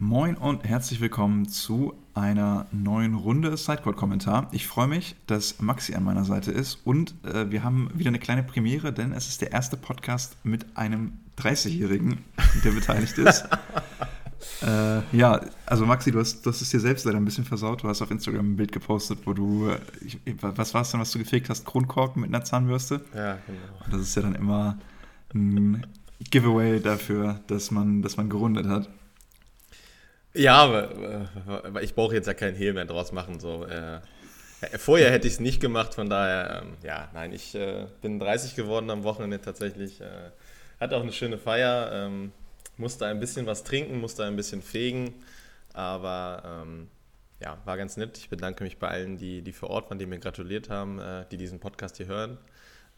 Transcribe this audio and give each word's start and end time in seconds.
Moin 0.00 0.36
und 0.36 0.62
herzlich 0.62 1.00
willkommen 1.00 1.48
zu 1.48 1.92
einer 2.14 2.66
neuen 2.70 3.16
Runde 3.16 3.56
Sidecourt-Kommentar. 3.56 4.48
Ich 4.52 4.68
freue 4.68 4.86
mich, 4.86 5.16
dass 5.26 5.60
Maxi 5.60 5.96
an 5.96 6.04
meiner 6.04 6.24
Seite 6.24 6.52
ist 6.52 6.78
und 6.84 7.16
äh, 7.24 7.50
wir 7.50 7.64
haben 7.64 7.90
wieder 7.94 8.06
eine 8.06 8.20
kleine 8.20 8.44
Premiere, 8.44 8.92
denn 8.92 9.12
es 9.12 9.26
ist 9.26 9.40
der 9.40 9.50
erste 9.50 9.76
Podcast 9.76 10.36
mit 10.44 10.76
einem 10.76 11.14
30-Jährigen, 11.36 12.18
der 12.64 12.70
beteiligt 12.70 13.18
ist. 13.18 13.48
äh, 14.62 15.00
ja, 15.16 15.40
also 15.66 15.84
Maxi, 15.84 16.12
du 16.12 16.20
hast, 16.20 16.46
du 16.46 16.50
hast 16.50 16.60
es 16.62 16.70
dir 16.70 16.78
selbst 16.78 17.04
leider 17.04 17.16
ein 17.16 17.24
bisschen 17.24 17.44
versaut. 17.44 17.82
Du 17.82 17.88
hast 17.88 18.00
auf 18.00 18.12
Instagram 18.12 18.52
ein 18.52 18.56
Bild 18.56 18.70
gepostet, 18.70 19.18
wo 19.24 19.32
du, 19.32 19.68
ich, 20.00 20.20
was 20.40 20.74
war 20.74 20.82
es 20.82 20.92
denn, 20.92 21.00
was 21.00 21.10
du 21.10 21.18
gefegt 21.18 21.50
hast? 21.50 21.64
Kronkorken 21.64 22.22
mit 22.22 22.32
einer 22.32 22.44
Zahnbürste? 22.44 23.04
Ja, 23.16 23.38
genau. 23.44 23.84
Und 23.84 23.94
das 23.94 24.02
ist 24.02 24.14
ja 24.14 24.22
dann 24.22 24.36
immer 24.36 24.78
ein 25.34 25.84
Giveaway 26.30 26.78
dafür, 26.78 27.40
dass 27.48 27.72
man, 27.72 28.02
dass 28.02 28.16
man 28.16 28.28
gerundet 28.28 28.68
hat. 28.68 28.88
Ja, 30.38 30.62
aber, 30.62 31.82
ich 31.82 31.96
brauche 31.96 32.14
jetzt 32.14 32.26
ja 32.26 32.34
keinen 32.34 32.54
Hehl 32.54 32.72
mehr 32.72 32.84
draus 32.84 33.10
machen. 33.10 33.40
So. 33.40 33.64
Äh, 33.66 34.00
vorher 34.78 35.10
hätte 35.10 35.26
ich 35.26 35.34
es 35.34 35.40
nicht 35.40 35.60
gemacht, 35.60 35.94
von 35.94 36.08
daher, 36.08 36.62
ähm, 36.62 36.76
ja, 36.84 37.08
nein, 37.12 37.32
ich 37.32 37.56
äh, 37.56 37.86
bin 38.02 38.20
30 38.20 38.54
geworden 38.54 38.88
am 38.90 39.02
Wochenende 39.02 39.40
tatsächlich. 39.40 40.00
Äh, 40.00 40.30
hatte 40.78 40.96
auch 40.96 41.02
eine 41.02 41.12
schöne 41.12 41.38
Feier, 41.38 41.90
ähm, 41.92 42.32
musste 42.76 43.06
ein 43.06 43.18
bisschen 43.18 43.46
was 43.46 43.64
trinken, 43.64 44.00
musste 44.00 44.24
ein 44.24 44.36
bisschen 44.36 44.62
fegen, 44.62 45.12
aber 45.72 46.62
ähm, 46.62 46.88
ja, 47.40 47.58
war 47.64 47.76
ganz 47.76 47.96
nett. 47.96 48.16
Ich 48.18 48.28
bedanke 48.28 48.62
mich 48.62 48.78
bei 48.78 48.86
allen, 48.86 49.16
die, 49.16 49.42
die 49.42 49.52
vor 49.52 49.70
Ort 49.70 49.90
waren, 49.90 49.98
die 49.98 50.06
mir 50.06 50.20
gratuliert 50.20 50.70
haben, 50.70 51.00
äh, 51.00 51.24
die 51.32 51.36
diesen 51.36 51.58
Podcast 51.58 51.96
hier 51.96 52.06
hören. 52.06 52.38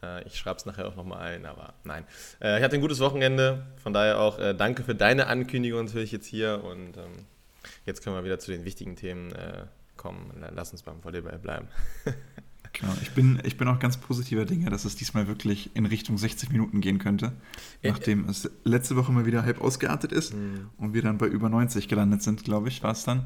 Äh, 0.03 0.23
ich 0.27 0.37
schreibe 0.37 0.57
es 0.57 0.65
nachher 0.65 0.87
auch 0.87 0.95
nochmal 0.95 1.21
ein, 1.21 1.45
aber 1.45 1.73
nein. 1.83 2.05
Äh, 2.41 2.57
ich 2.57 2.63
hatte 2.63 2.75
ein 2.75 2.81
gutes 2.81 2.99
Wochenende, 2.99 3.65
von 3.81 3.93
daher 3.93 4.19
auch 4.19 4.39
äh, 4.39 4.53
danke 4.53 4.83
für 4.83 4.95
deine 4.95 5.27
Ankündigung 5.27 5.85
natürlich 5.85 6.11
jetzt 6.11 6.27
hier 6.27 6.63
und 6.63 6.97
ähm, 6.97 7.25
jetzt 7.85 8.03
können 8.03 8.15
wir 8.15 8.23
wieder 8.23 8.39
zu 8.39 8.51
den 8.51 8.65
wichtigen 8.65 8.95
Themen 8.95 9.33
kommen. 9.97 10.31
Lass 10.55 10.71
uns 10.71 10.81
beim 10.81 11.03
Volleyball 11.03 11.37
bleiben. 11.37 11.67
Genau, 12.73 12.93
ich 13.01 13.11
bin, 13.11 13.41
ich 13.43 13.57
bin 13.57 13.67
auch 13.67 13.79
ganz 13.79 13.97
positiver 13.97 14.45
Dinge, 14.45 14.69
dass 14.69 14.85
es 14.85 14.95
diesmal 14.95 15.27
wirklich 15.27 15.75
in 15.75 15.85
Richtung 15.85 16.17
60 16.17 16.51
Minuten 16.51 16.79
gehen 16.79 16.99
könnte, 16.99 17.33
nachdem 17.83 18.29
es 18.29 18.49
letzte 18.63 18.95
Woche 18.95 19.11
mal 19.11 19.25
wieder 19.25 19.43
halb 19.43 19.61
ausgeartet 19.61 20.11
ist 20.11 20.33
mhm. 20.33 20.69
und 20.77 20.93
wir 20.93 21.01
dann 21.01 21.17
bei 21.17 21.27
über 21.27 21.49
90 21.49 21.87
gelandet 21.87 22.23
sind, 22.23 22.43
glaube 22.43 22.69
ich, 22.69 22.81
war 22.81 22.91
es 22.91 23.03
dann. 23.03 23.25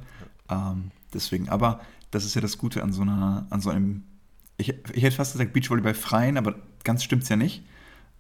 Ähm, 0.50 0.92
deswegen, 1.14 1.50
aber 1.50 1.82
das 2.12 2.26
ist 2.26 2.34
ja 2.34 2.42
das 2.42 2.58
Gute 2.58 2.82
an 2.82 2.92
so 2.92 3.04
einer, 3.04 3.46
an 3.50 3.62
so 3.62 3.70
einem 3.70 4.04
ich, 4.58 4.74
ich 4.94 5.04
hätte 5.04 5.16
fast 5.16 5.34
gesagt 5.34 5.54
Beachvolleyball 5.54 5.94
freien, 5.94 6.38
aber 6.38 6.56
ganz 6.84 7.04
stimmt 7.04 7.24
es 7.24 7.30
ja 7.30 7.36
nicht. 7.36 7.64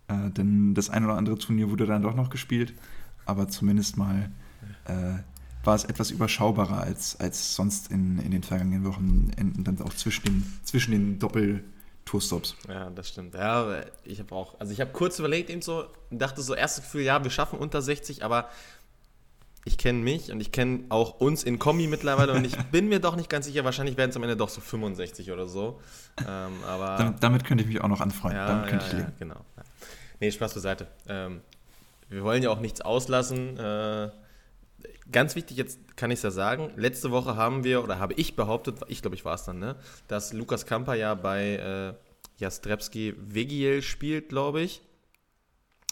Äh, 0.07 0.31
denn 0.31 0.73
das 0.73 0.89
ein 0.89 1.03
oder 1.05 1.15
andere 1.15 1.37
Turnier 1.37 1.69
wurde 1.69 1.85
dann 1.85 2.01
doch 2.01 2.15
noch 2.15 2.29
gespielt. 2.29 2.73
Aber 3.25 3.47
zumindest 3.47 3.97
mal 3.97 4.29
äh, 4.85 5.19
war 5.63 5.75
es 5.75 5.83
etwas 5.85 6.11
überschaubarer 6.11 6.81
als, 6.81 7.19
als 7.19 7.55
sonst 7.55 7.91
in, 7.91 8.19
in 8.19 8.31
den 8.31 8.43
vergangenen 8.43 8.85
Wochen, 8.85 9.31
in, 9.37 9.63
dann 9.63 9.81
auch 9.81 9.93
zwischen 9.93 10.23
den, 10.25 10.59
zwischen 10.63 10.91
den 10.91 11.19
Doppel-Tourstops. 11.19 12.55
Ja, 12.67 12.89
das 12.91 13.09
stimmt. 13.09 13.33
Ja, 13.33 13.81
ich 14.03 14.19
habe 14.19 14.35
auch, 14.35 14.59
also 14.59 14.71
ich 14.71 14.81
habe 14.81 14.91
kurz 14.91 15.17
überlegt, 15.17 15.49
eben 15.49 15.63
so, 15.63 15.85
dachte 16.11 16.41
so, 16.41 16.53
erstes 16.53 16.83
Gefühl, 16.83 17.01
ja, 17.01 17.23
wir 17.23 17.31
schaffen 17.31 17.57
unter 17.57 17.81
60, 17.81 18.23
aber 18.23 18.49
ich 19.65 19.79
kenne 19.79 19.99
mich 19.99 20.31
und 20.31 20.39
ich 20.39 20.51
kenne 20.51 20.85
auch 20.89 21.19
uns 21.19 21.43
in 21.43 21.57
Kombi 21.59 21.87
mittlerweile 21.87 22.33
und 22.33 22.45
ich 22.45 22.55
bin 22.71 22.87
mir 22.87 22.99
doch 22.99 23.15
nicht 23.15 23.29
ganz 23.29 23.47
sicher, 23.47 23.65
wahrscheinlich 23.65 23.97
werden 23.97 24.11
es 24.11 24.15
am 24.15 24.23
Ende 24.23 24.37
doch 24.37 24.49
so 24.49 24.61
65 24.61 25.31
oder 25.31 25.47
so. 25.47 25.81
Ähm, 26.21 26.53
aber 26.65 26.95
damit, 26.97 27.23
damit, 27.23 27.43
könnte 27.43 27.63
ich 27.63 27.69
mich 27.69 27.81
auch 27.81 27.87
noch 27.87 27.99
anfreunden. 27.99 28.39
Ja, 28.39 28.47
damit 28.47 28.69
könnte 28.69 28.85
ja, 28.85 28.91
ich 28.91 28.97
leben. 28.97 29.11
Ja, 29.11 29.19
genau. 29.19 29.45
Ja. 29.57 29.63
Nee, 30.19 30.31
Spaß 30.31 30.53
beiseite. 30.53 30.87
Ähm, 31.09 31.41
wir 32.09 32.23
wollen 32.23 32.43
ja 32.43 32.51
auch 32.51 32.59
nichts 32.59 32.81
auslassen. 32.81 33.57
Äh, 33.57 34.11
ganz 35.11 35.35
wichtig, 35.35 35.57
jetzt 35.57 35.97
kann 35.97 36.11
ich 36.11 36.17
es 36.17 36.23
ja 36.23 36.31
sagen, 36.31 36.71
letzte 36.75 37.09
Woche 37.09 37.35
haben 37.35 37.63
wir, 37.63 37.83
oder 37.83 37.99
habe 37.99 38.13
ich 38.13 38.35
behauptet, 38.35 38.79
ich 38.87 39.01
glaube, 39.01 39.15
ich 39.15 39.25
war 39.25 39.33
es 39.33 39.43
dann, 39.43 39.59
ne, 39.59 39.75
dass 40.07 40.31
Lukas 40.31 40.67
Kamper 40.67 40.93
ja 40.93 41.15
bei 41.15 41.55
äh, 41.55 41.93
Jastrebski 42.37 43.15
Vegiel 43.17 43.81
spielt, 43.81 44.29
glaube 44.29 44.61
ich. 44.61 44.81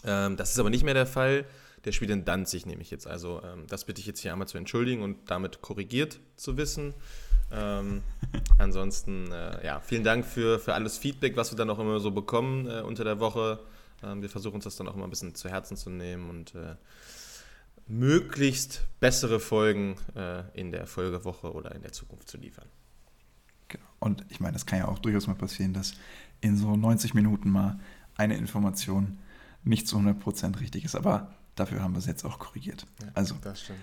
Ähm, 0.04 0.36
das 0.36 0.52
ist 0.52 0.58
aber 0.60 0.70
nicht 0.70 0.84
mehr 0.84 0.94
der 0.94 1.06
Fall. 1.06 1.44
Der 1.84 1.92
spielt 1.92 2.10
in 2.10 2.24
Danzig, 2.24 2.66
nehme 2.66 2.82
ich 2.82 2.90
jetzt. 2.90 3.06
Also 3.06 3.42
ähm, 3.42 3.66
das 3.68 3.84
bitte 3.84 4.00
ich 4.00 4.06
jetzt 4.06 4.20
hier 4.20 4.32
einmal 4.32 4.48
zu 4.48 4.58
entschuldigen 4.58 5.02
und 5.02 5.30
damit 5.30 5.60
korrigiert 5.60 6.20
zu 6.36 6.56
wissen. 6.56 6.94
Ähm, 7.52 8.02
ansonsten, 8.58 9.30
äh, 9.32 9.64
ja, 9.64 9.80
vielen 9.80 10.04
Dank 10.04 10.24
für, 10.24 10.58
für 10.58 10.74
alles 10.74 10.98
Feedback, 10.98 11.36
was 11.36 11.52
wir 11.52 11.56
dann 11.56 11.70
auch 11.70 11.78
immer 11.78 12.00
so 12.00 12.10
bekommen 12.10 12.68
äh, 12.68 12.80
unter 12.80 13.04
der 13.04 13.20
Woche. 13.20 13.60
Ähm, 14.02 14.22
wir 14.22 14.30
versuchen 14.30 14.56
uns 14.56 14.64
das 14.64 14.76
dann 14.76 14.88
auch 14.88 14.94
immer 14.94 15.04
ein 15.04 15.10
bisschen 15.10 15.34
zu 15.34 15.48
Herzen 15.48 15.76
zu 15.76 15.90
nehmen 15.90 16.30
und 16.30 16.54
äh, 16.54 16.76
möglichst 17.86 18.82
bessere 19.00 19.40
Folgen 19.40 19.96
äh, 20.16 20.42
in 20.58 20.72
der 20.72 20.86
Folgewoche 20.86 21.52
oder 21.52 21.74
in 21.74 21.82
der 21.82 21.92
Zukunft 21.92 22.28
zu 22.28 22.38
liefern. 22.38 22.68
Genau. 23.68 23.84
Und 23.98 24.24
ich 24.30 24.40
meine, 24.40 24.56
es 24.56 24.66
kann 24.66 24.78
ja 24.78 24.88
auch 24.88 24.98
durchaus 24.98 25.26
mal 25.26 25.34
passieren, 25.34 25.74
dass 25.74 25.94
in 26.40 26.56
so 26.56 26.76
90 26.76 27.14
Minuten 27.14 27.50
mal 27.50 27.78
eine 28.16 28.36
Information 28.36 29.18
nicht 29.64 29.88
zu 29.88 29.96
100% 29.96 30.60
richtig 30.60 30.84
ist. 30.84 30.94
Aber 30.94 31.34
Dafür 31.56 31.82
haben 31.82 31.92
wir 31.92 31.98
es 31.98 32.06
jetzt 32.06 32.24
auch 32.24 32.38
korrigiert. 32.38 32.86
Ja, 33.00 33.08
also, 33.14 33.36
das 33.42 33.62
stimmt. 33.62 33.78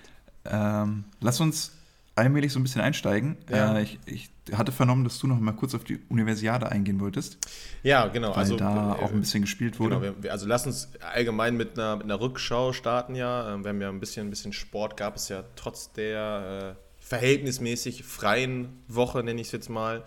Ähm, 0.45 1.05
lass 1.19 1.39
uns 1.39 1.71
allmählich 2.15 2.51
so 2.51 2.59
ein 2.59 2.63
bisschen 2.63 2.81
einsteigen. 2.81 3.37
Ja. 3.49 3.77
Äh, 3.77 3.83
ich, 3.83 3.99
ich, 4.05 4.29
hatte 4.53 4.71
vernommen, 4.71 5.03
dass 5.03 5.17
du 5.19 5.27
noch 5.27 5.39
mal 5.39 5.53
kurz 5.53 5.75
auf 5.75 5.83
die 5.83 5.99
Universiade 6.09 6.69
eingehen 6.69 6.99
wolltest. 6.99 7.37
Ja, 7.83 8.07
genau. 8.07 8.31
Weil 8.31 8.37
also 8.37 8.57
da 8.57 8.95
äh, 8.95 9.03
auch 9.03 9.11
ein 9.11 9.19
bisschen 9.19 9.41
gespielt 9.41 9.79
wurde. 9.79 9.99
Genau, 9.99 10.15
wir, 10.19 10.31
also 10.31 10.45
lass 10.47 10.65
uns 10.65 10.89
allgemein 10.99 11.55
mit 11.55 11.77
einer, 11.77 11.95
mit 11.95 12.05
einer 12.05 12.19
Rückschau 12.19 12.73
starten 12.73 13.15
ja. 13.15 13.53
Ähm, 13.53 13.63
wir 13.63 13.69
haben 13.69 13.81
ja 13.81 13.89
ein 13.89 13.99
bisschen, 13.99 14.27
ein 14.27 14.29
bisschen 14.29 14.51
Sport, 14.51 14.97
gab 14.97 15.15
es 15.15 15.29
ja 15.29 15.43
trotz 15.55 15.93
der 15.93 16.75
äh, 16.77 17.01
verhältnismäßig 17.03 18.03
freien 18.03 18.83
Woche, 18.87 19.23
nenne 19.23 19.39
ich 19.39 19.47
es 19.47 19.53
jetzt 19.53 19.69
mal. 19.69 20.03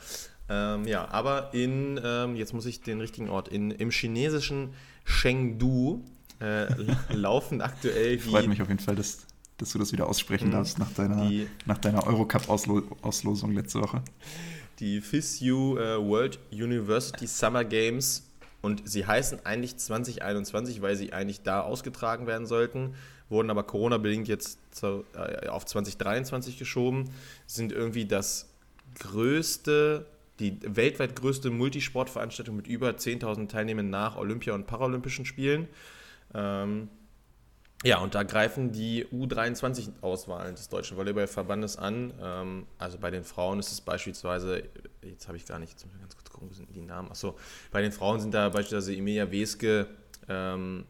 Ähm, 0.48 0.86
ja, 0.86 1.08
aber 1.08 1.54
in, 1.54 1.98
ähm, 2.04 2.36
jetzt 2.36 2.52
muss 2.52 2.66
ich 2.66 2.82
den 2.82 3.00
richtigen 3.00 3.30
Ort, 3.30 3.48
in, 3.48 3.70
im 3.70 3.90
chinesischen 3.90 4.74
Chengdu 5.06 6.04
äh, 6.40 6.66
laufen 7.12 7.60
aktuell 7.60 8.16
die. 8.16 8.30
Freut 8.30 8.48
mich 8.48 8.60
auf 8.62 8.68
jeden 8.68 8.80
Fall, 8.80 8.96
dass, 8.96 9.26
dass 9.58 9.72
du 9.72 9.78
das 9.78 9.92
wieder 9.92 10.08
aussprechen 10.08 10.48
mh, 10.48 10.56
darfst 10.56 10.78
nach 10.78 10.92
deiner, 10.92 11.28
die, 11.28 11.46
nach 11.66 11.78
deiner 11.78 12.06
Eurocup-Auslosung 12.06 13.52
letzte 13.52 13.80
Woche. 13.80 14.02
Die 14.80 15.00
FISU 15.00 15.78
äh, 15.78 15.98
World 15.98 16.38
University 16.50 17.26
Summer 17.26 17.64
Games 17.64 18.24
und 18.64 18.82
sie 18.88 19.06
heißen 19.06 19.44
eigentlich 19.44 19.76
2021, 19.76 20.80
weil 20.80 20.96
sie 20.96 21.12
eigentlich 21.12 21.42
da 21.42 21.60
ausgetragen 21.60 22.26
werden 22.26 22.46
sollten, 22.46 22.94
wurden 23.28 23.50
aber 23.50 23.62
Corona-bedingt 23.64 24.26
jetzt 24.26 24.58
zu, 24.74 25.04
äh, 25.14 25.48
auf 25.48 25.66
2023 25.66 26.58
geschoben, 26.58 27.10
sind 27.46 27.72
irgendwie 27.72 28.06
das 28.06 28.48
größte, 28.98 30.06
die 30.38 30.58
weltweit 30.64 31.14
größte 31.14 31.50
Multisportveranstaltung 31.50 32.56
mit 32.56 32.66
über 32.66 32.88
10.000 32.90 33.48
Teilnehmern 33.48 33.90
nach 33.90 34.16
Olympia- 34.16 34.54
und 34.54 34.66
Paralympischen 34.66 35.26
Spielen. 35.26 35.68
Ähm, 36.34 36.88
ja, 37.84 37.98
und 37.98 38.14
da 38.14 38.22
greifen 38.22 38.72
die 38.72 39.04
U23-Auswahlen 39.04 40.54
des 40.54 40.70
Deutschen 40.70 40.96
Volleyballverbandes 40.96 41.76
an. 41.76 42.14
Ähm, 42.18 42.66
also 42.78 42.96
bei 42.98 43.10
den 43.10 43.24
Frauen 43.24 43.58
ist 43.58 43.72
es 43.72 43.82
beispielsweise, 43.82 44.62
jetzt 45.02 45.28
habe 45.28 45.36
ich 45.36 45.44
gar 45.44 45.58
nicht, 45.58 45.72
jetzt 45.72 45.84
muss 45.84 46.00
ganz 46.00 46.16
kurz 46.16 46.30
gucken, 46.30 46.48
wo 46.48 46.54
sind 46.54 46.74
die 46.74 46.80
Namen? 46.80 47.10
Achso, 47.10 47.36
bei 47.70 47.82
den 47.82 47.92
Frauen 47.92 48.20
sind 48.20 48.32
da 48.32 48.48
beispielsweise 48.48 48.96
Emilia 48.96 49.30
Weske, 49.30 49.86
ähm, 50.30 50.86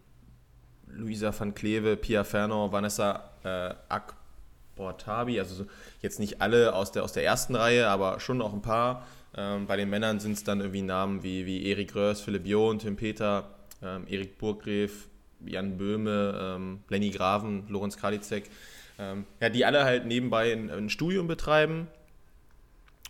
Luisa 0.86 1.34
van 1.36 1.52
Kleve, 1.52 1.96
Pia 1.96 2.22
Ferner, 2.22 2.70
Vanessa 2.70 3.30
äh, 3.42 3.74
Akbortabi, 3.88 5.40
also 5.40 5.66
jetzt 6.00 6.20
nicht 6.20 6.40
alle 6.40 6.74
aus 6.74 6.92
der, 6.92 7.02
aus 7.02 7.12
der 7.12 7.24
ersten 7.24 7.56
Reihe, 7.56 7.88
aber 7.88 8.20
schon 8.20 8.40
auch 8.40 8.52
ein 8.52 8.62
paar. 8.62 9.04
Ähm, 9.36 9.66
bei 9.66 9.76
den 9.76 9.90
Männern 9.90 10.20
sind 10.20 10.32
es 10.34 10.44
dann 10.44 10.60
irgendwie 10.60 10.82
Namen 10.82 11.24
wie, 11.24 11.44
wie 11.44 11.66
Erik 11.66 11.96
Röhrs, 11.96 12.20
Philipp 12.20 12.46
John, 12.46 12.78
Tim 12.78 12.94
Peter, 12.94 13.50
ähm, 13.82 14.06
Erik 14.06 14.38
Burggräf, 14.38 15.08
Jan 15.44 15.76
Böhme, 15.76 16.56
ähm, 16.56 16.80
Lenny 16.88 17.10
Graven, 17.10 17.64
Lorenz 17.68 17.96
Kalizek, 17.96 18.50
ähm, 18.98 19.26
ja, 19.40 19.48
die 19.48 19.64
alle 19.64 19.84
halt 19.84 20.06
nebenbei 20.06 20.52
ein, 20.52 20.70
ein 20.70 20.90
Studium 20.90 21.26
betreiben. 21.26 21.88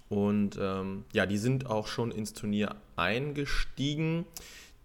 Und 0.08 0.58
ähm, 0.60 1.04
ja, 1.12 1.26
die 1.26 1.38
sind 1.38 1.66
auch 1.66 1.86
schon 1.86 2.10
ins 2.10 2.34
Turnier 2.34 2.76
eingestiegen. 2.96 4.26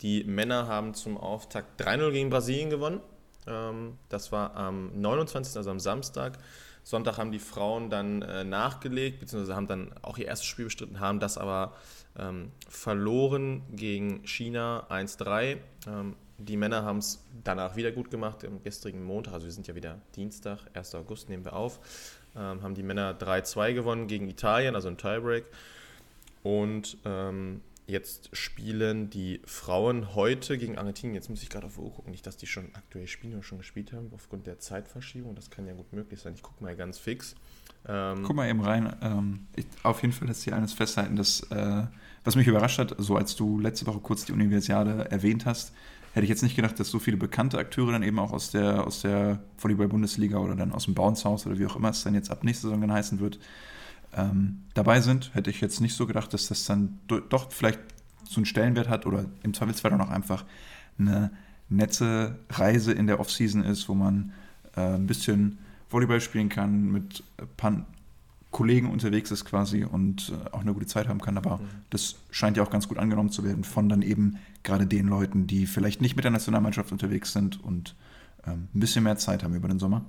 Die 0.02 0.24
Männer 0.24 0.68
haben 0.68 0.94
zum 0.94 1.18
Auftakt 1.18 1.82
3-0 1.82 2.12
gegen 2.12 2.30
Brasilien 2.30 2.70
gewonnen. 2.70 3.02
Ähm, 3.48 3.98
das 4.10 4.32
war 4.32 4.56
am 4.56 5.00
29., 5.00 5.58
also 5.58 5.70
am 5.72 5.80
Samstag. 5.80 6.38
Sonntag 6.84 7.18
haben 7.18 7.32
die 7.32 7.40
Frauen 7.40 7.90
dann 7.90 8.22
äh, 8.22 8.44
nachgelegt, 8.44 9.20
beziehungsweise 9.20 9.56
haben 9.56 9.68
dann 9.68 9.94
auch 10.02 10.18
ihr 10.18 10.26
erstes 10.26 10.48
Spiel 10.48 10.66
bestritten, 10.66 11.00
haben 11.00 11.20
das 11.20 11.38
aber 11.38 11.74
ähm, 12.18 12.52
verloren 12.68 13.62
gegen 13.76 14.26
China 14.26 14.88
1-3. 14.90 15.58
Ähm, 15.88 16.16
die 16.40 16.58
Männer 16.58 16.84
haben 16.84 17.00
es 17.00 17.24
danach 17.44 17.76
wieder 17.76 17.92
gut 17.92 18.10
gemacht, 18.10 18.44
am 18.46 18.64
gestrigen 18.64 19.04
Montag, 19.04 19.34
also 19.34 19.46
wir 19.46 19.54
sind 19.54 19.68
ja 19.68 19.76
wieder 19.76 20.00
Dienstag, 20.16 20.60
1. 20.74 20.96
August 20.96 21.30
nehmen 21.30 21.46
wir 21.46 21.54
auf, 21.54 21.80
ähm, 22.36 22.62
haben 22.62 22.76
die 22.76 22.84
Männer 22.84 23.14
3-2 23.14 23.74
gewonnen 23.74 24.08
gegen 24.08 24.28
Italien, 24.28 24.76
also 24.76 24.88
ein 24.88 24.98
Tiebreak. 24.98 25.46
Und 26.42 26.98
ähm, 27.06 27.62
jetzt 27.86 28.30
spielen 28.34 29.10
die 29.10 29.42
Frauen 29.46 30.16
heute 30.16 30.58
gegen 30.58 30.78
Argentinien. 30.78 31.16
Jetzt 31.16 31.30
muss 31.30 31.44
ich 31.44 31.50
gerade 31.50 31.66
auf 31.66 31.76
die 31.76 31.82
Uhr 31.82 31.92
gucken, 31.92 32.12
nicht, 32.12 32.26
dass 32.26 32.38
die 32.38 32.48
schon 32.48 32.70
aktuell 32.74 33.08
spielen 33.08 33.34
oder 33.34 33.44
schon 33.44 33.58
gespielt 33.58 33.92
haben, 33.92 34.12
aufgrund 34.14 34.48
der 34.48 34.60
Zeitverschiebung. 34.60 35.36
Das 35.36 35.50
kann 35.50 35.68
ja 35.68 35.74
gut 35.74 35.92
möglich 35.92 36.20
sein. 36.22 36.34
Ich 36.34 36.42
gucke 36.42 36.64
mal 36.64 36.76
ganz 36.76 36.98
fix. 36.98 37.36
Ähm, 37.88 38.24
Guck 38.24 38.36
mal 38.36 38.48
eben 38.48 38.62
rein. 38.62 38.96
Ähm, 39.02 39.48
ich, 39.56 39.66
auf 39.84 40.02
jeden 40.02 40.14
Fall 40.14 40.28
lässt 40.28 40.42
sich 40.42 40.54
eines 40.54 40.74
festhalten, 40.74 41.16
dass, 41.16 41.42
äh, 41.52 41.84
was 42.24 42.36
mich 42.36 42.48
überrascht 42.48 42.80
hat, 42.80 42.96
so 42.98 43.18
als 43.18 43.36
du 43.36 43.60
letzte 43.60 43.86
Woche 43.88 44.00
kurz 44.00 44.26
die 44.26 44.34
Universiade 44.34 45.10
erwähnt 45.10 45.46
hast, 45.46 45.74
hätte 46.14 46.24
ich 46.24 46.30
jetzt 46.30 46.44
nicht 46.44 46.56
gedacht, 46.56 46.80
dass 46.80 46.90
so 46.90 47.00
viele 47.00 47.18
bekannte 47.18 47.58
Akteure 47.58 47.92
dann 47.92 48.04
eben 48.04 48.20
auch 48.20 48.32
aus 48.32 48.52
der, 48.52 48.86
aus 48.86 49.02
der 49.02 49.40
Volleyball-Bundesliga 49.58 50.38
oder 50.38 50.56
dann 50.56 50.72
aus 50.72 50.86
dem 50.86 50.96
Bounce 50.96 51.24
House 51.26 51.46
oder 51.46 51.60
wie 51.60 51.66
auch 51.66 51.76
immer 51.76 51.90
es 51.90 52.04
dann 52.04 52.14
jetzt 52.14 52.32
ab 52.32 52.44
nächster 52.44 52.68
Saison 52.68 52.82
dann 52.82 52.92
heißen 52.92 53.20
wird, 53.20 53.40
ähm, 54.16 54.64
dabei 54.74 55.02
sind. 55.02 55.34
Hätte 55.36 55.50
ich 55.50 55.62
jetzt 55.62 55.82
nicht 55.82 55.96
so 55.96 56.08
gedacht, 56.08 56.34
dass 56.34 56.48
das 56.48 56.66
dann 56.66 57.00
doch 57.08 57.52
vielleicht 57.52 57.80
so 58.28 58.38
einen 58.38 58.46
Stellenwert 58.46 58.90
hat 58.90 59.06
oder 59.06 59.26
im 59.44 59.54
Zweifelsfall 59.54 59.94
auch 60.00 60.10
einfach 60.10 60.46
eine 60.98 61.32
nette 61.70 62.40
Reise 62.50 62.92
in 62.92 63.08
der 63.08 63.20
Offseason 63.20 63.64
ist, 63.64 63.90
wo 63.90 63.94
man 63.94 64.34
äh, 64.76 64.82
ein 64.82 65.08
bisschen 65.08 65.60
Volleyball 65.90 66.22
spielen 66.22 66.50
kann, 66.50 66.92
mit 66.92 67.24
ein 67.62 67.86
Kollegen 68.52 68.90
unterwegs 68.90 69.30
ist 69.32 69.46
quasi 69.46 69.84
und 69.84 70.32
äh, 70.32 70.50
auch 70.52 70.62
eine 70.62 70.74
gute 70.74 70.88
Zeit 70.88 71.08
haben 71.08 71.22
kann. 71.22 71.38
Aber 71.38 71.58
mhm. 71.58 71.70
das 71.90 72.16
scheint 72.32 72.58
ja 72.58 72.64
auch 72.64 72.72
ganz 72.72 72.88
gut 72.88 72.98
angenommen 72.98 73.30
zu 73.30 73.44
werden 73.44 73.64
von 73.64 73.90
dann 73.90 74.02
eben 74.02 74.38
gerade 74.64 74.88
den 74.88 75.08
Leuten, 75.08 75.48
die 75.48 75.68
vielleicht 75.68 76.02
nicht 76.02 76.16
mit 76.16 76.24
der 76.24 76.32
Nationalmannschaft 76.32 76.92
unterwegs 76.92 77.32
sind 77.32 77.64
und 77.64 77.96
ähm, 78.48 78.68
ein 78.74 78.80
bisschen 78.80 79.04
mehr 79.04 79.18
Zeit 79.18 79.44
haben 79.44 79.54
über 79.54 79.68
den 79.68 79.80
Sommer. 79.80 80.06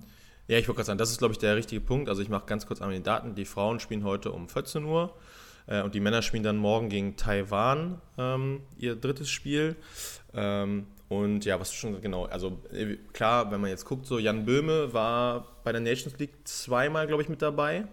Ja, 0.48 0.58
ich 0.58 0.66
wollte 0.66 0.78
gerade 0.78 0.87
sagen, 0.87 0.98
das 0.98 1.10
ist, 1.10 1.19
glaube 1.19 1.32
ich, 1.32 1.38
der 1.38 1.54
richtige 1.54 1.81
Punkt. 1.81 2.08
Also 2.08 2.22
ich 2.22 2.28
mache 2.28 2.46
ganz 2.46 2.66
kurz 2.66 2.81
einmal 2.81 2.96
die 2.96 3.02
Daten. 3.02 3.34
Die 3.34 3.44
Frauen 3.44 3.78
spielen 3.78 4.04
heute 4.04 4.32
um 4.32 4.48
14 4.48 4.84
Uhr 4.84 5.14
äh, 5.66 5.82
und 5.82 5.94
die 5.94 6.00
Männer 6.00 6.22
spielen 6.22 6.42
dann 6.42 6.56
morgen 6.56 6.88
gegen 6.88 7.16
Taiwan 7.16 8.00
ähm, 8.19 8.60
ihr 8.78 8.96
drittes 8.96 9.31
Spiel. 9.31 9.76
Ähm, 10.34 10.87
und 11.08 11.44
ja, 11.44 11.60
was 11.60 11.75
schon 11.75 12.00
genau, 12.00 12.25
also 12.26 12.58
äh, 12.72 12.96
klar, 13.12 13.50
wenn 13.50 13.60
man 13.60 13.70
jetzt 13.70 13.84
guckt, 13.84 14.06
so 14.06 14.19
Jan 14.19 14.44
Böhme 14.44 14.92
war 14.92 15.46
bei 15.62 15.72
der 15.72 15.81
Nations 15.81 16.19
League 16.19 16.34
zweimal, 16.44 17.06
glaube 17.06 17.22
ich, 17.22 17.28
mit 17.28 17.42
dabei. 17.42 17.87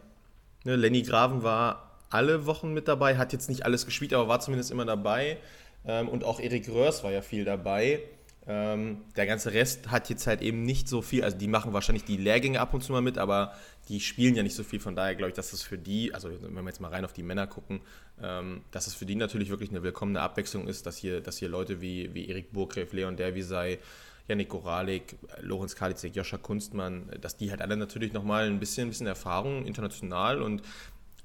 Ne, 0.68 0.76
Lenny 0.76 1.02
Graven 1.02 1.44
war 1.44 1.94
alle 2.10 2.46
Wochen 2.46 2.74
mit 2.74 2.90
dabei, 2.90 3.16
hat 3.16 3.32
jetzt 3.32 3.48
nicht 3.48 3.64
alles 3.64 3.86
gespielt, 3.86 4.14
aber 4.14 4.28
war 4.28 4.42
zumindest 4.42 4.70
immer 4.70 4.84
dabei. 4.84 5.38
Ähm, 5.86 6.10
und 6.10 6.26
auch 6.26 6.42
Erik 6.42 6.68
Röhrs 6.68 7.06
war 7.06 7.12
ja 7.14 7.22
viel 7.22 7.46
dabei. 7.46 8.02
Ähm, 8.46 8.98
der 9.16 9.28
ganze 9.28 9.54
Rest 9.54 9.92
hat 9.92 10.10
jetzt 10.10 10.28
halt 10.28 10.42
eben 10.42 10.64
nicht 10.64 10.90
so 10.90 11.02
viel, 11.02 11.24
also 11.24 11.38
die 11.38 11.48
machen 11.48 11.72
wahrscheinlich 11.72 12.04
die 12.04 12.18
Lehrgänge 12.18 12.60
ab 12.60 12.74
und 12.74 12.84
zu 12.84 12.92
mal 12.92 13.02
mit, 13.02 13.18
aber 13.18 13.54
die 13.88 14.02
spielen 14.02 14.36
ja 14.36 14.44
nicht 14.44 14.56
so 14.56 14.64
viel. 14.66 14.82
Von 14.82 14.94
daher 14.94 15.16
glaube 15.16 15.30
ich, 15.30 15.36
dass 15.36 15.52
das 15.52 15.62
für 15.62 15.78
die, 15.78 16.14
also 16.14 16.30
wenn 16.30 16.54
wir 16.54 16.66
jetzt 16.66 16.82
mal 16.82 16.92
rein 16.92 17.06
auf 17.06 17.14
die 17.14 17.24
Männer 17.24 17.48
gucken, 17.48 17.80
ähm, 18.22 18.62
dass 18.72 18.88
es 18.88 18.94
für 18.94 19.06
die 19.06 19.16
natürlich 19.16 19.50
wirklich 19.50 19.70
eine 19.70 19.84
willkommene 19.84 20.20
Abwechslung 20.20 20.68
ist, 20.68 20.86
dass 20.86 20.98
hier, 20.98 21.22
dass 21.22 21.38
hier 21.38 21.48
Leute 21.48 21.80
wie, 21.80 22.14
wie 22.14 22.28
Erik 22.28 22.52
Burgreff, 22.52 22.92
Leon 22.92 23.16
Derwisei, 23.16 23.80
Janik 24.28 24.50
Goralik, 24.50 25.18
Lorenz 25.42 25.76
Kalizek, 25.76 26.16
Joscha 26.16 26.38
Kunstmann, 26.38 27.10
dass 27.22 27.38
die 27.38 27.50
halt 27.50 27.62
alle 27.62 27.78
natürlich 27.78 28.14
nochmal 28.14 28.48
ein 28.48 28.60
bisschen, 28.60 28.88
ein 28.88 28.90
bisschen 28.90 29.08
Erfahrung 29.08 29.66
international 29.66 30.42
und 30.42 30.62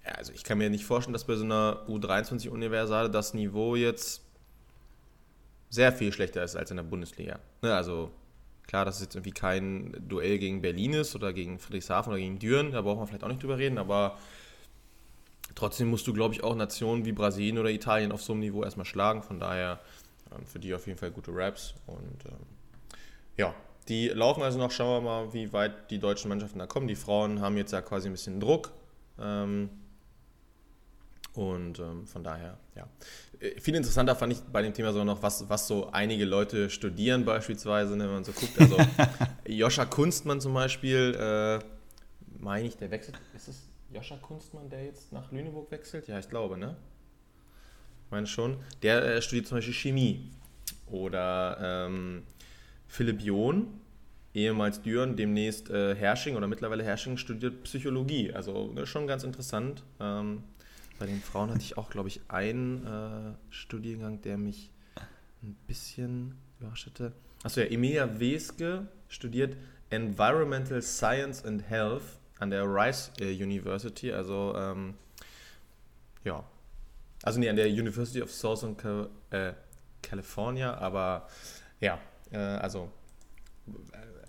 ja, 0.04 0.12
also 0.12 0.32
ich 0.32 0.42
kann 0.42 0.58
mir 0.58 0.68
nicht 0.70 0.84
vorstellen, 0.84 1.12
dass 1.12 1.24
bei 1.24 1.36
so 1.36 1.44
einer 1.44 1.84
U23-Universale 1.88 3.08
das 3.08 3.34
Niveau 3.34 3.76
jetzt 3.76 4.22
sehr 5.70 5.92
viel 5.92 6.12
schlechter 6.12 6.42
ist 6.42 6.56
als 6.56 6.70
in 6.70 6.76
der 6.76 6.84
Bundesliga. 6.84 7.38
Ne, 7.62 7.74
also 7.74 8.10
klar, 8.66 8.84
dass 8.84 8.96
es 8.96 9.02
jetzt 9.02 9.14
irgendwie 9.14 9.32
kein 9.32 9.94
Duell 10.08 10.38
gegen 10.38 10.60
Berlin 10.60 10.94
ist 10.94 11.14
oder 11.14 11.32
gegen 11.32 11.58
Friedrichshafen 11.58 12.12
oder 12.12 12.20
gegen 12.20 12.38
Düren, 12.38 12.72
da 12.72 12.82
brauchen 12.82 13.00
wir 13.00 13.06
vielleicht 13.06 13.24
auch 13.24 13.28
nicht 13.28 13.42
drüber 13.42 13.58
reden, 13.58 13.78
aber 13.78 14.18
trotzdem 15.54 15.88
musst 15.88 16.06
du, 16.06 16.12
glaube 16.12 16.34
ich, 16.34 16.42
auch 16.42 16.56
Nationen 16.56 17.04
wie 17.04 17.12
Brasilien 17.12 17.58
oder 17.58 17.70
Italien 17.70 18.12
auf 18.12 18.22
so 18.22 18.32
einem 18.32 18.40
Niveau 18.40 18.64
erstmal 18.64 18.86
schlagen. 18.86 19.22
Von 19.22 19.38
daher 19.38 19.80
ähm, 20.30 20.46
für 20.46 20.58
die 20.58 20.74
auf 20.74 20.86
jeden 20.86 20.98
Fall 20.98 21.10
gute 21.10 21.34
Raps. 21.34 21.74
Und 21.86 22.26
ähm, 22.26 22.46
ja, 23.36 23.54
die 23.88 24.08
laufen 24.08 24.42
also 24.42 24.58
noch. 24.58 24.70
Schauen 24.70 25.04
wir 25.04 25.10
mal, 25.10 25.32
wie 25.32 25.52
weit 25.52 25.90
die 25.90 25.98
deutschen 25.98 26.28
Mannschaften 26.28 26.58
da 26.58 26.66
kommen. 26.66 26.88
Die 26.88 26.94
Frauen 26.94 27.40
haben 27.40 27.56
jetzt 27.56 27.72
ja 27.72 27.80
quasi 27.80 28.08
ein 28.08 28.12
bisschen 28.12 28.40
Druck. 28.40 28.72
Ähm, 29.18 29.70
und 31.34 31.78
ähm, 31.78 32.06
von 32.06 32.22
daher, 32.22 32.58
ja. 32.76 32.86
Äh, 33.40 33.58
viel 33.60 33.74
interessanter 33.74 34.14
fand 34.14 34.34
ich 34.34 34.40
bei 34.40 34.62
dem 34.62 34.74
Thema 34.74 34.92
so 34.92 35.02
noch, 35.02 35.22
was, 35.22 35.48
was 35.48 35.66
so 35.66 35.90
einige 35.90 36.24
Leute 36.24 36.68
studieren 36.68 37.24
beispielsweise, 37.24 37.96
ne, 37.96 38.04
wenn 38.04 38.14
man 38.14 38.24
so 38.24 38.32
guckt. 38.32 38.58
Also 38.60 38.76
Joscha 39.46 39.86
Kunstmann 39.86 40.40
zum 40.40 40.52
Beispiel, 40.52 41.16
äh, 41.18 41.64
meine 42.38 42.66
ich, 42.66 42.76
der 42.76 42.90
wechselt, 42.90 43.18
ist 43.34 43.48
es 43.48 43.62
Joscha 43.92 44.16
Kunstmann, 44.16 44.68
der 44.68 44.84
jetzt 44.84 45.12
nach 45.12 45.32
Lüneburg 45.32 45.70
wechselt? 45.70 46.06
Ja, 46.06 46.18
ich 46.18 46.28
glaube, 46.28 46.58
ne? 46.58 46.76
Ich 48.04 48.10
meine 48.10 48.26
schon. 48.26 48.58
Der 48.82 49.02
äh, 49.02 49.22
studiert 49.22 49.46
zum 49.46 49.58
Beispiel 49.58 49.74
Chemie. 49.74 50.30
Oder 50.90 51.56
ähm, 51.86 52.24
Philipp 52.92 53.22
John, 53.22 53.68
ehemals 54.34 54.82
Düren, 54.82 55.16
demnächst 55.16 55.70
äh, 55.70 55.94
Hersching 55.94 56.36
oder 56.36 56.46
mittlerweile 56.46 56.84
Hersching 56.84 57.16
studiert 57.16 57.62
Psychologie. 57.62 58.34
Also 58.34 58.70
ne, 58.70 58.86
schon 58.86 59.06
ganz 59.06 59.24
interessant. 59.24 59.82
Ähm, 59.98 60.44
bei 60.98 61.06
den 61.06 61.22
Frauen 61.22 61.48
hatte 61.48 61.62
ich 61.62 61.78
auch, 61.78 61.88
glaube 61.88 62.08
ich, 62.10 62.20
einen 62.28 62.86
äh, 62.86 63.34
Studiengang, 63.48 64.20
der 64.20 64.36
mich 64.36 64.70
ein 65.42 65.56
bisschen 65.66 66.34
überrascht 66.60 66.84
hatte. 66.84 67.12
Achso, 67.42 67.62
ja, 67.62 67.66
Emilia 67.68 68.20
Weske 68.20 68.86
studiert 69.08 69.56
Environmental 69.88 70.82
Science 70.82 71.46
and 71.46 71.62
Health 71.70 72.02
an 72.40 72.50
der 72.50 72.64
Rice 72.66 73.10
äh, 73.20 73.32
University, 73.32 74.12
also 74.12 74.54
ähm, 74.54 74.92
ja, 76.24 76.44
also 77.22 77.40
nee, 77.40 77.48
an 77.48 77.56
der 77.56 77.68
University 77.68 78.20
of 78.20 78.30
Southern 78.30 78.76
äh, 79.30 79.54
California, 80.02 80.74
aber 80.74 81.26
ja, 81.80 81.98
äh, 82.32 82.36
also 82.36 82.90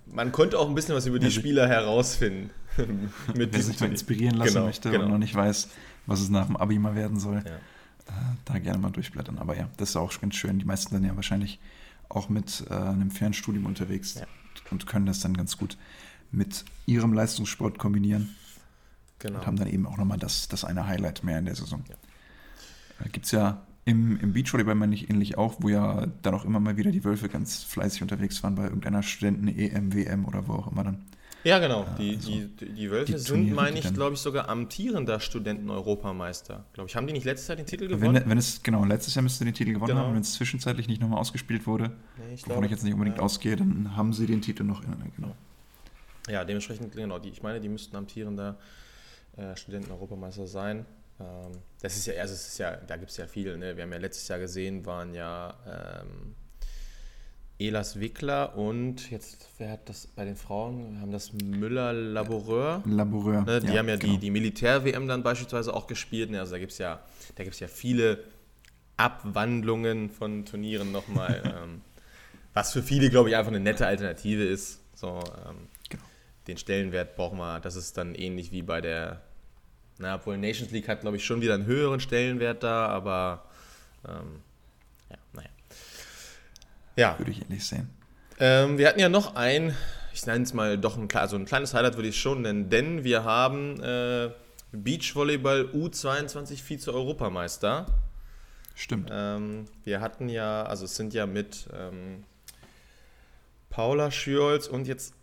man 0.06 0.32
konnte 0.32 0.60
auch 0.60 0.68
ein 0.68 0.76
bisschen 0.76 0.96
was 0.96 1.06
über 1.06 1.20
die 1.20 1.32
Spieler 1.32 1.68
herausfinden. 1.68 2.52
mit 3.36 3.54
Wer 3.54 3.62
sich 3.62 3.80
mal 3.80 3.90
inspirieren 3.90 4.36
lassen 4.36 4.54
genau, 4.54 4.66
möchte 4.66 4.90
genau. 4.90 5.06
und 5.06 5.12
noch 5.12 5.18
nicht 5.18 5.36
weiß, 5.36 5.70
was 6.08 6.22
es 6.22 6.30
nach 6.30 6.48
dem 6.48 6.58
Abi 6.58 6.80
mal 6.80 6.96
werden 6.96 7.20
soll, 7.20 7.44
ja. 7.46 7.52
äh, 7.52 8.36
da 8.46 8.58
gerne 8.58 8.80
mal 8.80 8.90
durchblättern. 8.90 9.38
Aber 9.38 9.56
ja, 9.56 9.70
das 9.78 9.90
ist 9.90 9.96
auch 9.96 10.20
ganz 10.20 10.36
schön. 10.36 10.60
Die 10.60 10.66
meisten 10.66 10.94
sind 10.96 11.06
ja 11.06 11.16
wahrscheinlich 11.16 11.60
auch 12.10 12.30
mit 12.30 12.66
äh, 12.70 12.74
einem 12.74 13.12
Fernstudium 13.12 13.66
unterwegs 13.66 14.16
ja. 14.16 14.26
und 14.72 14.88
können 14.88 15.06
das 15.06 15.20
dann 15.20 15.36
ganz 15.36 15.58
gut 15.58 15.78
mit 16.32 16.66
ihrem 16.86 17.14
Leistungssport 17.14 17.78
kombinieren. 17.78 18.36
Genau. 19.20 19.40
Und 19.40 19.48
haben 19.48 19.58
dann 19.58 19.68
eben 19.68 19.86
auch 19.86 19.98
nochmal 19.98 20.18
das, 20.18 20.48
das 20.48 20.66
eine 20.66 20.88
Highlight 20.88 21.24
mehr 21.24 21.40
in 21.40 21.46
der 21.46 21.56
Saison. 21.56 21.84
Ja. 21.88 21.96
Äh, 23.06 23.10
Gibt 23.10 23.26
es 23.26 23.32
ja 23.32 23.62
im, 23.86 24.20
im 24.20 24.34
Beachvolleyball 24.34 24.76
meine 24.76 24.96
ähnlich 24.96 25.38
auch, 25.38 25.56
wo 25.60 25.70
ja 25.70 26.08
dann 26.22 26.34
auch 26.34 26.46
immer 26.46 26.60
mal 26.60 26.78
wieder 26.78 26.92
die 26.92 27.04
Wölfe 27.04 27.28
ganz 27.30 27.64
fleißig 27.64 28.02
unterwegs 28.02 28.42
waren 28.44 28.56
bei 28.56 28.64
irgendeiner 28.64 29.04
Studenten-EM, 29.04 29.94
WM 29.94 30.26
oder 30.26 30.48
wo 30.48 30.54
auch 30.54 30.72
immer 30.72 30.84
dann. 30.84 31.06
Ja, 31.44 31.60
genau. 31.60 31.86
Die, 31.98 32.16
also, 32.16 32.32
die, 32.32 32.74
die 32.74 32.90
Wölfe 32.90 33.12
die 33.12 33.18
sind, 33.18 33.54
meine 33.54 33.78
ich, 33.78 33.94
glaube 33.94 34.14
ich, 34.14 34.22
sogar 34.22 34.48
amtierender 34.48 35.20
Studenten-Europameister. 35.20 36.64
Glaube 36.72 36.90
ich. 36.90 36.96
Haben 36.96 37.06
die 37.06 37.14
nicht 37.14 37.26
letztes 37.26 37.50
Jahr 37.50 37.58
den 37.58 37.66
Titel 37.66 37.88
gewonnen? 37.90 38.16
Wenn, 38.16 38.30
wenn, 38.30 38.38
es, 38.38 38.64
genau, 38.64 38.86
letztes 38.86 39.16
Jahr 39.16 39.24
müsste 39.24 39.44
den 39.44 39.54
Titel 39.54 39.74
gewonnen 39.74 39.90
genau. 39.90 40.04
haben. 40.04 40.14
Wenn 40.14 40.22
es 40.22 40.34
zwischenzeitlich 40.34 40.88
nicht 40.88 41.02
nochmal 41.02 41.20
ausgespielt 41.20 41.68
wurde, 41.68 41.92
nee, 42.18 42.36
ich 42.36 42.44
wovon 42.44 42.54
glaube, 42.54 42.66
ich 42.68 42.72
jetzt 42.72 42.84
nicht 42.84 42.94
unbedingt 42.94 43.18
ja. 43.18 43.24
ausgehe, 43.24 43.58
dann 43.58 43.94
haben 43.98 44.14
sie 44.14 44.26
den 44.26 44.42
Titel 44.42 44.64
noch 44.64 44.84
in. 44.84 44.94
Genau. 45.18 45.36
Ja, 46.30 46.46
dementsprechend, 46.46 46.94
genau. 46.94 47.20
Die, 47.20 47.30
ich 47.30 47.44
meine, 47.44 47.60
die 47.60 47.68
müssten 47.68 47.98
amtierender 47.98 48.58
äh, 49.36 49.56
Studenten-Europameister 49.58 50.48
sein. 50.48 50.86
Ähm, 51.20 51.52
das 51.82 51.98
ist 51.98 52.08
ja, 52.08 52.16
also 52.22 52.34
es 52.34 52.48
ist 52.48 52.58
ja, 52.58 52.76
da 52.76 52.98
gibt 52.98 53.12
es 53.12 53.18
ja 53.18 53.28
viele. 53.28 53.58
Ne? 53.58 53.76
Wir 53.76 53.84
haben 53.84 53.92
ja 53.92 53.98
letztes 53.98 54.28
Jahr 54.28 54.40
gesehen, 54.40 54.86
waren 54.86 55.14
ja 55.14 56.02
ähm, 56.04 56.36
Elas 57.60 58.00
Wickler 58.00 58.58
und 58.58 59.12
jetzt, 59.12 59.48
wer 59.58 59.72
hat 59.72 59.88
das 59.88 60.08
bei 60.08 60.26
den 60.26 60.36
Frauen? 60.36 60.94
Wir 60.94 61.02
haben 61.02 61.12
das 61.12 61.34
Müller-Laboureur. 61.34 62.84
Laboureur. 62.86 63.44
Ne? 63.44 63.60
Die 63.62 63.68
ja, 63.68 63.78
haben 63.78 63.90
ja 63.90 63.96
genau. 63.96 64.14
die, 64.14 64.20
die 64.20 64.32
Militär-WM 64.32 65.08
dann 65.08 65.24
beispielsweise 65.24 65.74
auch 65.74 65.88
gespielt. 65.88 66.32
Ne? 66.32 66.40
Also 66.40 66.54
da 66.54 66.60
gibt 66.60 66.72
es 66.72 66.78
ja, 66.80 67.00
ja 67.38 67.68
viele 67.68 68.24
Abwandlungen 68.98 70.10
von 70.10 70.46
Turnieren 70.46 70.92
nochmal. 70.92 71.42
ähm, 71.64 71.82
was 72.54 72.74
für 72.74 72.84
viele, 72.84 73.10
glaube 73.10 73.30
ich, 73.30 73.36
einfach 73.36 73.52
eine 73.52 73.60
nette 73.60 73.88
Alternative 73.88 74.44
ist. 74.44 74.82
So, 74.96 75.20
ähm, 75.48 75.68
genau. 75.90 76.04
Den 76.48 76.58
Stellenwert 76.58 77.16
brauchen 77.16 77.38
wir, 77.38 77.60
das 77.60 77.76
ist 77.76 77.98
dann 77.98 78.16
ähnlich 78.16 78.52
wie 78.52 78.62
bei 78.62 78.82
der 78.82 79.22
na, 79.98 80.16
obwohl 80.16 80.38
Nations 80.38 80.72
League 80.72 80.88
hat, 80.88 81.02
glaube 81.02 81.18
ich, 81.18 81.26
schon 81.26 81.42
wieder 81.42 81.54
einen 81.54 81.66
höheren 81.66 82.00
Stellenwert 82.00 82.64
da, 82.64 82.88
aber 82.88 83.46
ähm, 84.08 84.42
ja, 85.10 85.18
naja. 85.34 85.50
Ja. 86.96 87.20
Würde 87.20 87.32
ich 87.32 87.42
ähnlich 87.42 87.66
sehen. 87.66 87.90
Ähm, 88.40 88.78
wir 88.78 88.88
hatten 88.88 89.00
ja 89.00 89.10
noch 89.10 89.36
ein, 89.36 89.76
ich 90.14 90.26
nenne 90.26 90.44
es 90.44 90.54
mal 90.54 90.78
doch 90.78 90.98
ein, 90.98 91.08
also 91.14 91.36
ein 91.36 91.46
kleines 91.46 91.74
Highlight, 91.74 91.96
würde 91.96 92.10
ich 92.10 92.20
schon 92.20 92.42
nennen, 92.42 92.70
denn 92.70 93.04
wir 93.04 93.24
haben 93.24 93.80
äh, 93.82 94.30
Beachvolleyball 94.72 95.70
U22 95.74 96.58
Vize-Europameister. 96.58 97.86
Stimmt. 98.76 99.10
Ähm, 99.12 99.66
wir 99.84 100.02
hatten 100.02 100.30
ja, 100.30 100.64
also 100.64 100.86
es 100.86 100.96
sind 100.96 101.14
ja 101.14 101.28
mit 101.28 101.68
ähm, 101.78 102.24
Paula 103.70 104.10
Schürholz 104.10 104.68
und 104.68 104.88
jetzt 104.88 105.14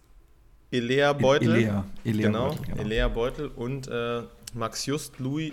Elea 0.71 1.13
Beutel. 1.13 1.57
Elea, 1.57 1.85
Elea 2.05 2.27
genau, 2.27 2.49
Beutel, 2.51 2.67
genau. 2.67 2.83
Elea 2.83 3.09
Beutel 3.09 3.49
und 3.49 3.89
äh, 3.89 4.23
Max 4.55 4.87
Just 4.87 5.19
Louis. 5.19 5.53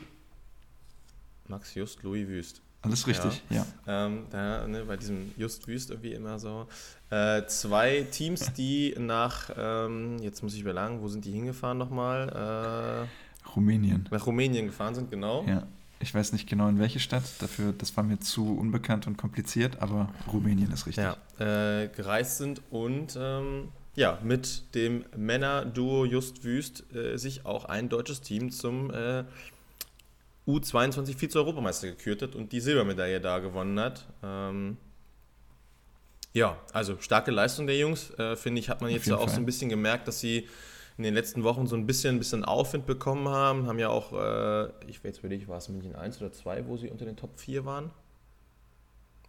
Max 1.48 1.74
Just 1.74 2.04
Louis 2.04 2.27
Wüst. 2.27 2.62
Alles 2.82 3.08
richtig, 3.08 3.42
ja. 3.50 3.66
ja. 3.86 4.06
Ähm, 4.06 4.25
da, 4.30 4.68
ne, 4.68 4.86
bei 4.86 4.98
diesem 4.98 5.32
Just 5.36 5.68
Wüst 5.68 5.89
irgendwie 5.89 6.13
immer 6.13 6.39
so. 6.39 6.68
Äh, 7.10 7.46
zwei 7.48 8.06
Teams, 8.12 8.54
die 8.54 8.96
nach, 8.98 9.50
ähm, 9.58 10.20
jetzt 10.20 10.44
muss 10.44 10.54
ich 10.54 10.62
überlegen, 10.62 11.01
wo 11.01 11.08
sind 11.08 11.25
die 11.25 11.32
hingefahren 11.32 11.77
nochmal? 11.77 13.08
Äh, 13.46 13.48
Rumänien. 13.56 14.08
Nach 14.12 14.25
Rumänien 14.25 14.68
gefahren 14.68 14.96
sind, 14.96 15.10
genau. 15.10 15.44
Ja. 15.46 15.68
Ich 16.00 16.13
weiß 16.13 16.32
nicht 16.32 16.48
genau 16.48 16.68
in 16.68 16.77
welche 16.77 17.00
Stadt, 17.00 17.24
dafür, 17.39 17.74
das 17.75 17.98
war 17.98 18.04
mir 18.04 18.20
zu 18.20 18.56
unbekannt 18.56 19.08
und 19.08 19.18
kompliziert, 19.18 19.82
aber 19.82 20.10
Rumänien 20.32 20.72
ist 20.72 20.86
richtig. 20.86 21.04
Ja, 21.04 21.18
äh, 21.39 21.88
gereist 21.88 22.38
sind 22.38 22.62
und 22.70 23.18
ähm, 23.20 23.70
ja, 23.98 24.20
mit 24.22 24.75
dem 24.75 25.06
Männer-Duo 25.16 26.06
Just 26.06 26.44
Wüst 26.44 26.86
äh, 26.94 27.18
sich 27.18 27.48
auch 27.48 27.66
ein 27.66 27.89
deutsches 27.89 28.22
Team 28.22 28.51
zum 28.51 28.92
äh, 28.92 29.24
U22 30.48 31.18
Vize-Europameister 31.18 31.88
gekürt 31.88 32.22
hat 32.22 32.36
und 32.36 32.51
die 32.51 32.60
Silbermedaille 32.60 33.20
da 33.20 33.39
gewonnen 33.39 33.80
hat. 33.80 34.06
Ähm, 34.24 34.77
ja, 36.32 36.60
also 36.74 36.98
starke 37.00 37.32
Leistung 37.32 37.66
der 37.66 37.75
Jungs, 37.75 38.12
äh, 38.20 38.36
finde 38.36 38.60
ich, 38.60 38.70
hat 38.70 38.82
man 38.82 38.92
jetzt 38.92 39.08
ja 39.08 39.16
auch 39.16 39.22
Fall. 39.22 39.30
so 39.30 39.38
ein 39.38 39.48
bisschen 39.48 39.70
gemerkt, 39.70 40.08
dass 40.08 40.20
sie 40.20 40.48
in 41.00 41.04
den 41.04 41.16
letzten 41.16 41.44
Wochen 41.44 41.66
so 41.66 41.75
ein 41.75 41.88
bisschen, 41.88 42.18
ein 42.18 42.20
bisschen 42.20 42.46
Aufwind 42.46 42.86
bekommen 42.86 43.27
haben. 43.30 43.66
Haben 43.66 43.80
ja 43.80 43.89
auch, 43.89 44.13
äh, 44.13 44.70
ich 44.86 45.04
weiß 45.04 45.24
ich, 45.24 45.48
war 45.48 45.58
es 45.58 45.70
München 45.70 45.96
1 45.96 46.22
oder 46.22 46.32
2, 46.32 46.68
wo 46.68 46.77
sie 46.77 46.92
unter 46.92 47.06
den 47.06 47.18
Top 47.18 47.39
4 47.39 47.66
waren? 47.66 47.89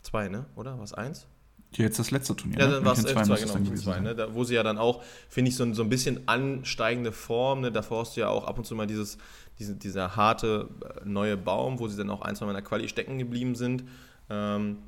2, 0.02 0.28
ne? 0.28 0.44
Oder? 0.56 0.76
War 0.76 0.84
es 0.84 0.92
1? 0.92 1.26
Jetzt 1.72 1.98
das 1.98 2.10
letzte 2.10 2.34
Turnier. 2.34 2.58
Ja, 2.58 2.66
ne? 2.66 2.74
dann 2.74 2.84
war 2.84 2.92
es 2.94 3.02
2, 3.02 3.12
genau, 3.12 3.74
2, 3.74 4.00
ne? 4.00 4.14
da, 4.14 4.34
wo 4.34 4.42
sie 4.44 4.54
ja 4.54 4.62
dann 4.62 4.78
auch, 4.78 5.02
finde 5.28 5.50
ich, 5.50 5.56
so, 5.56 5.72
so 5.74 5.82
ein 5.82 5.88
bisschen 5.88 6.26
ansteigende 6.26 7.12
Form, 7.12 7.60
ne? 7.60 7.70
davor 7.70 8.00
hast 8.00 8.16
du 8.16 8.20
ja 8.20 8.28
auch 8.28 8.44
ab 8.44 8.58
und 8.58 8.64
zu 8.64 8.74
mal 8.74 8.86
dieses, 8.86 9.18
diese, 9.58 9.74
dieser 9.74 10.16
harte 10.16 10.68
äh, 10.82 11.04
neue 11.04 11.36
Baum, 11.36 11.78
wo 11.78 11.86
sie 11.86 11.96
dann 11.96 12.10
auch 12.10 12.22
ein, 12.22 12.34
zwei 12.36 12.46
Mal 12.46 12.52
in 12.52 12.56
der 12.56 12.64
Quali 12.64 12.88
stecken 12.88 13.18
geblieben 13.18 13.54
sind, 13.54 13.84
ähm, 14.30 14.78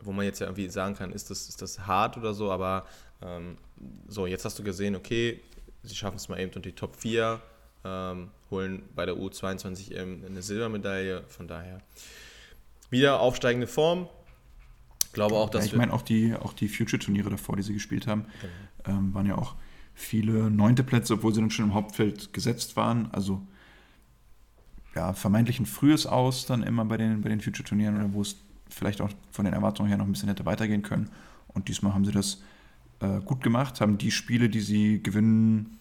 wo 0.00 0.12
man 0.12 0.24
jetzt 0.24 0.38
ja 0.40 0.46
irgendwie 0.46 0.68
sagen 0.68 0.94
kann, 0.94 1.12
ist 1.12 1.30
das, 1.30 1.48
ist 1.48 1.60
das 1.60 1.86
hart 1.86 2.16
oder 2.16 2.32
so, 2.32 2.50
aber 2.50 2.86
ähm, 3.20 3.56
so, 4.08 4.26
jetzt 4.26 4.44
hast 4.44 4.58
du 4.58 4.62
gesehen, 4.62 4.96
okay, 4.96 5.40
sie 5.82 5.94
schaffen 5.94 6.16
es 6.16 6.28
mal 6.28 6.38
eben 6.38 6.48
unter 6.48 6.60
die 6.60 6.72
Top 6.72 6.96
4, 6.96 7.40
ähm, 7.84 8.30
holen 8.50 8.82
bei 8.94 9.04
der 9.04 9.16
U22 9.16 9.98
eine 9.98 10.42
Silbermedaille, 10.42 11.24
von 11.28 11.46
daher 11.46 11.80
wieder 12.90 13.20
aufsteigende 13.20 13.66
Form, 13.66 14.08
glaube 15.12 15.34
auch, 15.36 15.50
dass. 15.50 15.66
Ja, 15.66 15.72
ich 15.72 15.78
meine, 15.78 15.92
auch 15.92 16.02
die, 16.02 16.34
auch 16.34 16.52
die 16.52 16.68
Future-Turniere 16.68 17.30
davor, 17.30 17.56
die 17.56 17.62
sie 17.62 17.72
gespielt 17.72 18.06
haben, 18.06 18.26
genau. 18.84 18.98
ähm, 18.98 19.14
waren 19.14 19.26
ja 19.26 19.36
auch 19.36 19.54
viele 19.94 20.50
neunte 20.50 20.82
Plätze, 20.82 21.14
obwohl 21.14 21.34
sie 21.34 21.40
dann 21.40 21.50
schon 21.50 21.66
im 21.66 21.74
Hauptfeld 21.74 22.32
gesetzt 22.32 22.76
waren. 22.76 23.10
Also 23.12 23.42
ja, 24.94 25.12
vermeintlich 25.12 25.58
ein 25.60 25.66
frühes 25.66 26.06
Aus 26.06 26.46
dann 26.46 26.62
immer 26.62 26.84
bei 26.84 26.96
den, 26.96 27.22
bei 27.22 27.28
den 27.28 27.40
Future-Turnieren, 27.40 27.96
ja. 27.96 28.12
wo 28.12 28.22
es 28.22 28.36
vielleicht 28.68 29.00
auch 29.00 29.10
von 29.30 29.44
den 29.44 29.54
Erwartungen 29.54 29.88
her 29.88 29.98
noch 29.98 30.06
ein 30.06 30.12
bisschen 30.12 30.28
hätte 30.28 30.46
weitergehen 30.46 30.82
können. 30.82 31.10
Und 31.48 31.68
diesmal 31.68 31.94
haben 31.94 32.04
sie 32.04 32.12
das 32.12 32.42
äh, 33.00 33.20
gut 33.20 33.42
gemacht, 33.42 33.80
haben 33.80 33.98
die 33.98 34.10
Spiele, 34.10 34.48
die 34.48 34.60
sie 34.60 35.02
gewinnen 35.02 35.78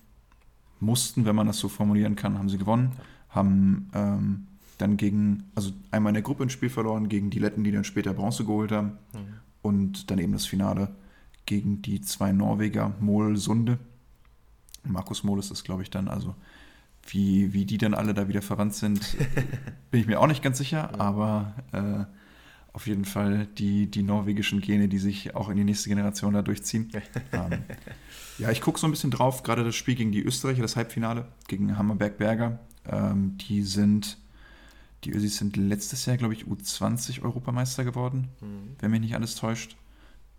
mussten, 0.79 1.25
wenn 1.25 1.35
man 1.35 1.47
das 1.47 1.59
so 1.59 1.69
formulieren 1.69 2.15
kann, 2.15 2.38
haben 2.38 2.50
sie 2.50 2.57
gewonnen, 2.57 2.91
haben 3.29 3.89
ähm, 3.93 4.47
dann 4.81 4.97
gegen, 4.97 5.43
also 5.55 5.71
einmal 5.91 6.11
in 6.11 6.15
der 6.15 6.23
Gruppe 6.23 6.43
ein 6.43 6.50
Spiel 6.50 6.69
verloren 6.69 7.07
gegen 7.07 7.29
die 7.29 7.39
Letten, 7.39 7.63
die 7.63 7.71
dann 7.71 7.83
später 7.83 8.13
Bronze 8.13 8.45
geholt 8.45 8.71
haben. 8.71 8.97
Mhm. 9.13 9.33
Und 9.61 10.11
dann 10.11 10.17
eben 10.17 10.33
das 10.33 10.45
Finale 10.45 10.95
gegen 11.45 11.81
die 11.81 12.01
zwei 12.01 12.31
Norweger, 12.31 12.93
Mol 13.00 13.38
Sunde. 13.38 13.77
Markus 14.83 15.23
Mohl 15.23 15.39
ist 15.39 15.51
das, 15.51 15.63
glaube 15.63 15.83
ich, 15.83 15.89
dann. 15.91 16.07
Also 16.07 16.35
wie, 17.07 17.53
wie 17.53 17.65
die 17.65 17.77
dann 17.77 17.93
alle 17.93 18.13
da 18.13 18.27
wieder 18.27 18.41
verwandt 18.41 18.73
sind, 18.73 19.17
bin 19.91 20.01
ich 20.01 20.07
mir 20.07 20.19
auch 20.19 20.27
nicht 20.27 20.41
ganz 20.41 20.57
sicher, 20.57 20.89
ja. 20.91 21.00
aber 21.00 21.55
äh, 21.71 22.05
auf 22.73 22.88
jeden 22.88 23.05
Fall 23.05 23.47
die, 23.57 23.89
die 23.89 24.03
norwegischen 24.03 24.61
Gene, 24.61 24.88
die 24.88 24.97
sich 24.97 25.35
auch 25.35 25.50
in 25.50 25.57
die 25.57 25.63
nächste 25.63 25.89
Generation 25.89 26.33
da 26.33 26.41
durchziehen. 26.41 26.91
ähm, 27.31 27.63
ja, 28.38 28.50
ich 28.50 28.61
gucke 28.61 28.79
so 28.79 28.88
ein 28.88 28.91
bisschen 28.91 29.11
drauf, 29.11 29.43
gerade 29.43 29.63
das 29.63 29.75
Spiel 29.75 29.95
gegen 29.95 30.11
die 30.11 30.23
Österreicher, 30.23 30.61
das 30.61 30.75
Halbfinale 30.75 31.27
gegen 31.47 31.77
Hammerberg 31.77 32.17
Berger. 32.17 32.59
Ähm, 32.88 33.38
die 33.38 33.61
sind 33.63 34.17
die 35.03 35.12
Ösis 35.12 35.38
sind 35.38 35.58
letztes 35.58 36.05
Jahr, 36.05 36.17
glaube 36.17 36.34
ich, 36.34 36.46
U20 36.46 37.24
Europameister 37.24 37.84
geworden, 37.84 38.29
mhm. 38.39 38.75
wenn 38.79 38.91
mich 38.91 39.01
nicht 39.01 39.15
alles 39.15 39.36
täuscht. 39.36 39.75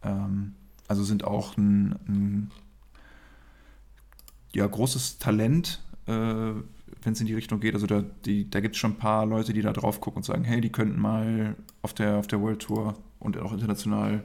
Ähm, 0.02 0.54
also 0.88 1.04
sind 1.04 1.24
auch 1.24 1.56
ein, 1.56 1.92
ein 2.06 2.50
ja, 4.52 4.66
großes 4.66 5.18
Talent, 5.18 5.82
äh, 6.06 6.12
wenn 6.12 7.12
es 7.12 7.20
in 7.20 7.26
die 7.26 7.34
Richtung 7.34 7.60
geht. 7.60 7.74
Also 7.74 7.86
da, 7.86 8.02
da 8.02 8.60
gibt 8.60 8.74
es 8.74 8.78
schon 8.78 8.92
ein 8.92 8.98
paar 8.98 9.26
Leute, 9.26 9.52
die 9.52 9.62
da 9.62 9.72
drauf 9.72 10.00
gucken 10.00 10.18
und 10.18 10.24
sagen, 10.24 10.44
hey, 10.44 10.60
die 10.60 10.70
könnten 10.70 11.00
mal 11.00 11.56
auf 11.80 11.94
der, 11.94 12.18
auf 12.18 12.26
der 12.26 12.40
World 12.40 12.60
Tour 12.60 12.94
und 13.18 13.38
auch 13.38 13.52
international 13.52 14.22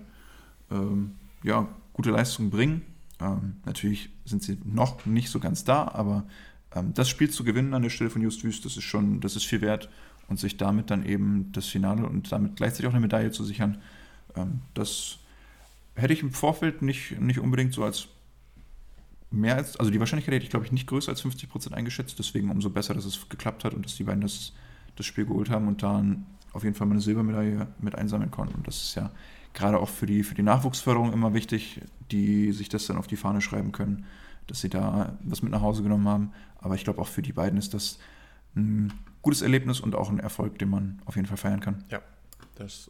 ähm, 0.69 1.15
ja, 1.43 1.67
gute 1.93 2.11
Leistungen 2.11 2.49
bringen. 2.49 2.81
Ähm, 3.19 3.57
natürlich 3.65 4.09
sind 4.25 4.43
sie 4.43 4.57
noch 4.63 5.05
nicht 5.05 5.29
so 5.29 5.39
ganz 5.39 5.63
da, 5.63 5.87
aber 5.87 6.27
ähm, 6.75 6.93
das 6.93 7.09
Spiel 7.09 7.29
zu 7.29 7.43
gewinnen 7.43 7.73
an 7.73 7.81
der 7.81 7.89
Stelle 7.89 8.09
von 8.09 8.21
Just 8.21 8.43
Wüst, 8.43 8.65
das 8.65 8.77
ist 8.77 8.83
schon, 8.83 9.21
das 9.21 9.35
ist 9.35 9.45
viel 9.45 9.61
wert 9.61 9.89
und 10.27 10.39
sich 10.39 10.57
damit 10.57 10.89
dann 10.91 11.05
eben 11.05 11.51
das 11.53 11.67
Finale 11.67 12.05
und 12.05 12.31
damit 12.31 12.57
gleichzeitig 12.57 12.87
auch 12.87 12.93
eine 12.93 13.01
Medaille 13.01 13.31
zu 13.31 13.43
sichern, 13.43 13.77
ähm, 14.35 14.61
das 14.73 15.19
hätte 15.95 16.13
ich 16.13 16.21
im 16.21 16.31
Vorfeld 16.31 16.81
nicht, 16.81 17.19
nicht 17.19 17.39
unbedingt 17.39 17.73
so 17.73 17.83
als 17.83 18.07
mehr 19.29 19.55
als, 19.55 19.77
also 19.77 19.91
die 19.91 19.99
Wahrscheinlichkeit 19.99 20.35
hätte 20.35 20.45
ich 20.45 20.49
glaube 20.49 20.65
ich 20.65 20.71
nicht 20.71 20.87
größer 20.87 21.09
als 21.09 21.21
50 21.21 21.49
Prozent 21.49 21.75
eingeschätzt, 21.75 22.17
deswegen 22.19 22.49
umso 22.49 22.69
besser, 22.69 22.93
dass 22.93 23.05
es 23.05 23.27
geklappt 23.29 23.63
hat 23.63 23.73
und 23.73 23.85
dass 23.85 23.95
die 23.95 24.03
beiden 24.03 24.21
das, 24.21 24.53
das 24.95 25.05
Spiel 25.05 25.25
geholt 25.25 25.49
haben 25.49 25.67
und 25.67 25.83
dann 25.83 26.25
auf 26.53 26.63
jeden 26.63 26.75
Fall 26.75 26.87
mal 26.87 26.93
eine 26.93 27.01
Silbermedaille 27.01 27.67
mit 27.79 27.95
einsammeln 27.95 28.31
konnten. 28.31 28.55
Und 28.55 28.67
das 28.67 28.81
ist 28.81 28.95
ja 28.95 29.11
gerade 29.53 29.79
auch 29.79 29.89
für 29.89 30.05
die, 30.05 30.23
für 30.23 30.35
die 30.35 30.43
Nachwuchsförderung 30.43 31.13
immer 31.13 31.33
wichtig, 31.33 31.81
die 32.11 32.51
sich 32.51 32.69
das 32.69 32.87
dann 32.87 32.97
auf 32.97 33.07
die 33.07 33.15
Fahne 33.15 33.41
schreiben 33.41 33.71
können, 33.71 34.05
dass 34.47 34.61
sie 34.61 34.69
da 34.69 35.17
was 35.23 35.41
mit 35.41 35.51
nach 35.51 35.61
Hause 35.61 35.83
genommen 35.83 36.07
haben. 36.07 36.31
Aber 36.59 36.75
ich 36.75 36.83
glaube 36.83 37.01
auch 37.01 37.07
für 37.07 37.21
die 37.21 37.33
beiden 37.33 37.59
ist 37.59 37.73
das 37.73 37.99
ein 38.55 38.93
gutes 39.21 39.41
Erlebnis 39.41 39.79
und 39.79 39.95
auch 39.95 40.09
ein 40.09 40.19
Erfolg, 40.19 40.59
den 40.59 40.69
man 40.69 41.01
auf 41.05 41.15
jeden 41.15 41.27
Fall 41.27 41.37
feiern 41.37 41.59
kann. 41.59 41.83
Ja, 41.89 42.01
das 42.55 42.89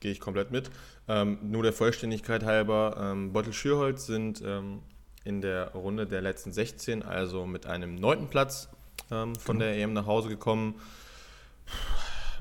gehe 0.00 0.12
ich 0.12 0.20
komplett 0.20 0.50
mit. 0.50 0.70
Ähm, 1.08 1.38
nur 1.42 1.62
der 1.62 1.72
Vollständigkeit 1.72 2.44
halber, 2.44 2.96
ähm, 3.00 3.32
Bottle 3.32 3.52
Schürholz 3.52 4.06
sind 4.06 4.42
ähm, 4.44 4.80
in 5.24 5.40
der 5.40 5.72
Runde 5.72 6.06
der 6.06 6.20
letzten 6.20 6.52
16, 6.52 7.02
also 7.02 7.46
mit 7.46 7.66
einem 7.66 7.94
neunten 7.94 8.28
Platz 8.28 8.68
ähm, 9.10 9.34
von 9.36 9.58
genau. 9.58 9.70
der 9.70 9.82
EM 9.82 9.92
nach 9.92 10.06
Hause 10.06 10.28
gekommen. 10.28 10.74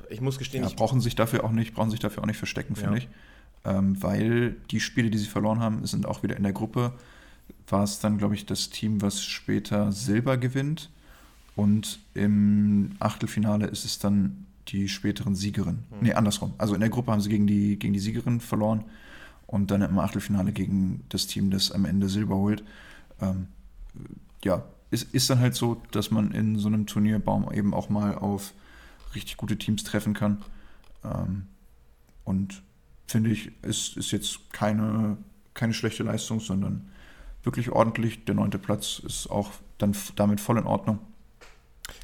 Ich 0.09 0.21
muss 0.21 0.37
gestehen, 0.37 0.63
ja, 0.63 0.69
brauchen 0.75 1.01
sich 1.01 1.15
dafür 1.15 1.43
auch 1.43 1.51
nicht, 1.51 1.73
brauchen 1.73 1.91
sich 1.91 1.99
dafür 1.99 2.23
auch 2.23 2.27
nicht 2.27 2.37
verstecken, 2.37 2.75
finde 2.75 2.93
ja. 2.93 2.97
ich. 2.97 3.09
Ähm, 3.65 4.01
weil 4.01 4.51
die 4.71 4.79
Spiele, 4.79 5.09
die 5.09 5.17
sie 5.17 5.27
verloren 5.27 5.59
haben, 5.59 5.85
sind 5.85 6.05
auch 6.05 6.23
wieder 6.23 6.37
in 6.37 6.43
der 6.43 6.53
Gruppe. 6.53 6.93
War 7.67 7.83
es 7.83 7.99
dann, 7.99 8.17
glaube 8.17 8.35
ich, 8.35 8.45
das 8.45 8.69
Team, 8.69 9.01
was 9.01 9.23
später 9.23 9.91
Silber 9.91 10.37
gewinnt. 10.37 10.89
Und 11.57 11.99
im 12.13 12.91
Achtelfinale 12.99 13.65
ist 13.65 13.83
es 13.83 13.97
dann 13.97 14.45
die 14.67 14.87
späteren 14.87 15.33
Siegerin. 15.33 15.79
Mhm. 15.89 15.97
Nee, 16.01 16.13
andersrum. 16.13 16.53
Also 16.59 16.75
in 16.75 16.81
der 16.81 16.91
Gruppe 16.91 17.11
haben 17.11 17.19
sie 17.19 17.29
gegen 17.29 17.47
die, 17.47 17.79
gegen 17.79 17.93
die 17.93 17.99
Siegerin 17.99 18.39
verloren 18.39 18.83
und 19.47 19.71
dann 19.71 19.81
im 19.81 19.97
Achtelfinale 19.97 20.51
gegen 20.51 21.03
das 21.09 21.25
Team, 21.25 21.49
das 21.49 21.71
am 21.71 21.85
Ende 21.85 22.09
Silber 22.09 22.35
holt. 22.35 22.63
Ähm, 23.19 23.47
ja, 24.43 24.63
ist, 24.91 25.15
ist 25.15 25.31
dann 25.31 25.39
halt 25.39 25.55
so, 25.55 25.81
dass 25.89 26.11
man 26.11 26.29
in 26.29 26.59
so 26.59 26.67
einem 26.67 26.85
Turnierbaum 26.85 27.51
eben 27.51 27.73
auch 27.73 27.89
mal 27.89 28.13
auf 28.13 28.53
richtig 29.15 29.37
gute 29.37 29.57
Teams 29.57 29.83
treffen 29.83 30.13
kann. 30.13 30.43
Ähm, 31.03 31.47
und 32.23 32.61
finde 33.07 33.31
ich, 33.31 33.51
ist, 33.63 33.97
ist 33.97 34.11
jetzt 34.11 34.53
keine, 34.53 35.17
keine 35.55 35.73
schlechte 35.73 36.03
Leistung, 36.03 36.39
sondern 36.39 36.91
wirklich 37.41 37.71
ordentlich. 37.71 38.25
Der 38.25 38.35
neunte 38.35 38.59
Platz 38.59 39.01
ist 39.03 39.27
auch 39.27 39.53
dann 39.79 39.95
damit 40.15 40.39
voll 40.39 40.59
in 40.59 40.65
Ordnung. 40.65 40.99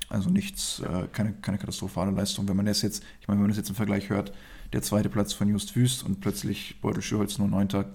Also 0.09 0.29
nichts, 0.29 0.79
äh, 0.79 1.07
keine, 1.11 1.33
keine 1.33 1.57
katastrophale 1.57 2.11
Leistung. 2.11 2.47
Wenn 2.47 2.55
man 2.55 2.65
das 2.65 2.81
jetzt, 2.81 3.03
ich 3.19 3.27
meine, 3.27 3.39
wenn 3.39 3.43
man 3.43 3.49
das 3.49 3.57
jetzt 3.57 3.69
im 3.69 3.75
Vergleich 3.75 4.09
hört, 4.09 4.31
der 4.73 4.81
zweite 4.81 5.09
Platz 5.09 5.33
von 5.33 5.49
Just 5.49 5.75
Wüst 5.75 6.03
und 6.03 6.19
plötzlich 6.21 6.79
Beutel 6.81 7.01
Schürholz 7.01 7.37
nur 7.37 7.47
neunter. 7.47 7.85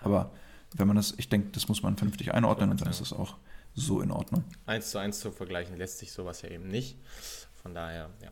Aber 0.00 0.30
wenn 0.74 0.86
man 0.86 0.96
das, 0.96 1.14
ich 1.18 1.28
denke, 1.28 1.48
das 1.52 1.68
muss 1.68 1.82
man 1.82 1.96
vernünftig 1.96 2.32
einordnen 2.32 2.70
und 2.70 2.80
dann 2.80 2.88
ist 2.88 3.00
das 3.00 3.12
auch 3.12 3.36
so 3.74 4.00
in 4.00 4.10
Ordnung. 4.10 4.44
Eins 4.66 4.90
zu 4.90 4.98
eins 4.98 5.20
zu 5.20 5.30
vergleichen 5.30 5.76
lässt 5.76 5.98
sich 5.98 6.12
sowas 6.12 6.42
ja 6.42 6.50
eben 6.50 6.68
nicht. 6.68 6.96
Von 7.62 7.74
daher, 7.74 8.08
ja. 8.22 8.30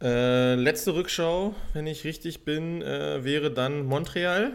Äh, 0.00 0.54
letzte 0.54 0.94
Rückschau, 0.94 1.54
wenn 1.72 1.86
ich 1.86 2.04
richtig 2.04 2.44
bin, 2.44 2.82
äh, 2.82 3.24
wäre 3.24 3.50
dann 3.50 3.84
Montreal. 3.84 4.52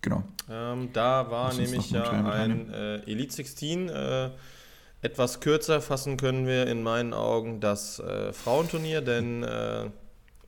Genau. 0.00 0.22
Ähm, 0.48 0.90
da 0.92 1.30
war 1.30 1.52
nämlich 1.54 1.90
ja 1.90 2.08
ein 2.08 2.72
äh, 2.72 2.98
Elite 3.10 3.34
16 3.34 3.90
etwas 5.00 5.40
kürzer 5.40 5.80
fassen 5.80 6.16
können 6.16 6.46
wir 6.46 6.66
in 6.66 6.82
meinen 6.82 7.14
Augen 7.14 7.60
das 7.60 8.00
äh, 8.00 8.32
Frauenturnier, 8.32 9.00
denn 9.00 9.42
äh, 9.42 9.90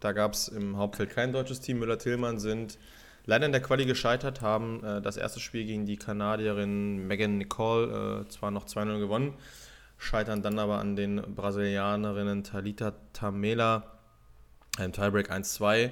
da 0.00 0.12
gab 0.12 0.33
es 0.33 0.49
im 0.49 0.76
Hauptfeld 0.76 1.11
kein 1.11 1.33
deutsches 1.33 1.61
Team. 1.61 1.78
Müller-Tillmann 1.78 2.38
sind 2.38 2.78
leider 3.26 3.47
in 3.47 3.52
der 3.52 3.62
Quali 3.62 3.87
gescheitert, 3.87 4.40
haben 4.40 4.83
äh, 4.83 5.00
das 5.00 5.16
erste 5.16 5.40
Spiel 5.40 5.66
gegen 5.66 5.87
die 5.87 5.97
Kanadierin 5.97 7.07
Megan 7.07 7.38
Nicole 7.38 8.25
äh, 8.26 8.28
zwar 8.28 8.50
noch 8.50 8.66
2-0 8.66 8.99
gewonnen, 8.99 9.35
scheitern 9.99 10.42
dann 10.42 10.59
aber 10.59 10.78
an 10.78 10.97
den 10.97 11.23
Brasilianerinnen 11.35 12.42
Talita 12.42 12.95
Tamela 13.12 13.85
Im 14.78 14.92
Tiebreak 14.92 15.30
1-2. 15.30 15.90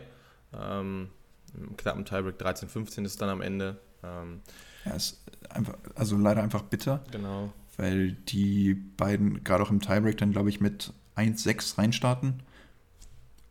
Ähm, 0.58 1.10
Im 1.54 1.76
knappen 1.76 2.04
Tiebreak 2.04 2.40
13-15 2.40 3.04
ist 3.04 3.22
dann 3.22 3.28
am 3.28 3.40
Ende. 3.40 3.76
Ähm, 4.02 4.40
ja, 4.84 4.94
ist 4.94 5.22
einfach, 5.50 5.74
also 5.94 6.16
leider 6.16 6.42
einfach 6.42 6.62
bitter. 6.62 7.04
Genau. 7.12 7.52
Weil 7.78 8.12
die 8.12 8.74
beiden 8.74 9.42
gerade 9.44 9.62
auch 9.62 9.70
im 9.70 9.80
Tiebreak 9.80 10.18
dann, 10.18 10.32
glaube 10.32 10.50
ich, 10.50 10.60
mit 10.60 10.92
1-6 11.16 11.78
reinstarten 11.78 12.42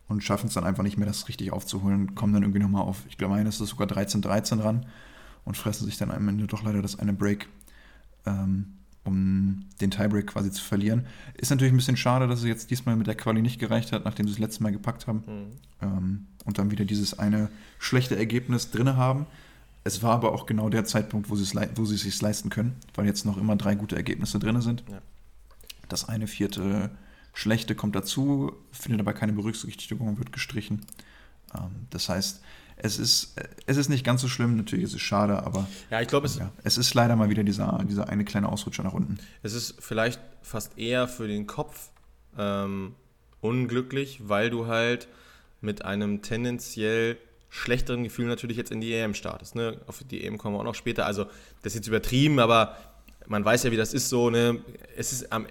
und 0.07 0.23
schaffen 0.23 0.47
es 0.47 0.53
dann 0.53 0.63
einfach 0.63 0.83
nicht 0.83 0.97
mehr, 0.97 1.07
das 1.07 1.27
richtig 1.27 1.51
aufzuholen. 1.51 2.15
Kommen 2.15 2.33
dann 2.33 2.43
irgendwie 2.43 2.61
nochmal 2.61 2.83
auf, 2.83 3.03
ich 3.09 3.17
glaube, 3.17 3.35
eines 3.35 3.59
ist 3.59 3.69
sogar 3.69 3.87
13-13 3.87 4.63
ran 4.63 4.85
und 5.45 5.57
fressen 5.57 5.85
sich 5.85 5.97
dann 5.97 6.11
am 6.11 6.27
Ende 6.27 6.47
doch 6.47 6.63
leider 6.63 6.81
das 6.81 6.99
eine 6.99 7.13
Break, 7.13 7.47
ähm, 8.25 8.73
um 9.03 9.65
den 9.81 9.91
Tiebreak 9.91 10.27
quasi 10.27 10.51
zu 10.51 10.63
verlieren. 10.63 11.05
Ist 11.35 11.49
natürlich 11.49 11.73
ein 11.73 11.77
bisschen 11.77 11.97
schade, 11.97 12.27
dass 12.27 12.39
es 12.39 12.45
jetzt 12.45 12.69
diesmal 12.71 12.95
mit 12.95 13.07
der 13.07 13.15
Quali 13.15 13.41
nicht 13.41 13.59
gereicht 13.59 13.91
hat, 13.91 14.05
nachdem 14.05 14.27
sie 14.27 14.33
es 14.33 14.39
letztes 14.39 14.59
Mal 14.59 14.71
gepackt 14.71 15.07
haben 15.07 15.23
mhm. 15.25 15.47
ähm, 15.81 16.27
und 16.45 16.57
dann 16.57 16.71
wieder 16.71 16.85
dieses 16.85 17.17
eine 17.17 17.49
schlechte 17.79 18.17
Ergebnis 18.17 18.71
drin 18.71 18.95
haben. 18.95 19.25
Es 19.87 20.03
war 20.03 20.15
aber 20.15 20.33
auch 20.33 20.45
genau 20.45 20.67
der 20.67 20.83
Zeitpunkt, 20.83 21.29
wo 21.29 21.37
sie 21.37 21.43
es, 21.43 21.55
wo 21.77 21.85
sie 21.85 21.95
es 21.95 22.01
sich 22.01 22.21
leisten 22.21 22.49
können, 22.49 22.75
weil 22.95 23.05
jetzt 23.05 23.25
noch 23.25 23.37
immer 23.37 23.55
drei 23.55 23.73
gute 23.73 23.95
Ergebnisse 23.95 24.37
drin 24.37 24.59
sind. 24.59 24.83
Ja. 24.91 25.01
Das 25.87 26.09
eine 26.09 26.27
vierte 26.27 26.91
schlechte 27.33 27.73
kommt 27.73 27.95
dazu, 27.95 28.51
findet 28.73 28.99
aber 28.99 29.13
keine 29.13 29.31
Berücksichtigung, 29.31 30.17
wird 30.17 30.33
gestrichen. 30.33 30.85
Ähm, 31.55 31.87
das 31.89 32.09
heißt, 32.09 32.41
es 32.75 32.99
ist, 32.99 33.37
es 33.65 33.77
ist 33.77 33.87
nicht 33.87 34.03
ganz 34.03 34.19
so 34.19 34.27
schlimm, 34.27 34.57
natürlich 34.57 34.83
ist 34.83 34.93
es 34.93 35.01
schade, 35.01 35.41
aber 35.43 35.69
ja, 35.89 36.01
ich 36.01 36.09
glaube, 36.09 36.25
es, 36.25 36.37
ja, 36.37 36.51
es 36.65 36.77
ist 36.77 36.93
leider 36.93 37.15
mal 37.15 37.29
wieder 37.29 37.45
dieser, 37.45 37.81
dieser 37.89 38.09
eine 38.09 38.25
kleine 38.25 38.49
Ausrutscher 38.49 38.83
nach 38.83 38.93
unten. 38.93 39.17
Es 39.41 39.53
ist 39.53 39.75
vielleicht 39.79 40.19
fast 40.41 40.77
eher 40.77 41.07
für 41.07 41.29
den 41.29 41.47
Kopf 41.47 41.91
ähm, 42.37 42.93
unglücklich, 43.39 44.19
weil 44.27 44.49
du 44.49 44.67
halt 44.67 45.07
mit 45.61 45.85
einem 45.85 46.21
tendenziell 46.21 47.17
schlechteren 47.49 48.03
Gefühl 48.03 48.27
natürlich 48.27 48.57
jetzt 48.57 48.71
in 48.71 48.81
die 48.81 48.93
EM 48.93 49.13
startest. 49.13 49.55
Ne? 49.55 49.79
Auf 49.87 50.03
die 50.03 50.23
EM 50.23 50.37
kommen 50.37 50.55
wir 50.55 50.59
auch 50.59 50.65
noch 50.65 50.75
später. 50.75 51.05
Also 51.05 51.25
das 51.63 51.73
ist 51.73 51.75
jetzt 51.75 51.87
übertrieben, 51.87 52.39
aber 52.39 52.77
man 53.27 53.43
weiß 53.43 53.63
ja, 53.63 53.71
wie 53.71 53.77
das 53.77 53.93
ist 53.93 54.09
so. 54.09 54.29
Ne? 54.29 54.59
Es 54.95 55.11
ist 55.11 55.31
am, 55.31 55.47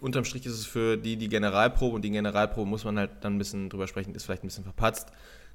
unterm 0.00 0.24
Strich 0.24 0.46
ist 0.46 0.52
es 0.52 0.66
für 0.66 0.96
die 0.96 1.16
die 1.16 1.28
Generalprobe 1.28 1.96
und 1.96 2.02
die 2.02 2.10
Generalprobe 2.10 2.68
muss 2.68 2.84
man 2.84 2.98
halt 2.98 3.10
dann 3.20 3.36
ein 3.36 3.38
bisschen 3.38 3.70
drüber 3.70 3.86
sprechen, 3.86 4.14
ist 4.14 4.24
vielleicht 4.24 4.44
ein 4.44 4.48
bisschen 4.48 4.64
verpatzt. 4.64 5.08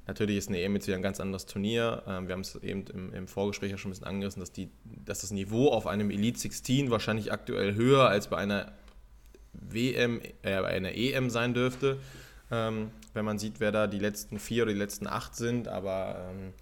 Natürlich 0.06 0.36
ist 0.36 0.48
eine 0.48 0.60
EM 0.60 0.74
jetzt 0.74 0.86
wieder 0.86 0.96
ein 0.96 1.02
ganz 1.02 1.18
anderes 1.18 1.46
Turnier. 1.46 2.02
Ähm, 2.06 2.28
wir 2.28 2.34
haben 2.34 2.42
es 2.42 2.56
eben 2.56 2.84
im, 2.88 3.14
im, 3.14 3.26
Vorgespräch 3.26 3.70
ja 3.70 3.78
schon 3.78 3.88
ein 3.88 3.92
bisschen 3.92 4.06
angerissen, 4.06 4.40
dass, 4.40 4.52
die, 4.52 4.68
dass 4.84 5.22
das 5.22 5.30
Niveau 5.30 5.70
auf 5.70 5.86
einem 5.86 6.10
Elite 6.10 6.38
16 6.38 6.90
wahrscheinlich 6.90 7.32
aktuell 7.32 7.74
höher 7.74 8.08
als 8.08 8.28
bei 8.28 8.36
einer 8.36 8.72
WM, 9.54 10.20
äh, 10.42 10.60
bei 10.60 10.68
einer 10.68 10.94
EM 10.94 11.30
sein 11.30 11.54
dürfte, 11.54 11.98
ähm, 12.54 12.90
wenn 13.12 13.24
man 13.24 13.38
sieht, 13.38 13.60
wer 13.60 13.72
da 13.72 13.86
die 13.86 13.98
letzten 13.98 14.38
vier 14.38 14.62
oder 14.62 14.72
die 14.72 14.78
letzten 14.78 15.06
acht 15.06 15.34
sind. 15.34 15.68
Aber 15.68 16.30
ähm, 16.30 16.52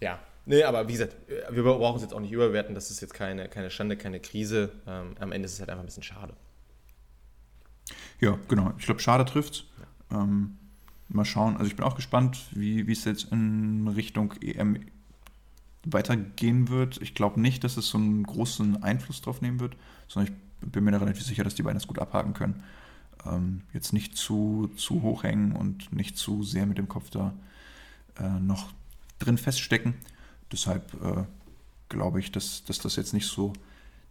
ja, 0.00 0.18
nee, 0.44 0.64
aber 0.64 0.88
wie 0.88 0.92
gesagt, 0.92 1.16
wir 1.50 1.62
brauchen 1.62 1.96
es 1.96 2.02
jetzt 2.02 2.14
auch 2.14 2.20
nicht 2.20 2.32
überwerten. 2.32 2.74
Das 2.74 2.90
ist 2.90 3.00
jetzt 3.00 3.14
keine, 3.14 3.48
keine 3.48 3.70
Schande, 3.70 3.96
keine 3.96 4.20
Krise. 4.20 4.72
Ähm, 4.86 5.14
am 5.20 5.32
Ende 5.32 5.46
ist 5.46 5.54
es 5.54 5.60
halt 5.60 5.70
einfach 5.70 5.82
ein 5.82 5.86
bisschen 5.86 6.02
schade. 6.02 6.34
Ja, 8.20 8.38
genau. 8.48 8.72
Ich 8.78 8.86
glaube, 8.86 9.00
schade 9.00 9.24
trifft. 9.24 9.66
Ja. 10.10 10.22
Ähm, 10.22 10.56
mal 11.08 11.24
schauen. 11.24 11.56
Also 11.56 11.66
ich 11.66 11.76
bin 11.76 11.84
auch 11.84 11.94
gespannt, 11.94 12.46
wie, 12.52 12.86
wie 12.86 12.92
es 12.92 13.04
jetzt 13.04 13.30
in 13.32 13.88
Richtung 13.88 14.34
EM 14.42 14.80
weitergehen 15.84 16.68
wird. 16.68 17.00
Ich 17.00 17.14
glaube 17.14 17.40
nicht, 17.40 17.62
dass 17.62 17.76
es 17.76 17.88
so 17.88 17.98
einen 17.98 18.24
großen 18.24 18.82
Einfluss 18.82 19.22
drauf 19.22 19.40
nehmen 19.40 19.60
wird, 19.60 19.76
sondern 20.08 20.34
ich 20.34 20.70
bin 20.70 20.84
mir 20.84 20.90
da 20.90 20.98
relativ 20.98 21.24
sicher, 21.24 21.44
dass 21.44 21.54
die 21.54 21.62
beiden 21.62 21.78
das 21.78 21.86
gut 21.86 21.98
abhaken 21.98 22.34
können. 22.34 22.64
Ähm, 23.24 23.62
jetzt 23.72 23.92
nicht 23.92 24.16
zu, 24.16 24.70
zu 24.76 25.02
hoch 25.02 25.24
hängen 25.24 25.52
und 25.52 25.92
nicht 25.92 26.16
zu 26.16 26.42
sehr 26.42 26.66
mit 26.66 26.78
dem 26.78 26.88
Kopf 26.88 27.10
da 27.10 27.34
äh, 28.18 28.40
noch 28.40 28.72
drin 29.18 29.38
feststecken. 29.38 29.94
Deshalb 30.52 30.94
äh, 31.02 31.24
glaube 31.88 32.20
ich, 32.20 32.32
dass, 32.32 32.64
dass 32.64 32.78
das 32.78 32.96
jetzt 32.96 33.14
nicht 33.14 33.26
so 33.26 33.52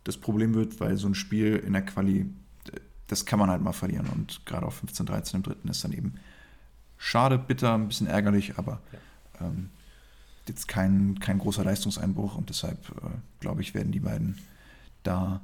das 0.04 0.18
Problem 0.18 0.54
wird, 0.54 0.80
weil 0.80 0.98
so 0.98 1.08
ein 1.08 1.16
Spiel 1.16 1.56
in 1.56 1.74
der 1.74 1.84
Quali, 1.84 2.28
das 3.08 3.26
kann 3.26 3.40
man 3.40 3.50
halt 3.50 3.62
mal 3.62 3.74
verlieren. 3.74 4.08
Und 4.08 4.46
gerade 4.46 4.66
auf 4.66 4.76
15, 4.76 5.06
13 5.06 5.38
im 5.38 5.44
dritten 5.44 5.68
ist 5.68 5.84
dann 5.84 5.94
eben 5.94 6.16
schade, 6.98 7.38
bitter, 7.38 7.74
ein 7.74 7.88
bisschen 7.88 8.08
ärgerlich, 8.08 8.58
aber 8.58 8.82
ja. 9.40 9.48
ähm, 9.48 9.70
jetzt 10.48 10.68
kein, 10.68 11.20
kein 11.20 11.40
großer 11.40 11.64
Leistungseinbruch 11.64 12.36
und 12.36 12.50
deshalb 12.50 12.90
äh, 12.90 13.10
glaube 13.40 13.62
ich, 13.62 13.74
werden 13.74 13.92
die 13.92 14.00
beiden 14.00 14.38
da 15.04 15.42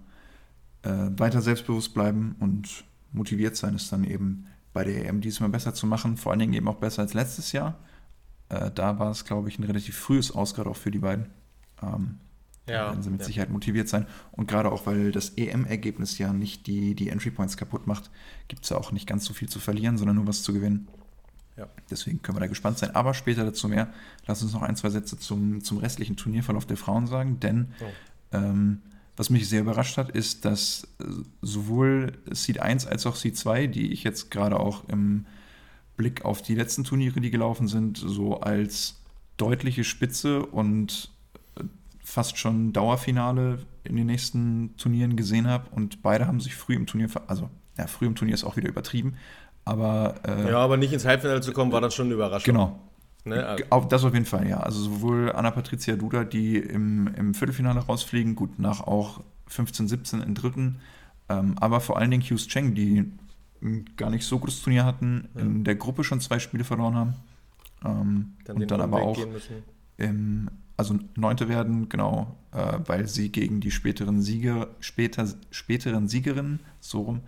äh, 0.83 0.89
weiter 1.17 1.41
selbstbewusst 1.41 1.93
bleiben 1.93 2.35
und 2.39 2.83
motiviert 3.11 3.55
sein, 3.55 3.75
es 3.75 3.89
dann 3.89 4.03
eben 4.03 4.47
bei 4.73 4.83
der 4.83 5.05
EM 5.05 5.21
diesmal 5.21 5.49
besser 5.49 5.73
zu 5.73 5.85
machen, 5.85 6.17
vor 6.17 6.31
allen 6.31 6.39
Dingen 6.39 6.53
eben 6.53 6.67
auch 6.67 6.77
besser 6.77 7.01
als 7.01 7.13
letztes 7.13 7.51
Jahr. 7.51 7.77
Äh, 8.49 8.71
da 8.71 8.99
war 8.99 9.11
es, 9.11 9.25
glaube 9.25 9.49
ich, 9.49 9.59
ein 9.59 9.63
relativ 9.63 9.97
frühes 9.97 10.31
Aus, 10.31 10.57
auch 10.57 10.75
für 10.75 10.91
die 10.91 10.99
beiden. 10.99 11.27
Ähm, 11.81 12.19
ja, 12.69 12.87
werden 12.87 13.01
sie 13.01 13.09
mit 13.09 13.21
ja. 13.21 13.27
Sicherheit 13.27 13.49
motiviert 13.49 13.89
sein. 13.89 14.05
Und 14.31 14.47
gerade 14.47 14.71
auch, 14.71 14.85
weil 14.85 15.11
das 15.11 15.29
EM-Ergebnis 15.29 16.17
ja 16.17 16.31
nicht 16.31 16.67
die, 16.67 16.95
die 16.95 17.09
Entry 17.09 17.31
Points 17.31 17.57
kaputt 17.57 17.87
macht, 17.87 18.11
gibt 18.47 18.63
es 18.63 18.69
ja 18.69 18.77
auch 18.77 18.91
nicht 18.91 19.07
ganz 19.07 19.25
so 19.25 19.33
viel 19.33 19.49
zu 19.49 19.59
verlieren, 19.59 19.97
sondern 19.97 20.15
nur 20.15 20.27
was 20.27 20.43
zu 20.43 20.53
gewinnen. 20.53 20.87
Ja. 21.57 21.67
Deswegen 21.89 22.21
können 22.21 22.37
wir 22.37 22.41
da 22.41 22.47
gespannt 22.47 22.77
sein. 22.77 22.95
Aber 22.95 23.13
später 23.13 23.43
dazu 23.43 23.67
mehr. 23.67 23.89
Lass 24.25 24.41
uns 24.41 24.53
noch 24.53 24.61
ein, 24.61 24.75
zwei 24.75 24.89
Sätze 24.89 25.17
zum, 25.17 25.63
zum 25.63 25.79
restlichen 25.79 26.15
Turnierverlauf 26.15 26.65
der 26.65 26.77
Frauen 26.77 27.07
sagen, 27.07 27.39
denn 27.39 27.73
oh. 27.81 27.85
ähm, 28.31 28.81
was 29.17 29.29
mich 29.29 29.47
sehr 29.49 29.61
überrascht 29.61 29.97
hat, 29.97 30.09
ist, 30.09 30.45
dass 30.45 30.87
äh, 30.99 31.05
sowohl 31.41 32.13
Seed 32.31 32.59
1 32.59 32.87
als 32.87 33.05
auch 33.05 33.15
Seed 33.15 33.37
2, 33.37 33.67
die 33.67 33.91
ich 33.91 34.03
jetzt 34.03 34.31
gerade 34.31 34.59
auch 34.59 34.87
im 34.87 35.25
Blick 35.97 36.25
auf 36.25 36.41
die 36.41 36.55
letzten 36.55 36.83
Turniere, 36.83 37.21
die 37.21 37.31
gelaufen 37.31 37.67
sind, 37.67 37.97
so 37.97 38.39
als 38.39 39.01
deutliche 39.37 39.83
Spitze 39.83 40.45
und 40.45 41.11
äh, 41.55 41.63
fast 41.99 42.37
schon 42.37 42.73
Dauerfinale 42.73 43.59
in 43.83 43.95
den 43.95 44.07
nächsten 44.07 44.75
Turnieren 44.77 45.15
gesehen 45.15 45.47
habe. 45.47 45.69
Und 45.71 46.01
beide 46.01 46.27
haben 46.27 46.39
sich 46.39 46.55
früh 46.55 46.75
im 46.75 46.85
Turnier, 46.85 47.09
also 47.27 47.49
ja, 47.77 47.87
früh 47.87 48.05
im 48.05 48.15
Turnier 48.15 48.33
ist 48.33 48.43
auch 48.43 48.57
wieder 48.57 48.69
übertrieben, 48.69 49.15
aber. 49.65 50.15
Äh, 50.27 50.51
ja, 50.51 50.57
aber 50.57 50.77
nicht 50.77 50.93
ins 50.93 51.05
Halbfinale 51.05 51.41
zu 51.41 51.53
kommen, 51.53 51.71
war 51.71 51.81
dann 51.81 51.91
schon 51.91 52.07
eine 52.07 52.15
Überraschung. 52.15 52.53
Genau. 52.53 52.79
Ne? 53.23 53.45
Also 53.69 53.87
das 53.87 54.03
auf 54.03 54.13
jeden 54.13 54.25
Fall, 54.25 54.47
ja. 54.47 54.59
Also 54.59 54.81
sowohl 54.81 55.31
Anna-Patricia 55.31 55.95
Duda, 55.95 56.23
die 56.23 56.57
im, 56.57 57.07
im 57.15 57.33
Viertelfinale 57.33 57.79
rausfliegen, 57.79 58.35
gut, 58.35 58.59
nach 58.59 58.81
auch 58.81 59.21
15, 59.47 59.87
17 59.87 60.21
im 60.21 60.33
dritten, 60.33 60.79
ähm, 61.29 61.55
aber 61.59 61.81
vor 61.81 61.97
allen 61.97 62.09
Dingen 62.09 62.23
Hughes 62.23 62.47
Cheng, 62.47 62.73
die 62.73 63.11
gar 63.95 64.09
nicht 64.09 64.25
so 64.25 64.39
gutes 64.39 64.61
Turnier 64.61 64.85
hatten, 64.85 65.29
ja. 65.35 65.41
in 65.41 65.63
der 65.63 65.75
Gruppe 65.75 66.03
schon 66.03 66.19
zwei 66.19 66.39
Spiele 66.39 66.63
verloren 66.63 66.95
haben. 66.95 67.13
Ähm, 67.85 68.33
dann 68.45 68.57
und 68.57 68.71
dann 68.71 68.81
aber 68.81 69.01
auch 69.01 69.19
im, 69.97 70.49
also 70.77 70.97
Neunte 71.15 71.47
werden, 71.47 71.89
genau, 71.89 72.35
äh, 72.51 72.79
weil 72.85 73.07
sie 73.07 73.31
gegen 73.31 73.59
die 73.59 73.71
späteren 73.71 74.21
Sieger, 74.21 74.69
später, 74.79 75.27
späteren 75.51 76.07
Siegerinnen, 76.07 76.59
so 76.79 77.01
rum, 77.01 77.21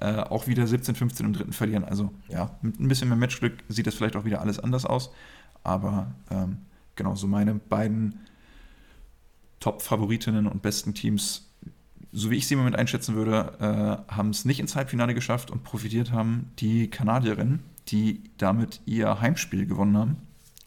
äh, 0.00 0.16
auch 0.16 0.46
wieder 0.46 0.66
17, 0.66 0.94
15 0.94 1.26
im 1.26 1.32
dritten 1.32 1.52
verlieren. 1.52 1.84
Also 1.84 2.12
ja, 2.28 2.56
mit 2.62 2.78
ein 2.78 2.88
bisschen 2.88 3.08
mehr 3.08 3.16
Matchglück 3.16 3.54
sieht 3.68 3.86
das 3.86 3.94
vielleicht 3.94 4.16
auch 4.16 4.24
wieder 4.24 4.40
alles 4.40 4.58
anders 4.58 4.84
aus. 4.84 5.10
Aber 5.68 6.14
ähm, 6.30 6.62
genau, 6.96 7.14
so 7.14 7.26
meine 7.26 7.54
beiden 7.54 8.20
Top-Favoritinnen 9.60 10.46
und 10.46 10.62
besten 10.62 10.94
Teams, 10.94 11.46
so 12.10 12.30
wie 12.30 12.36
ich 12.36 12.48
sie 12.48 12.54
im 12.54 12.60
Moment 12.60 12.76
einschätzen 12.76 13.14
würde, 13.14 13.52
äh, 14.08 14.12
haben 14.12 14.30
es 14.30 14.46
nicht 14.46 14.60
ins 14.60 14.76
Halbfinale 14.76 15.12
geschafft 15.12 15.50
und 15.50 15.64
profitiert 15.64 16.10
haben 16.10 16.50
die 16.58 16.88
Kanadierinnen, 16.88 17.60
die 17.88 18.22
damit 18.38 18.80
ihr 18.86 19.20
Heimspiel 19.20 19.66
gewonnen 19.66 19.98
haben 19.98 20.16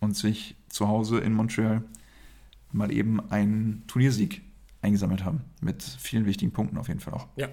und 0.02 0.16
sich 0.16 0.56
zu 0.70 0.88
Hause 0.88 1.18
in 1.18 1.34
Montreal 1.34 1.84
mal 2.72 2.92
eben 2.92 3.32
einen 3.32 3.84
Turniersieg 3.88 4.44
eingesammelt 4.84 5.26
haben. 5.26 5.42
Mit 5.62 5.82
vielen 5.82 6.28
wichtigen 6.28 6.52
Punkten 6.52 6.78
auf 6.78 6.90
jeden 6.90 7.00
Fall 7.00 7.16
auch. 7.16 7.28
Ja, 7.38 7.50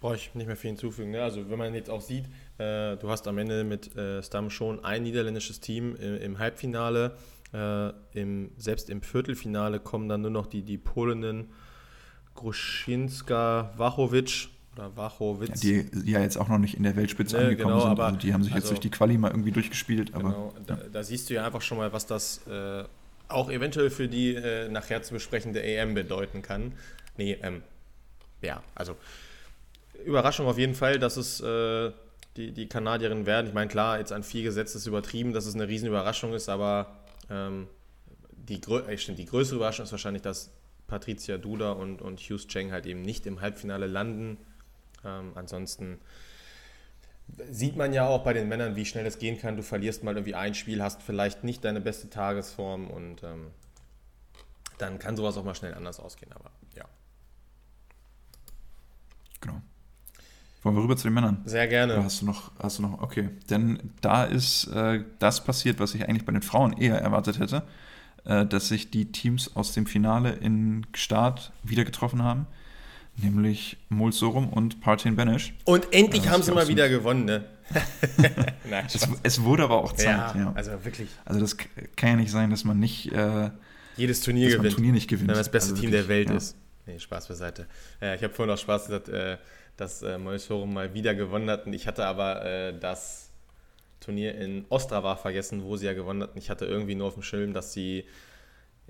brauche 0.00 0.16
ich 0.16 0.34
nicht 0.34 0.46
mehr 0.46 0.56
viel 0.56 0.70
hinzufügen. 0.70 1.10
Ne? 1.10 1.22
Also 1.22 1.48
wenn 1.50 1.58
man 1.58 1.74
jetzt 1.74 1.90
auch 1.90 2.00
sieht, 2.00 2.26
äh, 2.58 2.96
du 2.96 3.10
hast 3.10 3.26
am 3.28 3.38
Ende 3.38 3.64
mit 3.64 3.96
äh, 3.96 4.22
Stam 4.22 4.50
schon 4.50 4.84
ein 4.84 5.02
niederländisches 5.02 5.60
Team 5.60 5.96
im, 5.96 6.16
im 6.16 6.38
Halbfinale. 6.38 7.16
Äh, 7.52 7.92
im, 8.12 8.50
selbst 8.56 8.88
im 8.88 9.02
Viertelfinale 9.02 9.78
kommen 9.78 10.08
dann 10.08 10.22
nur 10.22 10.30
noch 10.30 10.46
die, 10.46 10.62
die 10.62 10.78
Polinnen 10.78 11.50
Gruschinska, 12.34 13.72
Wachowicz 13.76 14.48
oder 14.74 14.96
Wachowitz. 14.96 15.62
Ja, 15.62 15.82
die 15.82 16.10
ja 16.10 16.20
jetzt 16.20 16.36
auch 16.36 16.48
noch 16.48 16.58
nicht 16.58 16.76
in 16.76 16.82
der 16.82 16.96
Weltspitze 16.96 17.36
ne, 17.36 17.42
angekommen 17.42 17.74
genau, 17.74 17.80
sind. 17.80 17.90
Aber, 17.90 18.04
also 18.06 18.18
die 18.18 18.32
haben 18.32 18.42
sich 18.42 18.54
also, 18.54 18.64
jetzt 18.64 18.70
durch 18.70 18.80
die 18.80 18.90
Quali 18.90 19.18
mal 19.18 19.30
irgendwie 19.30 19.52
durchgespielt. 19.52 20.14
Aber, 20.14 20.30
genau, 20.30 20.54
ja. 20.56 20.76
da, 20.76 20.78
da, 20.90 21.02
siehst 21.02 21.28
du 21.28 21.34
ja 21.34 21.44
einfach 21.44 21.62
schon 21.62 21.78
mal, 21.78 21.92
was 21.92 22.06
das 22.06 22.46
äh, 22.46 22.84
auch 23.28 23.50
eventuell 23.50 23.90
für 23.90 24.08
die 24.08 24.34
äh, 24.34 24.68
nachher 24.68 25.02
zu 25.02 25.14
besprechende 25.14 25.62
EM 25.62 25.94
bedeuten 25.94 26.42
kann. 26.42 26.72
Nee, 27.16 27.38
ähm, 27.42 27.62
ja, 28.40 28.62
also 28.74 28.96
Überraschung 30.04 30.46
auf 30.46 30.58
jeden 30.58 30.74
Fall, 30.74 30.98
dass 30.98 31.16
es 31.16 31.40
äh, 31.40 31.92
die, 32.36 32.52
die 32.52 32.68
Kanadierinnen 32.68 33.26
werden. 33.26 33.46
Ich 33.46 33.54
meine, 33.54 33.68
klar, 33.68 33.98
jetzt 33.98 34.12
an 34.12 34.22
vier 34.22 34.42
gesetzt 34.42 34.74
ist 34.74 34.86
übertrieben, 34.86 35.32
dass 35.32 35.46
es 35.46 35.54
eine 35.54 35.68
riesen 35.68 35.88
Überraschung 35.88 36.32
ist, 36.32 36.48
aber 36.48 36.96
ähm, 37.30 37.68
die, 38.30 38.60
äh, 38.62 38.98
stimmt, 38.98 39.18
die 39.18 39.26
größere 39.26 39.56
Überraschung 39.56 39.84
ist 39.84 39.92
wahrscheinlich, 39.92 40.22
dass 40.22 40.50
Patricia 40.86 41.38
Duda 41.38 41.72
und, 41.72 42.02
und 42.02 42.20
Hughes 42.20 42.46
Cheng 42.48 42.72
halt 42.72 42.86
eben 42.86 43.02
nicht 43.02 43.26
im 43.26 43.40
Halbfinale 43.40 43.86
landen. 43.86 44.38
Ähm, 45.04 45.32
ansonsten 45.34 45.98
sieht 47.50 47.76
man 47.76 47.92
ja 47.92 48.06
auch 48.06 48.24
bei 48.24 48.32
den 48.32 48.48
Männern, 48.48 48.76
wie 48.76 48.84
schnell 48.84 49.04
das 49.04 49.18
gehen 49.18 49.38
kann. 49.38 49.56
Du 49.56 49.62
verlierst 49.62 50.02
mal 50.02 50.14
irgendwie 50.14 50.34
ein 50.34 50.54
Spiel, 50.54 50.82
hast 50.82 51.02
vielleicht 51.02 51.44
nicht 51.44 51.64
deine 51.64 51.80
beste 51.80 52.10
Tagesform 52.10 52.90
und 52.90 53.22
ähm, 53.22 53.50
dann 54.78 54.98
kann 54.98 55.16
sowas 55.16 55.36
auch 55.36 55.44
mal 55.44 55.54
schnell 55.54 55.74
anders 55.74 56.00
ausgehen. 56.00 56.32
Aber 56.32 56.50
ja. 56.74 56.84
Genau. 59.40 59.62
Wollen 60.62 60.76
wir 60.76 60.82
rüber 60.82 60.96
zu 60.96 61.08
den 61.08 61.14
Männern? 61.14 61.42
Sehr 61.44 61.66
gerne. 61.66 61.94
Oder 61.94 62.04
hast 62.04 62.22
du 62.22 62.26
noch, 62.26 62.52
hast 62.58 62.78
du 62.78 62.82
noch, 62.82 63.02
okay. 63.02 63.30
Denn 63.50 63.78
da 64.00 64.24
ist 64.24 64.68
äh, 64.68 65.00
das 65.18 65.42
passiert, 65.42 65.80
was 65.80 65.94
ich 65.94 66.08
eigentlich 66.08 66.24
bei 66.24 66.32
den 66.32 66.42
Frauen 66.42 66.72
eher 66.72 66.98
erwartet 67.00 67.40
hätte, 67.40 67.64
äh, 68.24 68.46
dass 68.46 68.68
sich 68.68 68.90
die 68.90 69.10
Teams 69.10 69.56
aus 69.56 69.72
dem 69.72 69.86
Finale 69.86 70.30
in 70.30 70.86
Start 70.94 71.52
wieder 71.64 71.84
getroffen 71.84 72.22
haben, 72.22 72.46
nämlich 73.16 73.76
Mulsorum 73.88 74.48
und 74.48 74.80
Partin 74.80 75.16
Banish. 75.16 75.52
Und 75.64 75.92
endlich 75.92 76.26
äh, 76.26 76.28
haben 76.28 76.44
sie 76.44 76.52
mal 76.52 76.68
wieder 76.68 76.88
gewonnen, 76.88 77.24
ne? 77.24 77.44
Nein, 78.70 78.84
es, 78.86 79.08
es, 79.22 79.42
wurde 79.42 79.64
aber 79.64 79.82
auch 79.82 79.92
Zeit. 79.92 80.06
Ja, 80.06 80.34
ja, 80.36 80.52
also 80.54 80.72
wirklich. 80.84 81.08
Also 81.24 81.40
das 81.40 81.56
kann 81.96 82.10
ja 82.10 82.16
nicht 82.16 82.30
sein, 82.30 82.50
dass 82.50 82.64
man 82.64 82.78
nicht 82.78 83.10
äh, 83.12 83.50
jedes 83.96 84.20
Turnier 84.20 84.50
gewinnt. 84.50 84.74
Turnier 84.74 84.92
nicht 84.92 85.08
gewinnt. 85.08 85.28
Wenn 85.28 85.34
man 85.34 85.40
das 85.40 85.50
beste 85.50 85.70
also 85.70 85.80
Team 85.80 85.90
wirklich, 85.90 86.06
der 86.06 86.14
Welt 86.14 86.30
ja. 86.30 86.36
ist. 86.36 86.56
Nee, 86.86 86.98
Spaß 86.98 87.28
beiseite. 87.28 87.66
Ja, 88.00 88.14
ich 88.14 88.22
habe 88.22 88.34
vorhin 88.34 88.52
auch 88.52 88.58
Spaß 88.58 88.86
gesagt, 88.86 89.08
äh, 89.08 89.38
dass 89.76 90.02
äh, 90.02 90.18
Moisorum 90.18 90.72
mal 90.72 90.94
wieder 90.94 91.14
gewonnen 91.14 91.50
hat. 91.50 91.66
Und 91.66 91.72
ich 91.72 91.86
hatte 91.86 92.06
aber 92.06 92.44
äh, 92.44 92.78
das 92.78 93.30
Turnier 94.00 94.34
in 94.34 94.64
Ostrava 94.68 95.16
vergessen, 95.16 95.62
wo 95.62 95.76
sie 95.76 95.86
ja 95.86 95.94
gewonnen 95.94 96.22
hatten. 96.22 96.38
Ich 96.38 96.50
hatte 96.50 96.66
irgendwie 96.66 96.94
nur 96.94 97.08
auf 97.08 97.14
dem 97.14 97.22
Schirm, 97.22 97.52
dass 97.52 97.72
sie 97.72 98.04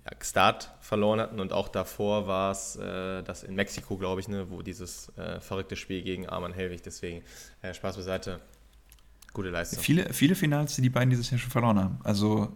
ja, 0.05 0.13
Start 0.23 0.71
verloren 0.81 1.21
hatten 1.21 1.39
und 1.39 1.53
auch 1.53 1.69
davor 1.69 2.27
war 2.27 2.51
es 2.51 2.77
äh, 2.77 3.23
das 3.23 3.45
in 3.45 3.55
Mexiko, 3.55 3.97
glaube 3.97 4.21
ich, 4.21 4.29
ne, 4.29 4.51
wo 4.51 4.63
dieses 4.63 5.17
äh, 5.17 5.41
verrückte 5.41 5.77
Spiel 5.77 6.03
gegen 6.03 6.29
Arman 6.29 6.53
Helwig. 6.53 6.83
Deswegen 6.83 7.23
äh, 7.61 7.73
Spaß 7.73 7.97
beiseite. 7.97 8.41
Gute 9.33 9.49
Leistung. 9.49 9.83
Viele, 9.83 10.13
viele 10.13 10.35
Finals, 10.35 10.75
die 10.77 10.83
die 10.83 10.91
beiden 10.91 11.09
dieses 11.09 11.31
Jahr 11.31 11.39
schon 11.39 11.51
verloren 11.51 11.79
haben. 11.79 11.99
Also 12.05 12.53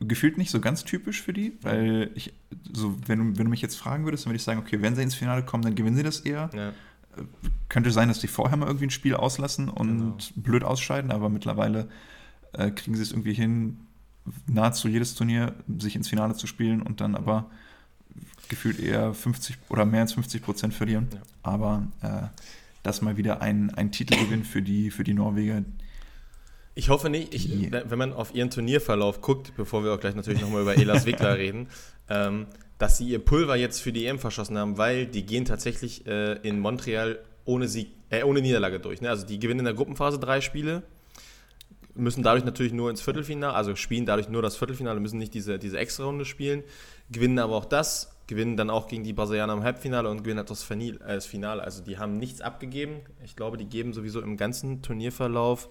gefühlt 0.00 0.36
nicht 0.36 0.50
so 0.50 0.60
ganz 0.60 0.84
typisch 0.84 1.22
für 1.22 1.32
die, 1.32 1.56
weil 1.62 2.10
ich, 2.14 2.34
so, 2.72 2.94
wenn, 3.06 3.18
du, 3.18 3.38
wenn 3.38 3.46
du 3.46 3.50
mich 3.50 3.62
jetzt 3.62 3.76
fragen 3.76 4.04
würdest, 4.04 4.24
dann 4.24 4.30
würde 4.30 4.36
ich 4.36 4.42
sagen, 4.42 4.60
okay, 4.60 4.82
wenn 4.82 4.94
sie 4.94 5.02
ins 5.02 5.14
Finale 5.14 5.42
kommen, 5.42 5.62
dann 5.62 5.74
gewinnen 5.74 5.96
sie 5.96 6.02
das 6.02 6.20
eher. 6.20 6.50
Ja. 6.54 6.72
Könnte 7.68 7.90
sein, 7.90 8.08
dass 8.08 8.20
die 8.20 8.28
vorher 8.28 8.56
mal 8.56 8.66
irgendwie 8.66 8.86
ein 8.86 8.90
Spiel 8.90 9.14
auslassen 9.14 9.68
und 9.68 9.98
genau. 9.98 10.16
blöd 10.36 10.64
ausscheiden, 10.64 11.10
aber 11.10 11.28
mittlerweile 11.28 11.88
äh, 12.52 12.70
kriegen 12.70 12.96
sie 12.96 13.02
es 13.02 13.10
irgendwie 13.10 13.34
hin, 13.34 13.78
nahezu 14.46 14.88
jedes 14.88 15.14
Turnier 15.14 15.54
sich 15.78 15.96
ins 15.96 16.08
Finale 16.08 16.34
zu 16.34 16.46
spielen 16.46 16.82
und 16.82 17.00
dann 17.00 17.14
aber 17.14 17.50
gefühlt 18.48 18.80
eher 18.80 19.14
50 19.14 19.58
oder 19.68 19.84
mehr 19.84 20.02
als 20.02 20.12
50 20.12 20.42
Prozent 20.42 20.74
verlieren. 20.74 21.08
Ja. 21.12 21.20
Aber 21.42 21.86
äh, 22.02 22.40
das 22.82 23.02
mal 23.02 23.16
wieder 23.16 23.42
ein, 23.42 23.74
ein 23.74 23.90
Titelgewinn 23.90 24.44
für 24.44 24.62
die, 24.62 24.90
für 24.90 25.04
die 25.04 25.14
Norweger. 25.14 25.62
Ich 26.74 26.88
hoffe 26.88 27.08
nicht, 27.08 27.34
ich, 27.34 27.72
wenn 27.72 27.98
man 27.98 28.12
auf 28.12 28.34
ihren 28.34 28.50
Turnierverlauf 28.50 29.22
guckt, 29.22 29.52
bevor 29.56 29.82
wir 29.82 29.94
auch 29.94 30.00
gleich 30.00 30.14
natürlich 30.14 30.42
nochmal 30.42 30.62
über 30.62 30.76
Elas 30.76 31.06
Wickler 31.06 31.36
reden, 31.36 31.68
ähm, 32.08 32.46
dass 32.78 32.98
sie 32.98 33.08
ihr 33.08 33.18
Pulver 33.18 33.56
jetzt 33.56 33.80
für 33.80 33.92
die 33.92 34.06
EM 34.06 34.18
verschossen 34.18 34.58
haben, 34.58 34.78
weil 34.78 35.06
die 35.06 35.24
gehen 35.24 35.44
tatsächlich 35.44 36.06
äh, 36.06 36.34
in 36.46 36.60
Montreal 36.60 37.20
ohne, 37.44 37.68
Sieg, 37.68 37.92
äh, 38.10 38.22
ohne 38.22 38.40
Niederlage 38.40 38.80
durch. 38.80 39.00
Ne? 39.00 39.08
Also 39.08 39.26
die 39.26 39.38
gewinnen 39.38 39.60
in 39.60 39.64
der 39.64 39.74
Gruppenphase 39.74 40.18
drei 40.18 40.40
Spiele, 40.40 40.82
müssen 41.94 42.22
dadurch 42.22 42.44
natürlich 42.44 42.72
nur 42.72 42.90
ins 42.90 43.00
Viertelfinale, 43.00 43.54
also 43.54 43.74
spielen 43.74 44.04
dadurch 44.04 44.28
nur 44.28 44.42
das 44.42 44.56
Viertelfinale, 44.56 45.00
müssen 45.00 45.18
nicht 45.18 45.32
diese, 45.32 45.58
diese 45.58 45.78
Extra-Runde 45.78 46.24
spielen, 46.24 46.62
gewinnen 47.10 47.38
aber 47.38 47.56
auch 47.56 47.64
das, 47.64 48.14
gewinnen 48.26 48.56
dann 48.56 48.70
auch 48.70 48.88
gegen 48.88 49.04
die 49.04 49.12
Brasilianer 49.12 49.54
im 49.54 49.62
Halbfinale 49.62 50.10
und 50.10 50.18
gewinnen 50.18 50.38
halt 50.38 50.50
das, 50.50 50.68
äh, 50.70 50.92
das 51.06 51.26
Finale. 51.26 51.62
Also 51.62 51.82
die 51.82 51.98
haben 51.98 52.18
nichts 52.18 52.40
abgegeben. 52.40 53.00
Ich 53.24 53.36
glaube, 53.36 53.56
die 53.56 53.66
geben 53.66 53.92
sowieso 53.92 54.20
im 54.20 54.36
ganzen 54.36 54.82
Turnierverlauf 54.82 55.70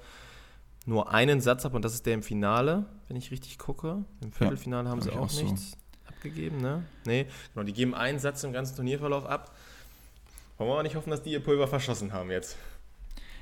nur 0.87 1.11
einen 1.11 1.41
Satz 1.41 1.65
ab 1.65 1.73
und 1.73 1.83
das 1.83 1.93
ist 1.93 2.05
der 2.05 2.13
im 2.13 2.23
Finale, 2.23 2.85
wenn 3.07 3.17
ich 3.17 3.31
richtig 3.31 3.57
gucke. 3.57 4.05
Im 4.23 4.31
Viertelfinale 4.31 4.85
ja, 4.85 4.91
haben 4.91 5.01
sie 5.01 5.11
auch, 5.11 5.17
auch 5.17 5.41
nichts. 5.41 5.71
So 5.71 5.77
abgegeben, 6.07 6.61
ne? 6.61 6.83
Nee, 7.05 7.27
genau, 7.53 7.65
die 7.65 7.73
geben 7.73 7.93
einen 7.93 8.19
Satz 8.19 8.43
im 8.43 8.53
ganzen 8.53 8.75
Turnierverlauf 8.75 9.25
ab. 9.25 9.55
Wollen 10.57 10.69
wir 10.69 10.75
auch 10.75 10.83
nicht 10.83 10.95
hoffen, 10.95 11.09
dass 11.09 11.23
die 11.23 11.31
ihr 11.31 11.43
Pulver 11.43 11.67
verschossen 11.67 12.13
haben 12.13 12.31
jetzt. 12.31 12.57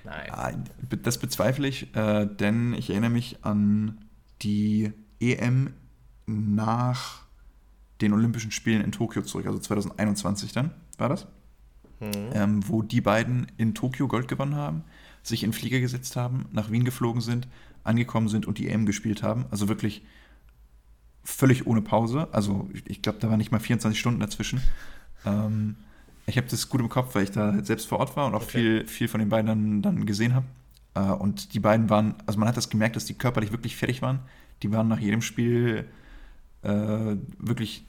Nein. 0.03 0.29
Ah, 0.31 0.51
das 1.01 1.17
bezweifle 1.17 1.67
ich, 1.67 1.95
äh, 1.95 2.25
denn 2.25 2.73
ich 2.73 2.89
erinnere 2.89 3.11
mich 3.11 3.37
an 3.43 4.05
die 4.41 4.91
EM 5.19 5.73
nach 6.25 7.23
den 8.01 8.13
Olympischen 8.13 8.51
Spielen 8.51 8.83
in 8.83 8.91
Tokio 8.91 9.21
zurück, 9.21 9.45
also 9.45 9.59
2021 9.59 10.51
dann 10.51 10.71
war 10.97 11.09
das, 11.09 11.27
mhm. 11.99 12.29
ähm, 12.33 12.67
wo 12.67 12.81
die 12.81 13.01
beiden 13.01 13.47
in 13.57 13.73
Tokio 13.73 14.07
Gold 14.07 14.27
gewonnen 14.27 14.55
haben, 14.55 14.83
sich 15.21 15.43
in 15.43 15.53
Flieger 15.53 15.79
gesetzt 15.79 16.15
haben, 16.15 16.45
nach 16.51 16.69
Wien 16.69 16.83
geflogen 16.83 17.21
sind, 17.21 17.47
angekommen 17.83 18.27
sind 18.27 18.45
und 18.45 18.57
die 18.57 18.69
EM 18.69 18.85
gespielt 18.85 19.23
haben. 19.23 19.45
Also 19.51 19.69
wirklich 19.69 20.03
völlig 21.23 21.65
ohne 21.67 21.81
Pause. 21.81 22.27
Also 22.31 22.69
ich 22.85 23.01
glaube, 23.01 23.19
da 23.19 23.29
waren 23.29 23.37
nicht 23.37 23.51
mal 23.51 23.59
24 23.59 23.99
Stunden 23.99 24.19
dazwischen. 24.19 24.61
Ähm, 25.25 25.75
ich 26.25 26.37
habe 26.37 26.47
das 26.47 26.69
gut 26.69 26.81
im 26.81 26.89
Kopf, 26.89 27.15
weil 27.15 27.23
ich 27.23 27.31
da 27.31 27.63
selbst 27.63 27.87
vor 27.87 27.99
Ort 27.99 28.15
war 28.15 28.27
und 28.27 28.35
auch 28.35 28.43
okay. 28.43 28.57
viel, 28.57 28.87
viel 28.87 29.07
von 29.07 29.19
den 29.19 29.29
beiden 29.29 29.47
dann, 29.47 29.81
dann 29.81 30.05
gesehen 30.05 30.33
habe. 30.33 30.45
Äh, 30.95 30.99
und 30.99 31.53
die 31.53 31.59
beiden 31.59 31.89
waren, 31.89 32.15
also 32.25 32.39
man 32.39 32.47
hat 32.47 32.57
das 32.57 32.69
gemerkt, 32.69 32.95
dass 32.95 33.05
die 33.05 33.13
körperlich 33.13 33.51
wirklich 33.51 33.75
fertig 33.75 34.01
waren. 34.01 34.19
Die 34.61 34.71
waren 34.71 34.87
nach 34.87 34.99
jedem 34.99 35.21
Spiel 35.21 35.85
äh, 36.61 37.15
wirklich, 37.37 37.85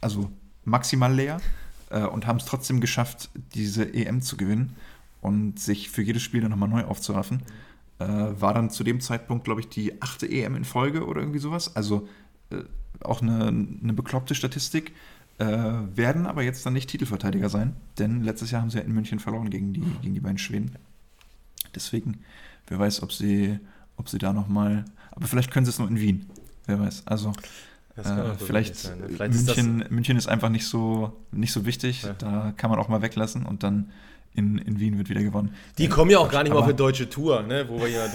also 0.00 0.30
maximal 0.64 1.12
leer 1.12 1.40
äh, 1.90 2.02
und 2.04 2.26
haben 2.26 2.38
es 2.38 2.44
trotzdem 2.44 2.80
geschafft, 2.80 3.30
diese 3.54 3.94
EM 3.94 4.22
zu 4.22 4.36
gewinnen 4.36 4.74
und 5.20 5.60
sich 5.60 5.90
für 5.90 6.02
jedes 6.02 6.22
Spiel 6.22 6.40
dann 6.40 6.50
nochmal 6.50 6.68
neu 6.68 6.84
aufzuraffen. 6.84 7.38
Mhm 7.38 7.67
äh, 7.98 8.06
war 8.06 8.54
dann 8.54 8.70
zu 8.70 8.84
dem 8.84 9.00
Zeitpunkt, 9.00 9.44
glaube 9.44 9.60
ich, 9.60 9.68
die 9.68 10.00
achte 10.00 10.30
EM 10.30 10.54
in 10.54 10.64
Folge 10.64 11.06
oder 11.06 11.20
irgendwie 11.20 11.40
sowas. 11.40 11.74
Also 11.76 12.08
äh, 12.50 12.62
auch 13.00 13.22
eine, 13.22 13.48
eine 13.48 13.92
bekloppte 13.92 14.34
Statistik. 14.34 14.92
Äh, 15.38 15.46
werden 15.46 16.26
aber 16.26 16.42
jetzt 16.42 16.66
dann 16.66 16.72
nicht 16.72 16.90
Titelverteidiger 16.90 17.48
sein, 17.48 17.76
denn 17.96 18.24
letztes 18.24 18.50
Jahr 18.50 18.60
haben 18.60 18.70
sie 18.70 18.78
ja 18.78 18.84
in 18.84 18.92
München 18.92 19.20
verloren 19.20 19.50
gegen 19.50 19.72
die, 19.72 19.84
gegen 20.02 20.14
die 20.14 20.20
beiden 20.20 20.38
Schweden. 20.38 20.72
Deswegen, 21.76 22.24
wer 22.66 22.80
weiß, 22.80 23.04
ob 23.04 23.12
sie, 23.12 23.60
ob 23.96 24.08
sie 24.08 24.18
da 24.18 24.32
nochmal. 24.32 24.84
Aber 25.12 25.28
vielleicht 25.28 25.52
können 25.52 25.64
sie 25.64 25.70
es 25.70 25.78
nur 25.78 25.88
in 25.88 26.00
Wien. 26.00 26.26
Wer 26.66 26.80
weiß. 26.80 27.06
Also. 27.06 27.32
Äh, 27.96 28.34
vielleicht, 28.34 28.76
sein, 28.76 28.98
ne? 28.98 29.08
vielleicht 29.08 29.32
München, 29.32 29.82
ist 29.82 29.90
München 29.90 30.16
ist 30.16 30.28
einfach 30.28 30.48
nicht 30.48 30.66
so, 30.66 31.16
nicht 31.30 31.52
so 31.52 31.66
wichtig. 31.66 32.02
Ja. 32.02 32.14
Da 32.14 32.52
kann 32.56 32.70
man 32.70 32.78
auch 32.78 32.88
mal 32.88 33.02
weglassen 33.02 33.46
und 33.46 33.62
dann 33.62 33.90
in, 34.38 34.58
in 34.58 34.80
Wien 34.80 34.96
wird 34.96 35.08
wieder 35.08 35.22
gewonnen. 35.22 35.54
Die 35.76 35.86
äh, 35.86 35.88
kommen 35.88 36.10
ja 36.10 36.18
auch 36.18 36.30
gar 36.30 36.42
nicht 36.42 36.52
mal 36.52 36.60
auf 36.60 36.64
eine 36.64 36.74
deutsche 36.74 37.10
Tour, 37.10 37.42
ne? 37.42 37.66
wo 37.68 37.80
wir 37.80 37.88
ja 37.88 38.06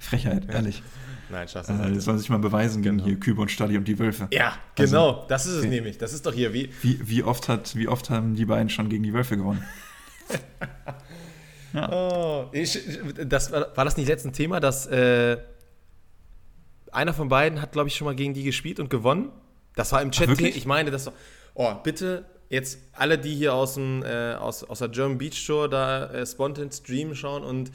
Frechheit, 0.00 0.48
ehrlich. 0.50 0.82
Nein, 1.30 1.48
Schatz. 1.48 1.68
Äh, 1.70 1.98
sollen 2.00 2.18
sich 2.18 2.28
mal 2.28 2.38
beweisen 2.38 2.82
gegen 2.82 2.98
genau. 2.98 3.08
hier 3.08 3.18
Kübe 3.18 3.40
und 3.40 3.50
Stadi 3.50 3.78
und 3.78 3.88
die 3.88 3.98
Wölfe. 3.98 4.28
Ja, 4.32 4.48
also, 4.48 4.58
genau, 4.90 5.10
also, 5.12 5.24
das 5.28 5.46
ist 5.46 5.52
es 5.52 5.58
okay. 5.60 5.68
nämlich. 5.68 5.96
Das 5.96 6.12
ist 6.12 6.26
doch 6.26 6.34
hier 6.34 6.52
wie. 6.52 6.68
Wie, 6.82 7.00
wie, 7.08 7.22
oft 7.22 7.48
hat, 7.48 7.74
wie 7.74 7.88
oft 7.88 8.10
haben 8.10 8.34
die 8.34 8.44
beiden 8.44 8.68
schon 8.68 8.90
gegen 8.90 9.02
die 9.02 9.14
Wölfe 9.14 9.38
gewonnen? 9.38 9.64
ja. 11.72 11.90
oh, 11.90 12.48
ich, 12.52 12.78
das, 13.26 13.50
war, 13.50 13.74
war 13.74 13.84
das 13.84 13.96
nicht 13.96 14.08
letzten 14.08 14.32
Thema, 14.34 14.60
dass 14.60 14.86
äh, 14.86 15.38
einer 16.90 17.14
von 17.14 17.30
beiden 17.30 17.62
hat, 17.62 17.72
glaube 17.72 17.88
ich, 17.88 17.94
schon 17.94 18.04
mal 18.04 18.14
gegen 18.14 18.34
die 18.34 18.42
gespielt 18.42 18.78
und 18.78 18.90
gewonnen? 18.90 19.30
Das 19.74 19.90
war 19.92 20.02
im 20.02 20.10
Chat. 20.10 20.28
Ach, 20.30 20.38
ich 20.38 20.66
meine, 20.66 20.90
das 20.90 21.06
war. 21.06 21.14
Oh, 21.54 21.72
bitte 21.82 22.26
jetzt 22.52 22.78
alle, 22.92 23.18
die 23.18 23.34
hier 23.34 23.54
aus, 23.54 23.74
dem, 23.74 24.04
äh, 24.04 24.34
aus, 24.34 24.62
aus 24.62 24.78
der 24.78 24.90
German 24.90 25.16
Beach 25.16 25.44
Tour 25.44 25.68
da 25.68 26.06
äh, 26.10 26.26
Spontan 26.26 26.70
Stream 26.70 27.14
schauen 27.14 27.42
und 27.42 27.72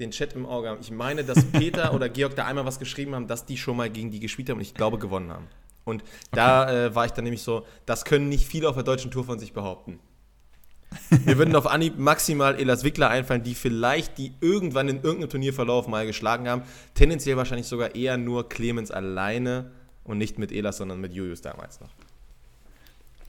den 0.00 0.10
Chat 0.10 0.34
im 0.34 0.44
Auge 0.44 0.68
haben. 0.68 0.80
Ich 0.80 0.90
meine, 0.90 1.24
dass 1.24 1.44
Peter 1.52 1.94
oder 1.94 2.08
Georg 2.08 2.34
da 2.34 2.44
einmal 2.44 2.66
was 2.66 2.78
geschrieben 2.80 3.14
haben, 3.14 3.28
dass 3.28 3.46
die 3.46 3.56
schon 3.56 3.76
mal 3.76 3.88
gegen 3.88 4.10
die 4.10 4.18
gespielt 4.18 4.50
haben 4.50 4.56
und 4.56 4.62
ich 4.62 4.74
glaube 4.74 4.98
gewonnen 4.98 5.30
haben. 5.30 5.46
Und 5.84 6.02
okay. 6.02 6.10
da 6.32 6.86
äh, 6.86 6.94
war 6.94 7.06
ich 7.06 7.12
dann 7.12 7.22
nämlich 7.22 7.42
so, 7.42 7.64
das 7.86 8.04
können 8.04 8.28
nicht 8.28 8.46
viele 8.46 8.68
auf 8.68 8.74
der 8.74 8.82
deutschen 8.82 9.12
Tour 9.12 9.24
von 9.24 9.38
sich 9.38 9.52
behaupten. 9.52 10.00
Wir 11.10 11.38
würden 11.38 11.54
auf 11.54 11.66
Anhieb 11.66 11.96
maximal 11.96 12.58
Elas 12.58 12.82
Wickler 12.82 13.08
einfallen, 13.08 13.44
die 13.44 13.54
vielleicht 13.54 14.18
die 14.18 14.34
irgendwann 14.40 14.88
in 14.88 14.96
irgendeinem 14.96 15.30
Turnierverlauf 15.30 15.86
mal 15.86 16.04
geschlagen 16.04 16.48
haben. 16.48 16.62
Tendenziell 16.94 17.36
wahrscheinlich 17.36 17.68
sogar 17.68 17.94
eher 17.94 18.16
nur 18.16 18.48
Clemens 18.48 18.90
alleine 18.90 19.70
und 20.02 20.18
nicht 20.18 20.36
mit 20.36 20.50
Elas, 20.50 20.78
sondern 20.78 21.00
mit 21.00 21.12
Julius 21.12 21.42
damals 21.42 21.80
noch. 21.80 21.90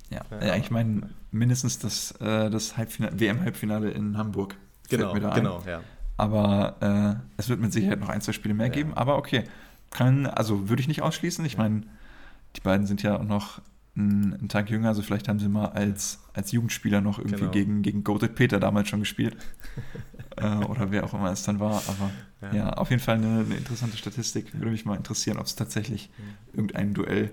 Ja, 0.09 0.21
ja. 0.41 0.55
ich 0.55 0.71
meine, 0.71 1.09
mindestens 1.31 1.79
das, 1.79 2.11
äh, 2.21 2.49
das 2.49 2.75
WM-Halbfinale 2.77 3.91
in 3.91 4.17
Hamburg. 4.17 4.55
Genau, 4.89 5.13
genau, 5.13 5.61
ja. 5.65 5.81
Aber 6.15 6.75
äh, 6.81 7.23
es 7.37 7.49
wird 7.49 7.59
mit 7.59 7.73
Sicherheit 7.73 7.99
noch 7.99 8.09
ein, 8.09 8.21
zwei 8.21 8.31
Spiele 8.31 8.53
mehr 8.53 8.67
ja. 8.67 8.73
geben. 8.73 8.93
Aber 8.95 9.17
okay, 9.17 9.43
kann, 9.91 10.25
also 10.25 10.69
würde 10.69 10.81
ich 10.81 10.87
nicht 10.87 11.01
ausschließen. 11.01 11.45
Ich 11.45 11.57
meine, 11.57 11.83
die 12.55 12.61
beiden 12.61 12.87
sind 12.87 13.03
ja 13.03 13.17
auch 13.17 13.23
noch 13.23 13.61
einen, 13.95 14.47
Tag 14.47 14.69
jünger, 14.69 14.89
also 14.89 15.01
vielleicht 15.01 15.27
haben 15.27 15.39
sie 15.39 15.47
mal 15.47 15.67
als, 15.69 16.19
als 16.33 16.51
Jugendspieler 16.51 17.01
noch 17.01 17.17
irgendwie 17.19 17.39
genau. 17.39 17.51
gegen, 17.51 17.81
gegen 17.81 18.03
Goated 18.03 18.35
Peter 18.35 18.59
damals 18.59 18.89
schon 18.89 18.99
gespielt. 18.99 19.35
äh, 20.37 20.55
oder 20.65 20.91
wer 20.91 21.03
auch 21.03 21.13
immer 21.13 21.31
es 21.31 21.43
dann 21.43 21.59
war. 21.59 21.81
Aber 21.87 22.11
ja, 22.41 22.55
ja 22.55 22.73
auf 22.73 22.89
jeden 22.89 23.01
Fall 23.01 23.15
eine, 23.15 23.45
eine, 23.45 23.55
interessante 23.55 23.97
Statistik. 23.97 24.53
Würde 24.53 24.71
mich 24.71 24.85
mal 24.85 24.95
interessieren, 24.95 25.37
ob 25.37 25.45
es 25.45 25.55
tatsächlich 25.55 26.09
irgendein 26.53 26.93
Duell 26.93 27.31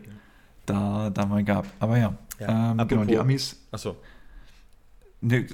da, 0.66 1.10
da 1.10 1.26
mal 1.26 1.44
gab. 1.44 1.66
Aber 1.80 1.98
ja, 1.98 2.16
ja. 2.38 2.72
Ähm, 2.72 2.88
genau, 2.88 3.04
die 3.04 3.18
Amis. 3.18 3.56
Achso. 3.70 3.96
Ne, 5.20 5.46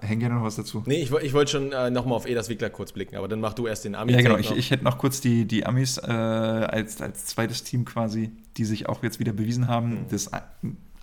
häng 0.00 0.18
gerne 0.18 0.34
noch 0.34 0.42
was 0.42 0.56
dazu. 0.56 0.82
Nee, 0.84 1.00
ich, 1.00 1.12
ich 1.12 1.32
wollte 1.32 1.52
schon 1.52 1.70
äh, 1.70 1.90
nochmal 1.90 2.16
auf 2.16 2.26
Edas 2.26 2.48
Wickler 2.48 2.70
kurz 2.70 2.90
blicken, 2.90 3.14
aber 3.14 3.28
dann 3.28 3.38
mach 3.38 3.52
du 3.52 3.68
erst 3.68 3.84
den 3.84 3.94
Amis. 3.94 4.16
Ja, 4.16 4.22
genau. 4.22 4.36
Ich, 4.36 4.50
ich, 4.50 4.72
hätte 4.72 4.82
noch 4.82 4.98
kurz 4.98 5.20
die, 5.20 5.44
die 5.44 5.64
Amis 5.64 5.96
äh, 5.98 6.10
als, 6.10 7.00
als 7.00 7.26
zweites 7.26 7.62
Team 7.62 7.84
quasi, 7.84 8.32
die 8.56 8.64
sich 8.64 8.88
auch 8.88 9.04
jetzt 9.04 9.20
wieder 9.20 9.32
bewiesen 9.32 9.68
haben, 9.68 9.90
mhm. 9.90 10.06
das 10.10 10.28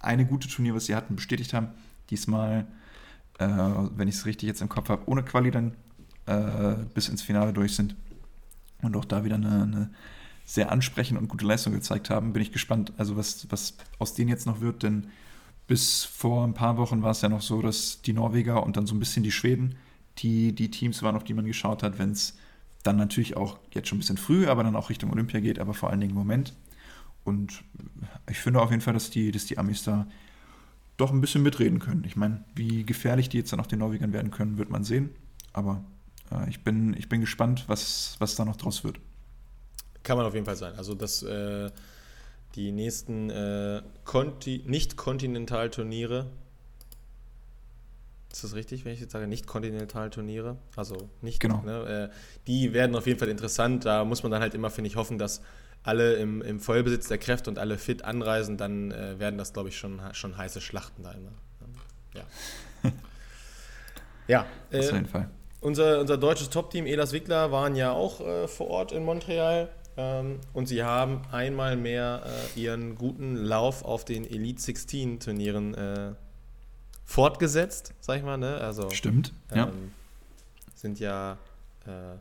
eine 0.01 0.25
gute 0.25 0.49
Turnier, 0.49 0.75
was 0.75 0.87
sie 0.87 0.95
hatten, 0.95 1.15
bestätigt 1.15 1.53
haben. 1.53 1.69
Diesmal, 2.09 2.67
äh, 3.39 3.47
wenn 3.47 4.09
ich 4.09 4.15
es 4.15 4.25
richtig 4.25 4.47
jetzt 4.47 4.61
im 4.61 4.67
Kopf 4.67 4.89
habe, 4.89 5.03
ohne 5.05 5.23
Quali 5.23 5.49
dann 5.49 5.73
äh, 6.25 6.75
bis 6.93 7.07
ins 7.07 7.21
Finale 7.21 7.53
durch 7.53 7.73
sind 7.73 7.95
und 8.81 8.97
auch 8.97 9.05
da 9.05 9.23
wieder 9.23 9.35
eine, 9.35 9.63
eine 9.63 9.89
sehr 10.47 10.71
ansprechende 10.71 11.19
und 11.19 11.27
gute 11.27 11.45
Leistung 11.45 11.73
gezeigt 11.73 12.09
haben. 12.09 12.31
Bin 12.31 12.41
ich 12.41 12.53
gespannt, 12.53 12.93
also 12.97 13.17
was, 13.17 13.45
was 13.51 13.75
aus 13.99 14.13
denen 14.13 14.29
jetzt 14.29 14.45
noch 14.45 14.61
wird, 14.61 14.81
denn 14.81 15.07
bis 15.67 16.05
vor 16.05 16.47
ein 16.47 16.53
paar 16.53 16.77
Wochen 16.77 17.03
war 17.03 17.11
es 17.11 17.21
ja 17.21 17.27
noch 17.27 17.41
so, 17.41 17.61
dass 17.61 18.01
die 18.01 18.13
Norweger 18.13 18.63
und 18.63 18.77
dann 18.77 18.87
so 18.87 18.95
ein 18.95 18.99
bisschen 18.99 19.23
die 19.23 19.31
Schweden 19.33 19.75
die, 20.19 20.55
die 20.55 20.71
Teams 20.71 21.03
waren, 21.03 21.17
auf 21.17 21.25
die 21.25 21.33
man 21.33 21.45
geschaut 21.45 21.83
hat, 21.83 21.99
wenn 21.99 22.11
es 22.11 22.37
dann 22.81 22.95
natürlich 22.95 23.35
auch 23.35 23.59
jetzt 23.73 23.89
schon 23.89 23.97
ein 23.97 23.99
bisschen 23.99 24.17
früh, 24.17 24.47
aber 24.47 24.63
dann 24.63 24.77
auch 24.77 24.89
Richtung 24.89 25.11
Olympia 25.11 25.41
geht, 25.41 25.59
aber 25.59 25.73
vor 25.73 25.89
allen 25.89 25.99
Dingen 25.99 26.11
im 26.11 26.17
Moment. 26.17 26.53
Und 27.25 27.63
ich 28.29 28.39
finde 28.39 28.61
auf 28.61 28.71
jeden 28.71 28.81
Fall, 28.81 28.93
dass 28.93 29.09
die, 29.09 29.31
dass 29.31 29.45
die 29.45 29.57
Amis 29.57 29.83
da 29.83 30.07
doch 30.95 31.11
ein 31.11 31.19
bisschen 31.19 31.43
mitreden 31.43 31.79
können. 31.79 32.05
Ich 32.05 32.15
meine, 32.15 32.45
wie 32.55 32.85
gefährlich 32.85 33.27
die 33.27 33.37
jetzt 33.37 33.51
dann 33.51 33.59
auch 33.59 33.67
den 33.67 33.79
Norwegern 33.79 34.13
werden 34.13 34.31
können, 34.31 34.57
wird 34.57 34.69
man 34.69 34.85
sehen. 34.85 35.09
Aber 35.51 35.83
äh, 36.31 36.49
ich, 36.49 36.63
bin, 36.63 36.95
ich 36.97 37.09
bin 37.09 37.19
gespannt, 37.19 37.65
was, 37.67 38.15
was 38.19 38.35
da 38.35 38.45
noch 38.45 38.55
draus 38.55 38.85
wird. 38.85 38.99
Kann 40.07 40.15
man 40.15 40.25
auf 40.25 40.33
jeden 40.33 40.45
Fall 40.45 40.55
sein. 40.55 40.73
Also 40.77 40.95
das 40.95 41.21
äh, 41.21 41.69
die 42.55 42.71
nächsten 42.71 43.29
äh, 43.29 43.81
Konti 44.05 44.63
Nicht-Kontinentalturniere. 44.65 46.27
Ist 48.31 48.45
das 48.45 48.55
richtig, 48.55 48.85
wenn 48.85 48.93
ich 48.93 49.01
jetzt 49.01 49.11
sage, 49.11 49.27
Nicht-Kontinentalturniere? 49.27 50.55
Also 50.77 51.09
nicht, 51.21 51.41
genau. 51.41 51.61
Ne, 51.65 52.09
äh, 52.09 52.15
die 52.47 52.71
werden 52.71 52.95
auf 52.95 53.05
jeden 53.05 53.19
Fall 53.19 53.27
interessant. 53.27 53.83
Da 53.83 54.05
muss 54.05 54.23
man 54.23 54.31
dann 54.31 54.39
halt 54.39 54.53
immer, 54.53 54.69
finde 54.69 54.87
ich, 54.87 54.95
hoffen, 54.95 55.17
dass 55.17 55.41
alle 55.83 56.13
im, 56.13 56.41
im 56.41 56.61
Vollbesitz 56.61 57.09
der 57.09 57.17
Kräfte 57.17 57.49
und 57.49 57.59
alle 57.59 57.77
fit 57.77 58.05
anreisen. 58.05 58.55
Dann 58.55 58.91
äh, 58.91 59.19
werden 59.19 59.37
das, 59.37 59.51
glaube 59.51 59.67
ich, 59.67 59.77
schon, 59.77 59.99
schon 60.13 60.37
heiße 60.37 60.61
Schlachten 60.61 61.03
da 61.03 61.11
immer. 61.11 61.33
Ja. 62.13 62.21
ja. 64.29 64.41
Auf 64.79 64.85
jeden 64.85 65.03
äh, 65.03 65.09
Fall. 65.09 65.29
Unser, 65.59 65.99
unser 65.99 66.17
deutsches 66.17 66.49
Top-Team, 66.49 66.85
Elas 66.85 67.11
Wickler, 67.11 67.51
waren 67.51 67.75
ja 67.75 67.91
auch 67.91 68.21
äh, 68.21 68.47
vor 68.47 68.69
Ort 68.69 68.93
in 68.93 69.03
Montreal. 69.03 69.67
Ähm, 69.97 70.39
und 70.53 70.67
sie 70.67 70.83
haben 70.83 71.21
einmal 71.31 71.75
mehr 71.75 72.23
äh, 72.55 72.59
ihren 72.59 72.95
guten 72.95 73.35
Lauf 73.35 73.83
auf 73.83 74.05
den 74.05 74.25
Elite 74.29 74.61
16 74.61 75.19
Turnieren 75.19 75.73
äh, 75.73 76.13
fortgesetzt, 77.03 77.95
sag 77.99 78.17
ich 78.17 78.23
mal. 78.23 78.37
Ne? 78.37 78.57
Also, 78.57 78.89
Stimmt, 78.91 79.33
ähm, 79.51 79.57
ja. 79.57 79.71
Sind 80.75 80.99
ja 80.99 81.37
äh, 81.85 82.17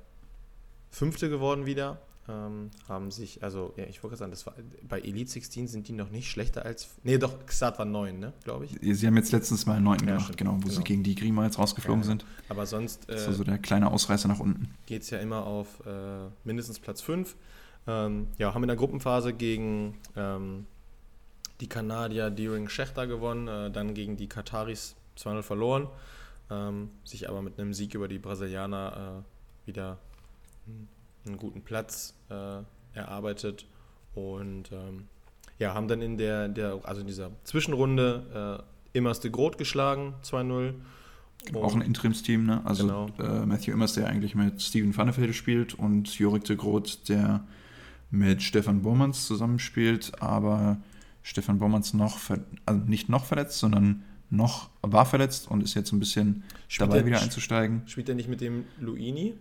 Fünfte 0.90 1.28
geworden 1.28 1.66
wieder. 1.66 2.00
Ähm, 2.28 2.70
haben 2.88 3.12
sich, 3.12 3.44
also, 3.44 3.72
ja, 3.76 3.84
ich 3.84 4.02
wollte 4.02 4.16
sagen, 4.16 4.32
das 4.32 4.46
war, 4.46 4.54
bei 4.82 4.98
Elite 4.98 5.30
16 5.30 5.68
sind 5.68 5.86
die 5.86 5.92
noch 5.92 6.10
nicht 6.10 6.28
schlechter 6.28 6.64
als, 6.64 6.88
nee, 7.04 7.18
doch, 7.18 7.46
Xat 7.46 7.78
war 7.78 7.84
neun, 7.84 8.18
ne, 8.18 8.32
glaube 8.42 8.64
ich. 8.64 8.98
Sie 8.98 9.06
haben 9.06 9.16
jetzt 9.16 9.30
letztens 9.30 9.64
mal 9.64 9.74
einen 9.74 9.84
neunten 9.84 10.08
ja, 10.08 10.14
gemacht, 10.14 10.24
stimmt, 10.24 10.38
genau, 10.38 10.54
wo 10.56 10.60
genau. 10.62 10.72
sie 10.72 10.82
gegen 10.82 11.04
die 11.04 11.14
Grima 11.14 11.44
jetzt 11.44 11.58
rausgeflogen 11.58 12.02
ja, 12.02 12.06
sind. 12.08 12.24
Aber 12.48 12.66
sonst. 12.66 13.08
das 13.08 13.22
ist 13.22 13.28
also 13.28 13.44
der 13.44 13.58
kleine 13.58 13.92
Ausreißer 13.92 14.26
nach 14.26 14.40
unten. 14.40 14.74
Geht 14.86 15.02
es 15.02 15.10
ja 15.10 15.18
immer 15.18 15.46
auf 15.46 15.86
äh, 15.86 16.28
mindestens 16.42 16.80
Platz 16.80 17.00
5. 17.00 17.36
Ähm, 17.86 18.28
ja, 18.38 18.54
haben 18.54 18.62
in 18.62 18.68
der 18.68 18.76
Gruppenphase 18.76 19.32
gegen 19.32 19.98
ähm, 20.16 20.66
die 21.60 21.68
Kanadier 21.68 22.30
Deering 22.30 22.68
Schechter 22.68 23.06
gewonnen, 23.06 23.48
äh, 23.48 23.70
dann 23.70 23.94
gegen 23.94 24.16
die 24.16 24.28
Kataris 24.28 24.96
2-0 25.18 25.42
verloren, 25.42 25.88
ähm, 26.50 26.90
sich 27.04 27.28
aber 27.28 27.42
mit 27.42 27.58
einem 27.58 27.72
Sieg 27.72 27.94
über 27.94 28.08
die 28.08 28.18
Brasilianer 28.18 29.24
äh, 29.24 29.68
wieder 29.68 29.98
einen 31.26 31.38
guten 31.38 31.62
Platz 31.62 32.14
äh, 32.28 32.62
erarbeitet 32.96 33.66
und 34.14 34.70
ähm, 34.72 35.08
ja, 35.58 35.74
haben 35.74 35.88
dann 35.88 36.02
in 36.02 36.18
der, 36.18 36.48
der 36.48 36.80
also 36.82 37.00
in 37.00 37.06
dieser 37.06 37.30
Zwischenrunde 37.44 38.62
äh, 38.94 38.98
Immers 38.98 39.20
de 39.20 39.30
Groot 39.30 39.58
geschlagen, 39.58 40.14
2-0. 40.22 40.74
Auch 41.54 41.74
ein 41.74 41.82
Interimsteam, 41.82 42.44
ne? 42.44 42.62
Also 42.64 42.86
genau. 42.86 43.06
äh, 43.18 43.46
Matthew 43.46 43.72
Immers, 43.72 43.92
der 43.92 44.06
eigentlich 44.06 44.34
mit 44.34 44.60
Steven 44.60 44.96
Vannefelde 44.96 45.32
spielt 45.32 45.74
und 45.74 46.18
Jorik 46.18 46.44
de 46.44 46.56
Groot, 46.56 47.08
der 47.08 47.44
mit 48.10 48.42
Stefan 48.42 48.82
Bormanns 48.82 49.26
zusammenspielt, 49.26 50.12
aber 50.20 50.78
Stefan 51.22 51.58
Bormanns 51.58 51.92
noch, 51.94 52.18
also 52.64 52.80
nicht 52.86 53.08
noch 53.08 53.24
verletzt, 53.24 53.58
sondern 53.58 54.04
noch 54.30 54.70
war 54.82 55.06
verletzt 55.06 55.50
und 55.50 55.62
ist 55.62 55.74
jetzt 55.74 55.92
ein 55.92 55.98
bisschen 55.98 56.44
spielt 56.68 56.88
dabei, 56.88 56.98
der, 56.98 57.06
wieder 57.06 57.20
einzusteigen. 57.20 57.82
Spielt 57.86 58.08
er 58.08 58.14
nicht 58.14 58.28
mit 58.28 58.40
dem 58.40 58.64
Luini? 58.80 59.34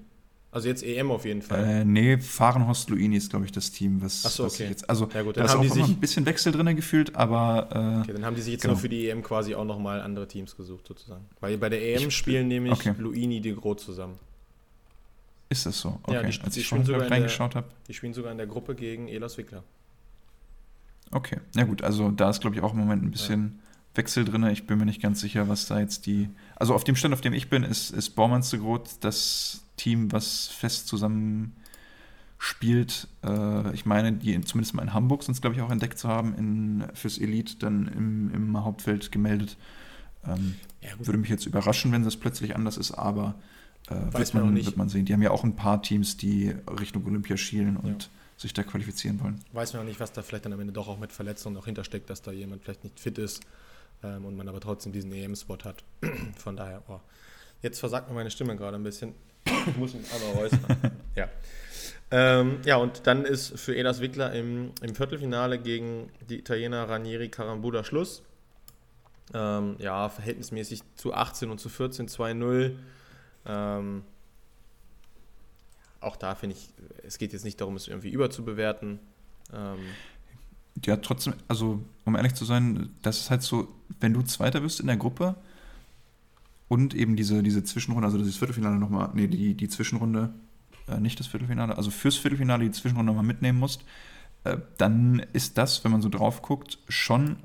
Also 0.55 0.69
jetzt 0.69 0.83
EM 0.83 1.11
auf 1.11 1.25
jeden 1.25 1.41
Fall. 1.41 1.65
Äh, 1.65 1.85
nee, 1.85 2.17
Fahrenhorst 2.17 2.89
Luini 2.89 3.17
ist, 3.17 3.29
glaube 3.29 3.43
ich, 3.43 3.51
das 3.51 3.71
Team, 3.71 4.01
was, 4.01 4.23
so, 4.23 4.45
was 4.45 4.53
okay. 4.53 4.69
jetzt. 4.69 4.89
Also 4.89 5.09
ja, 5.13 5.21
gut, 5.21 5.35
da 5.35 5.43
ist 5.43 5.53
auch 5.53 5.61
immer 5.61 5.83
ein 5.83 5.95
bisschen 5.97 6.25
Wechsel 6.25 6.53
drin 6.53 6.73
gefühlt, 6.77 7.13
aber. 7.13 7.67
Äh, 7.71 8.01
okay, 8.03 8.13
dann 8.13 8.23
haben 8.23 8.37
die 8.37 8.41
sich 8.41 8.53
jetzt 8.53 8.61
genau. 8.61 8.75
noch 8.75 8.79
für 8.79 8.87
die 8.87 9.09
EM 9.09 9.21
quasi 9.21 9.53
auch 9.53 9.65
nochmal 9.65 9.99
andere 9.99 10.29
Teams 10.29 10.55
gesucht, 10.55 10.87
sozusagen. 10.87 11.25
Weil 11.41 11.57
bei 11.57 11.67
der 11.67 11.83
EM 11.83 12.07
ich, 12.07 12.15
spielen 12.15 12.47
nämlich 12.47 12.71
okay. 12.71 12.93
Luini 12.97 13.41
de 13.41 13.53
Groot 13.53 13.81
zusammen. 13.81 14.17
Ist 15.49 15.65
das 15.65 15.79
so? 15.79 15.99
Okay. 16.03 16.13
Ja, 16.13 16.23
die, 16.23 16.41
Als 16.41 16.57
ich 16.57 16.67
schon 16.67 16.81
reingeschaut 16.83 17.55
habe. 17.55 17.67
Die 17.87 17.93
spielen 17.93 18.13
sogar 18.13 18.31
in 18.31 18.37
der 18.37 18.47
Gruppe 18.47 18.75
gegen 18.75 19.07
Elos 19.07 19.37
Wickler. 19.37 19.63
Okay, 21.11 21.37
na 21.53 21.61
ja, 21.61 21.67
gut, 21.67 21.83
also 21.83 22.09
da 22.11 22.29
ist, 22.29 22.41
glaube 22.41 22.55
ich, 22.55 22.61
auch 22.61 22.73
im 22.73 22.79
Moment 22.79 23.03
ein 23.03 23.11
bisschen 23.11 23.59
ja. 23.59 23.97
Wechsel 23.97 24.25
drin. 24.25 24.43
Ich 24.47 24.65
bin 24.65 24.79
mir 24.79 24.85
nicht 24.85 25.01
ganz 25.01 25.21
sicher, 25.21 25.47
was 25.47 25.67
da 25.67 25.79
jetzt 25.79 26.07
die. 26.07 26.29
Also 26.55 26.73
auf 26.73 26.83
dem 26.83 26.95
Stand, 26.95 27.13
auf 27.13 27.21
dem 27.21 27.33
ich 27.33 27.49
bin, 27.49 27.63
ist, 27.63 27.91
ist 27.91 28.11
Bormanns 28.11 28.49
de 28.49 28.59
Groot 28.59 28.89
das 29.01 29.63
Team, 29.77 30.11
was 30.11 30.47
fest 30.47 30.87
zusammen 30.87 31.55
spielt. 32.37 33.07
Äh, 33.23 33.73
ich 33.73 33.85
meine, 33.85 34.13
die 34.13 34.39
zumindest 34.41 34.73
mal 34.73 34.83
in 34.83 34.93
Hamburg 34.93 35.23
sind 35.23 35.35
es, 35.35 35.41
glaube 35.41 35.55
ich, 35.55 35.61
auch 35.61 35.71
entdeckt 35.71 35.97
zu 35.97 36.07
haben, 36.07 36.35
in, 36.35 36.85
fürs 36.93 37.17
Elite 37.17 37.55
dann 37.59 37.87
im, 37.87 38.33
im 38.33 38.63
Hauptfeld 38.63 39.11
gemeldet. 39.11 39.57
Ähm, 40.27 40.55
ja, 40.81 40.89
würde 40.99 41.17
mich 41.17 41.29
jetzt 41.29 41.45
überraschen, 41.45 41.91
wenn 41.91 42.03
das 42.03 42.17
plötzlich 42.17 42.55
anders 42.55 42.77
ist, 42.77 42.91
aber 42.91 43.35
äh, 43.89 44.13
wird, 44.13 44.33
man, 44.33 44.45
man 44.45 44.65
wird 44.65 44.77
man 44.77 44.89
sehen. 44.89 45.05
Die 45.05 45.13
haben 45.13 45.21
ja 45.21 45.31
auch 45.31 45.43
ein 45.43 45.55
paar 45.55 45.81
Teams, 45.81 46.17
die 46.17 46.55
Richtung 46.79 47.05
Olympia 47.05 47.37
schielen 47.37 47.77
und 47.77 48.03
ja. 48.03 48.09
sich 48.37 48.53
da 48.53 48.63
qualifizieren 48.63 49.21
wollen. 49.21 49.39
Weiß 49.53 49.73
man 49.73 49.83
auch 49.83 49.87
nicht, 49.87 49.99
was 49.99 50.11
da 50.11 50.21
vielleicht 50.21 50.45
dann 50.45 50.53
am 50.53 50.59
Ende 50.59 50.73
doch 50.73 50.87
auch 50.87 50.99
mit 50.99 51.11
Verletzungen 51.11 51.55
noch 51.55 51.65
hintersteckt, 51.65 52.09
dass 52.09 52.21
da 52.21 52.31
jemand 52.31 52.63
vielleicht 52.63 52.83
nicht 52.83 52.99
fit 52.99 53.17
ist 53.17 53.43
ähm, 54.03 54.25
und 54.25 54.35
man 54.35 54.47
aber 54.47 54.59
trotzdem 54.59 54.91
diesen 54.91 55.11
EM-Spot 55.11 55.57
hat. 55.63 55.83
Von 56.37 56.55
daher, 56.55 56.81
oh. 56.87 56.99
jetzt 57.61 57.79
versagt 57.79 58.09
mir 58.09 58.15
meine 58.15 58.31
Stimme 58.31 58.55
gerade 58.55 58.75
ein 58.77 58.83
bisschen. 58.83 59.13
ich 59.67 59.77
muss 59.77 59.93
mich 59.93 60.05
aber 60.11 60.39
räuspern. 60.39 60.91
ja. 61.15 61.29
Ähm, 62.11 62.59
ja, 62.65 62.77
und 62.77 63.07
dann 63.07 63.25
ist 63.25 63.59
für 63.59 63.75
Elas 63.75 63.99
Wickler 63.99 64.33
im, 64.33 64.71
im 64.81 64.95
Viertelfinale 64.95 65.59
gegen 65.59 66.11
die 66.29 66.39
Italiener 66.39 66.87
Ranieri 66.87 67.29
Carambuda 67.29 67.83
Schluss. 67.83 68.23
Ähm, 69.33 69.75
ja, 69.79 70.09
verhältnismäßig 70.09 70.81
zu 70.95 71.13
18 71.13 71.49
und 71.49 71.59
zu 71.59 71.69
14, 71.69 72.07
2-0. 72.07 72.75
Ähm, 73.45 74.03
auch 75.99 76.15
da 76.15 76.35
finde 76.35 76.55
ich, 76.55 76.69
es 77.03 77.17
geht 77.17 77.33
jetzt 77.33 77.45
nicht 77.45 77.59
darum, 77.59 77.75
es 77.75 77.87
irgendwie 77.87 78.09
überzubewerten. 78.09 78.99
Ähm, 79.53 79.79
ja, 80.83 80.97
trotzdem, 80.97 81.33
also 81.47 81.83
um 82.05 82.15
ehrlich 82.15 82.35
zu 82.35 82.45
sein, 82.45 82.89
das 83.01 83.19
ist 83.19 83.31
halt 83.31 83.41
so, 83.41 83.67
wenn 83.99 84.13
du 84.13 84.21
Zweiter 84.21 84.61
wirst 84.61 84.79
in 84.79 84.87
der 84.87 84.97
Gruppe 84.97 85.35
und 86.67 86.93
eben 86.93 87.15
diese, 87.15 87.41
diese 87.41 87.63
Zwischenrunde, 87.63 88.07
also 88.07 88.17
das 88.17 88.35
Viertelfinale 88.35 88.75
nochmal, 88.75 89.09
nee, 89.13 89.27
die, 89.27 89.53
die 89.53 89.69
Zwischenrunde, 89.69 90.33
äh, 90.87 90.99
nicht 90.99 91.19
das 91.19 91.27
Viertelfinale, 91.27 91.77
also 91.77 91.91
fürs 91.91 92.17
Viertelfinale 92.17 92.65
die 92.65 92.71
Zwischenrunde 92.71 93.11
nochmal 93.11 93.25
mitnehmen 93.25 93.59
musst, 93.59 93.83
äh, 94.43 94.57
dann 94.77 95.25
ist 95.33 95.57
das, 95.57 95.83
wenn 95.83 95.91
man 95.91 96.01
so 96.01 96.09
drauf 96.09 96.41
guckt, 96.41 96.79
schon 96.87 97.37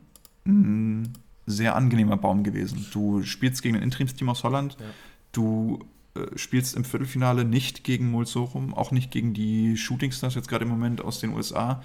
ein 0.45 1.13
sehr 1.47 1.77
angenehmer 1.77 2.17
Baum 2.17 2.45
gewesen. 2.45 2.87
Du 2.93 3.23
spielst 3.23 3.63
gegen 3.63 3.77
ein 3.77 3.83
Interimsteam 3.83 4.29
aus 4.29 4.45
Holland, 4.45 4.77
ja. 4.79 4.87
Du 5.33 5.85
äh, 6.15 6.37
spielst 6.37 6.77
im 6.77 6.85
Viertelfinale 6.85 7.45
nicht 7.45 7.85
gegen 7.85 8.11
Mulsorum, 8.11 8.75
auch 8.75 8.91
nicht 8.91 9.11
gegen 9.11 9.33
die 9.33 9.77
Shootingstars 9.77 10.35
jetzt 10.35 10.49
gerade 10.49 10.65
im 10.65 10.71
Moment 10.71 11.03
aus 11.03 11.21
den 11.21 11.35
USA. 11.35 11.83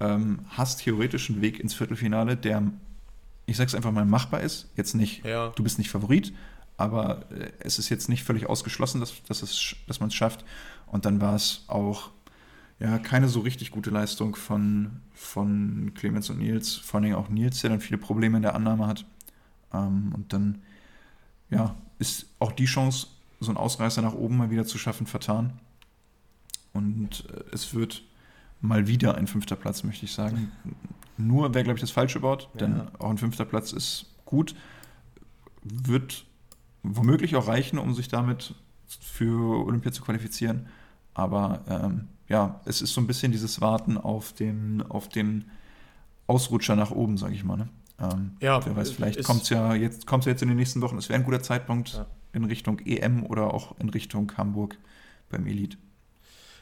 Ähm, 0.00 0.40
hast 0.48 0.82
theoretisch 0.82 1.30
einen 1.30 1.40
Weg 1.40 1.60
ins 1.60 1.74
Viertelfinale, 1.74 2.36
der, 2.36 2.62
ich 3.46 3.56
sag's 3.56 3.74
einfach 3.74 3.92
mal, 3.92 4.04
machbar 4.04 4.40
ist. 4.40 4.70
Jetzt 4.76 4.94
nicht, 4.94 5.24
ja. 5.24 5.48
du 5.50 5.62
bist 5.62 5.78
nicht 5.78 5.90
Favorit, 5.90 6.32
aber 6.76 7.30
äh, 7.30 7.50
es 7.60 7.78
ist 7.78 7.88
jetzt 7.88 8.08
nicht 8.08 8.24
völlig 8.24 8.46
ausgeschlossen, 8.46 9.00
dass, 9.00 9.22
dass, 9.24 9.42
es, 9.42 9.76
dass 9.86 10.00
man 10.00 10.08
es 10.08 10.14
schafft. 10.14 10.44
Und 10.86 11.06
dann 11.06 11.20
war 11.20 11.34
es 11.34 11.64
auch 11.68 12.10
ja, 12.78 12.98
keine 12.98 13.28
so 13.28 13.40
richtig 13.40 13.70
gute 13.70 13.90
Leistung 13.90 14.34
von, 14.34 15.00
von 15.14 15.92
Clemens 15.94 16.28
und 16.30 16.38
Nils. 16.38 16.74
Vor 16.74 17.00
allem 17.00 17.14
auch 17.14 17.28
Nils, 17.28 17.60
der 17.60 17.70
dann 17.70 17.80
viele 17.80 17.98
Probleme 17.98 18.36
in 18.36 18.42
der 18.42 18.54
Annahme 18.54 18.86
hat. 18.86 19.06
Ähm, 19.72 20.12
und 20.14 20.32
dann 20.32 20.62
ja, 21.48 21.76
ist 22.02 22.26
auch 22.40 22.50
die 22.50 22.64
Chance, 22.64 23.06
so 23.38 23.50
einen 23.50 23.56
Ausreißer 23.56 24.02
nach 24.02 24.14
oben 24.14 24.36
mal 24.36 24.50
wieder 24.50 24.66
zu 24.66 24.76
schaffen, 24.76 25.06
vertan. 25.06 25.52
Und 26.72 27.24
äh, 27.30 27.44
es 27.52 27.74
wird 27.74 28.02
mal 28.60 28.88
wieder 28.88 29.14
ein 29.14 29.28
fünfter 29.28 29.54
Platz, 29.54 29.84
möchte 29.84 30.04
ich 30.04 30.12
sagen. 30.12 30.50
Nur 31.16 31.54
wäre, 31.54 31.62
glaube 31.62 31.78
ich, 31.78 31.80
das 31.80 31.92
falsche 31.92 32.20
Wort, 32.20 32.48
denn 32.58 32.76
ja. 32.76 32.92
auch 32.98 33.10
ein 33.10 33.18
fünfter 33.18 33.44
Platz 33.44 33.72
ist 33.72 34.06
gut. 34.24 34.56
Wird 35.62 36.24
womöglich 36.82 37.36
auch 37.36 37.46
reichen, 37.46 37.78
um 37.78 37.94
sich 37.94 38.08
damit 38.08 38.56
für 38.86 39.64
Olympia 39.64 39.92
zu 39.92 40.02
qualifizieren. 40.02 40.66
Aber 41.14 41.62
ähm, 41.68 42.08
ja, 42.28 42.60
es 42.64 42.82
ist 42.82 42.94
so 42.94 43.00
ein 43.00 43.06
bisschen 43.06 43.30
dieses 43.30 43.60
Warten 43.60 43.96
auf 43.96 44.32
den, 44.32 44.82
auf 44.82 45.08
den 45.08 45.44
Ausrutscher 46.26 46.74
nach 46.74 46.90
oben, 46.90 47.16
sage 47.16 47.34
ich 47.34 47.44
mal. 47.44 47.58
Ne? 47.58 47.68
Ähm, 48.02 48.36
ja, 48.40 48.64
wer 48.64 48.76
weiß, 48.76 48.90
vielleicht 48.90 49.22
kommt 49.24 49.42
es 49.42 49.48
ja 49.50 49.74
jetzt, 49.74 50.06
kommt's 50.06 50.26
ja 50.26 50.32
jetzt 50.32 50.42
in 50.42 50.48
den 50.48 50.56
nächsten 50.56 50.80
Wochen. 50.82 50.98
Es 50.98 51.08
wäre 51.08 51.18
ein 51.18 51.24
guter 51.24 51.42
Zeitpunkt 51.42 51.94
ja. 51.94 52.06
in 52.32 52.44
Richtung 52.44 52.80
EM 52.80 53.24
oder 53.26 53.54
auch 53.54 53.78
in 53.78 53.88
Richtung 53.88 54.32
Hamburg 54.36 54.76
beim 55.30 55.46
Elite. 55.46 55.76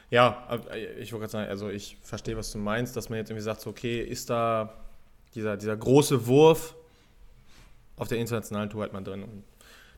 Ja, 0.09 0.47
äh, 0.71 0.99
ich 0.99 1.11
wollte 1.13 1.21
gerade 1.21 1.31
sagen, 1.31 1.49
also 1.49 1.69
ich 1.69 1.97
verstehe, 2.03 2.37
was 2.37 2.51
du 2.51 2.57
meinst, 2.57 2.95
dass 2.95 3.09
man 3.09 3.17
jetzt 3.17 3.31
irgendwie 3.31 3.43
sagt, 3.43 3.61
so, 3.61 3.69
okay, 3.69 4.01
ist 4.01 4.29
da 4.29 4.73
dieser, 5.33 5.57
dieser 5.57 5.77
große 5.77 6.27
Wurf 6.27 6.75
auf 7.95 8.07
der 8.07 8.17
internationalen 8.17 8.69
Tour 8.69 8.81
halt 8.81 8.93
mal 8.93 9.03
drin 9.03 9.23
und 9.23 9.43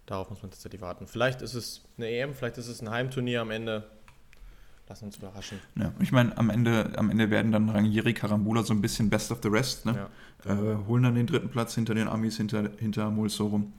darauf 0.05 0.29
muss 0.29 0.41
man 0.41 0.51
tatsächlich 0.51 0.81
warten. 0.81 1.07
Vielleicht 1.07 1.41
ist 1.41 1.55
es 1.55 1.81
eine 1.97 2.09
EM, 2.09 2.33
vielleicht 2.33 2.57
ist 2.57 2.67
es 2.67 2.81
ein 2.81 2.89
Heimturnier 2.89 3.41
am 3.41 3.51
Ende. 3.51 3.89
Lass 4.93 5.01
uns 5.01 5.17
überraschen. 5.17 5.57
Ja, 5.75 5.91
ich 6.01 6.11
meine, 6.11 6.37
am 6.37 6.51
Ende, 6.51 6.93
am 6.97 7.09
Ende 7.09 7.31
werden 7.31 7.51
dann 7.51 7.67
Rangieri, 7.67 8.13
Karambula 8.13 8.61
so 8.61 8.75
ein 8.75 8.81
bisschen 8.81 9.09
Best 9.09 9.31
of 9.31 9.39
the 9.41 9.49
Rest, 9.49 9.87
ne? 9.87 10.07
Ja. 10.45 10.53
Äh, 10.53 10.85
holen 10.85 11.01
dann 11.01 11.15
den 11.15 11.25
dritten 11.25 11.49
Platz 11.49 11.73
hinter 11.73 11.95
den 11.95 12.07
Amis, 12.07 12.37
hinter, 12.37 12.69
hinter 12.77 13.09
Mulsorum. 13.09 13.73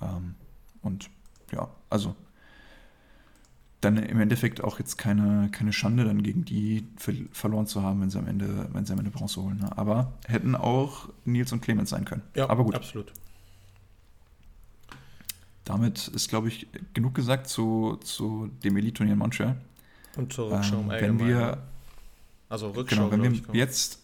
Ähm, 0.00 0.36
und 0.80 1.10
ja, 1.52 1.68
also 1.90 2.16
dann 3.82 3.98
im 3.98 4.18
Endeffekt 4.18 4.64
auch 4.64 4.78
jetzt 4.78 4.96
keine, 4.96 5.50
keine 5.52 5.74
Schande, 5.74 6.02
dann 6.02 6.22
gegen 6.22 6.46
die 6.46 6.88
verloren 7.32 7.66
zu 7.66 7.82
haben, 7.82 8.00
wenn 8.00 8.08
sie 8.08 8.18
am 8.18 8.26
Ende, 8.26 8.70
wenn 8.72 8.86
sie 8.86 8.94
am 8.94 9.00
Ende 9.00 9.10
Bronze 9.10 9.42
holen. 9.42 9.58
Ne? 9.58 9.76
Aber 9.76 10.14
hätten 10.26 10.54
auch 10.54 11.10
Nils 11.26 11.52
und 11.52 11.60
Clemens 11.60 11.90
sein 11.90 12.06
können. 12.06 12.22
Ja, 12.34 12.48
aber 12.48 12.64
gut. 12.64 12.74
Absolut. 12.74 13.12
Damit 15.66 16.08
ist, 16.08 16.30
glaube 16.30 16.48
ich, 16.48 16.68
genug 16.94 17.14
gesagt 17.14 17.48
zu, 17.48 17.98
zu 18.02 18.50
dem 18.64 18.78
Elite-Turnier 18.78 19.12
in 19.12 19.18
Montreal. 19.18 19.58
Und 20.16 20.32
zur 20.32 20.50
Rückschau 20.50 20.80
ähm, 20.80 20.90
Wenn 20.90 21.18
wir, 21.18 21.58
also 22.48 22.70
Rückschau, 22.70 23.08
genau, 23.08 23.24
wenn 23.24 23.32
wir 23.32 23.54
jetzt 23.54 24.00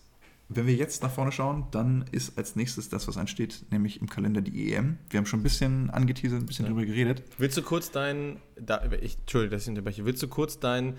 wenn 0.52 0.66
wir 0.66 0.74
jetzt 0.74 1.04
nach 1.04 1.12
vorne 1.12 1.30
schauen, 1.30 1.66
dann 1.70 2.04
ist 2.10 2.36
als 2.36 2.56
nächstes 2.56 2.88
das, 2.88 3.06
was 3.06 3.16
ansteht, 3.16 3.64
nämlich 3.70 4.00
im 4.00 4.08
Kalender 4.08 4.40
die 4.40 4.72
EM. 4.72 4.98
Wir 5.08 5.18
haben 5.18 5.26
schon 5.26 5.40
ein 5.40 5.44
bisschen 5.44 5.90
angeteasert, 5.90 6.40
ein 6.40 6.46
bisschen 6.46 6.64
ja. 6.64 6.72
drüber 6.72 6.84
geredet. 6.84 7.22
Willst 7.38 7.56
du 7.56 7.62
kurz 7.62 7.92
deinen, 7.92 8.38
da, 8.56 8.82
ich, 9.00 9.16
Entschuldigung, 9.18 9.52
dass 9.52 9.62
ich 9.62 9.68
unterbreche, 9.68 10.04
willst 10.04 10.20
du 10.24 10.26
kurz 10.26 10.58
deinen 10.58 10.94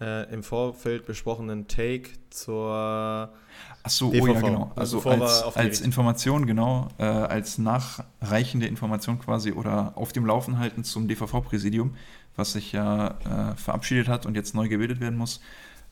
äh, 0.00 0.32
im 0.32 0.42
Vorfeld 0.42 1.06
besprochenen 1.06 1.68
Take 1.68 2.10
zur 2.30 3.32
Achso, 3.82 4.08
oh 4.08 4.26
ja, 4.26 4.40
genau. 4.40 4.72
Also, 4.76 4.98
also 4.98 5.24
als, 5.24 5.56
als 5.56 5.80
Information, 5.80 6.46
genau, 6.46 6.88
äh, 6.98 7.04
als 7.04 7.58
nachreichende 7.58 8.66
Information 8.66 9.18
quasi 9.18 9.52
oder 9.52 9.92
auf 9.96 10.12
dem 10.12 10.26
Laufen 10.26 10.58
halten 10.58 10.84
zum 10.84 11.08
DVV-Präsidium, 11.08 11.94
was 12.36 12.52
sich 12.52 12.72
ja 12.72 13.52
äh, 13.52 13.56
verabschiedet 13.56 14.08
hat 14.08 14.26
und 14.26 14.34
jetzt 14.34 14.54
neu 14.54 14.68
gebildet 14.68 15.00
werden 15.00 15.18
muss, 15.18 15.40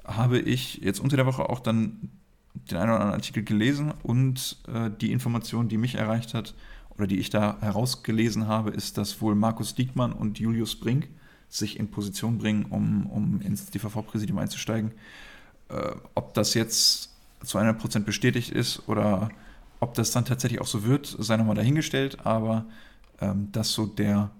habe 0.04 0.38
ich 0.38 0.76
jetzt 0.76 1.00
unter 1.00 1.16
der 1.16 1.26
Woche 1.26 1.48
auch 1.48 1.60
dann 1.60 2.10
den 2.54 2.78
einen 2.78 2.90
oder 2.90 3.00
anderen 3.00 3.14
Artikel 3.14 3.42
gelesen 3.42 3.92
und 4.02 4.58
äh, 4.72 4.90
die 4.90 5.12
Information, 5.12 5.68
die 5.68 5.78
mich 5.78 5.96
erreicht 5.96 6.34
hat 6.34 6.54
oder 6.90 7.06
die 7.06 7.18
ich 7.18 7.30
da 7.30 7.58
herausgelesen 7.60 8.46
habe, 8.46 8.70
ist, 8.70 8.98
dass 8.98 9.20
wohl 9.20 9.34
Markus 9.34 9.74
Diekmann 9.74 10.12
und 10.12 10.38
Julius 10.38 10.76
Brink 10.76 11.08
sich 11.48 11.78
in 11.78 11.90
Position 11.90 12.38
bringen, 12.38 12.66
um, 12.66 13.06
um 13.06 13.40
ins 13.40 13.66
DVV-Präsidium 13.66 14.38
einzusteigen. 14.38 14.92
Äh, 15.68 15.92
ob 16.14 16.34
das 16.34 16.54
jetzt 16.54 17.10
zu 17.44 17.58
100% 17.58 18.00
bestätigt 18.00 18.50
ist 18.50 18.88
oder 18.88 19.30
ob 19.80 19.94
das 19.94 20.10
dann 20.10 20.24
tatsächlich 20.24 20.60
auch 20.60 20.66
so 20.66 20.84
wird, 20.84 21.14
sei 21.18 21.36
nochmal 21.36 21.54
dahingestellt, 21.54 22.24
aber 22.24 22.66
ähm, 23.20 23.48
das 23.52 23.72
so 23.72 23.86
der, 23.86 24.30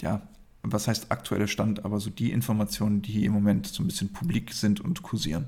ja, 0.00 0.22
was 0.62 0.86
heißt 0.88 1.10
aktuelle 1.10 1.48
Stand, 1.48 1.84
aber 1.84 2.00
so 2.00 2.10
die 2.10 2.32
Informationen, 2.32 3.02
die 3.02 3.24
im 3.24 3.32
Moment 3.32 3.66
so 3.66 3.82
ein 3.82 3.86
bisschen 3.86 4.12
publik 4.12 4.52
sind 4.52 4.80
und 4.80 5.02
kursieren. 5.02 5.46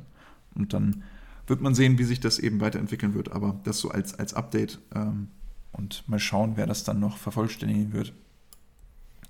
Und 0.54 0.72
dann 0.72 1.02
wird 1.46 1.60
man 1.60 1.74
sehen, 1.74 1.98
wie 1.98 2.04
sich 2.04 2.20
das 2.20 2.38
eben 2.38 2.60
weiterentwickeln 2.60 3.14
wird. 3.14 3.32
Aber 3.32 3.60
das 3.64 3.78
so 3.78 3.90
als, 3.90 4.14
als 4.18 4.34
Update 4.34 4.78
ähm, 4.94 5.28
und 5.72 6.08
mal 6.08 6.18
schauen, 6.18 6.52
wer 6.56 6.66
das 6.66 6.84
dann 6.84 7.00
noch 7.00 7.16
vervollständigen 7.16 7.92
wird. 7.92 8.12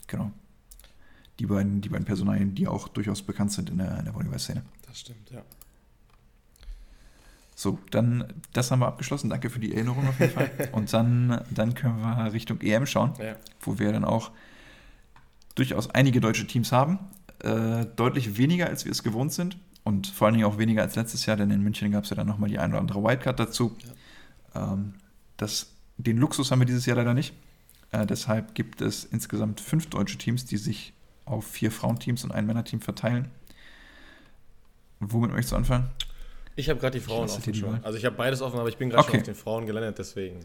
Genau. 0.06 0.33
Die 1.40 1.46
beiden, 1.46 1.81
die 1.81 1.88
beiden 1.88 2.05
Personalien, 2.05 2.55
die 2.55 2.68
auch 2.68 2.87
durchaus 2.87 3.22
bekannt 3.22 3.50
sind 3.50 3.70
in 3.70 3.79
der, 3.79 3.98
in 3.98 4.05
der 4.05 4.14
Volleyball-Szene. 4.14 4.62
Das 4.87 5.00
stimmt, 5.00 5.31
ja. 5.31 5.40
So, 7.57 7.79
dann, 7.90 8.24
das 8.53 8.70
haben 8.70 8.81
wir 8.81 8.87
abgeschlossen. 8.87 9.31
Danke 9.31 9.48
für 9.48 9.59
die 9.59 9.74
Erinnerung 9.74 10.07
auf 10.07 10.20
jeden 10.20 10.33
Fall. 10.33 10.50
Und 10.72 10.92
dann, 10.92 11.42
dann 11.50 11.74
können 11.74 11.98
wir 11.98 12.33
Richtung 12.35 12.61
EM 12.61 12.85
schauen, 12.85 13.14
ja. 13.18 13.37
wo 13.61 13.79
wir 13.79 13.90
dann 13.90 14.05
auch 14.05 14.33
durchaus 15.55 15.88
einige 15.90 16.20
deutsche 16.20 16.46
Teams 16.46 16.72
haben. 16.72 16.98
Äh, 17.38 17.87
deutlich 17.96 18.37
weniger, 18.37 18.66
als 18.66 18.85
wir 18.85 18.92
es 18.92 19.03
gewohnt 19.03 19.33
sind. 19.33 19.57
Und 19.83 20.09
vor 20.09 20.26
allen 20.26 20.35
Dingen 20.35 20.46
auch 20.46 20.59
weniger 20.59 20.83
als 20.83 20.94
letztes 20.94 21.24
Jahr, 21.24 21.38
denn 21.38 21.50
in 21.50 21.62
München 21.62 21.90
gab 21.90 22.05
es 22.05 22.11
ja 22.11 22.16
dann 22.16 22.26
nochmal 22.26 22.50
die 22.50 22.59
ein 22.59 22.70
oder 22.70 22.81
andere 22.81 23.03
Wildcard 23.03 23.40
dazu. 23.40 23.76
Ja. 24.55 24.74
Ähm, 24.74 24.94
das, 25.38 25.72
den 25.96 26.18
Luxus 26.18 26.50
haben 26.50 26.59
wir 26.59 26.66
dieses 26.66 26.85
Jahr 26.85 26.98
leider 26.98 27.14
nicht. 27.14 27.33
Äh, 27.92 28.05
deshalb 28.05 28.55
gibt 28.55 28.83
es 28.83 29.05
insgesamt 29.05 29.61
fünf 29.62 29.87
deutsche 29.87 30.18
Teams, 30.18 30.44
die 30.44 30.59
sich 30.59 30.92
auf 31.30 31.46
vier 31.46 31.70
Frauenteams 31.70 32.24
und 32.24 32.32
ein 32.32 32.46
Männerteam 32.46 32.80
verteilen. 32.80 33.30
Womit 35.00 35.30
möchtest 35.30 35.52
du 35.52 35.56
anfangen? 35.56 35.90
Ich 36.56 36.68
habe 36.68 36.78
gerade 36.78 36.98
die 36.98 37.04
Frauen 37.04 37.28
offen 37.28 37.54
schon. 37.54 37.82
Also 37.84 37.96
ich 37.96 38.04
habe 38.04 38.16
beides 38.16 38.42
offen, 38.42 38.58
aber 38.58 38.68
ich 38.68 38.76
bin 38.76 38.90
gerade 38.90 39.02
okay. 39.02 39.12
schon 39.12 39.20
auf 39.20 39.26
den 39.26 39.34
Frauen 39.34 39.66
gelandet, 39.66 39.98
deswegen. 39.98 40.40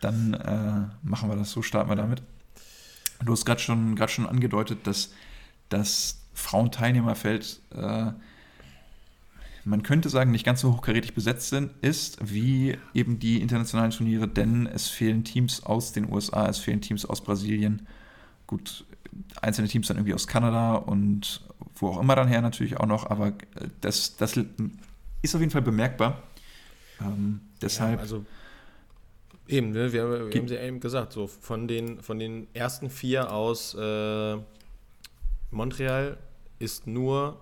Dann 0.00 0.34
äh, 0.34 1.06
machen 1.06 1.30
wir 1.30 1.36
das 1.36 1.50
so, 1.52 1.62
starten 1.62 1.90
wir 1.90 1.96
damit. 1.96 2.22
Du 3.24 3.32
hast 3.32 3.44
gerade 3.44 3.60
schon, 3.60 3.96
schon 4.08 4.26
angedeutet, 4.26 4.86
dass 4.86 5.12
das 5.68 6.20
Frauenteilnehmerfeld 6.34 7.60
äh, 7.74 8.12
man 9.64 9.82
könnte 9.82 10.08
sagen, 10.08 10.30
nicht 10.30 10.44
ganz 10.44 10.60
so 10.60 10.72
hochkarätig 10.72 11.14
besetzt 11.14 11.50
sind, 11.50 11.70
ist 11.82 12.18
wie 12.22 12.78
eben 12.94 13.18
die 13.18 13.40
internationalen 13.40 13.92
Turniere, 13.92 14.26
denn 14.26 14.66
es 14.66 14.88
fehlen 14.88 15.24
Teams 15.24 15.62
aus 15.62 15.92
den 15.92 16.12
USA, 16.12 16.48
es 16.48 16.58
fehlen 16.58 16.80
Teams 16.80 17.04
aus 17.04 17.20
Brasilien, 17.20 17.86
gut, 18.46 18.84
einzelne 19.40 19.68
Teams 19.68 19.88
dann 19.88 19.96
irgendwie 19.96 20.14
aus 20.14 20.26
Kanada 20.26 20.74
und 20.74 21.42
wo 21.76 21.88
auch 21.88 22.00
immer 22.00 22.16
dann 22.16 22.28
her 22.28 22.42
natürlich 22.42 22.78
auch 22.78 22.86
noch, 22.86 23.10
aber 23.10 23.32
das, 23.80 24.16
das 24.16 24.36
ist 25.22 25.34
auf 25.34 25.40
jeden 25.40 25.50
Fall 25.50 25.62
bemerkbar. 25.62 26.22
Ähm, 27.00 27.40
deshalb. 27.60 27.96
Ja, 27.96 28.00
also 28.00 28.24
eben, 29.48 29.70
ne, 29.70 29.92
wir, 29.92 30.30
wir 30.30 30.38
haben 30.38 30.46
es 30.46 30.52
ja 30.52 30.62
eben 30.62 30.80
gesagt, 30.80 31.12
so 31.12 31.26
von 31.26 31.68
den, 31.68 32.00
von 32.00 32.18
den 32.18 32.46
ersten 32.54 32.90
vier 32.90 33.32
aus 33.32 33.74
äh, 33.74 34.36
Montreal 35.50 36.18
ist 36.58 36.86
nur 36.86 37.40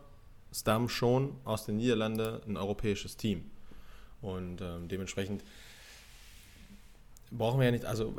Stam 0.53 0.89
schon 0.89 1.37
aus 1.45 1.67
den 1.67 1.77
Niederlanden 1.77 2.41
ein 2.47 2.57
europäisches 2.57 3.17
Team. 3.17 3.45
Und 4.21 4.61
ähm, 4.61 4.89
dementsprechend 4.89 5.45
brauchen 7.31 7.61
wir 7.61 7.67
ja 7.67 7.73
nicht, 7.73 7.85
also 7.85 8.15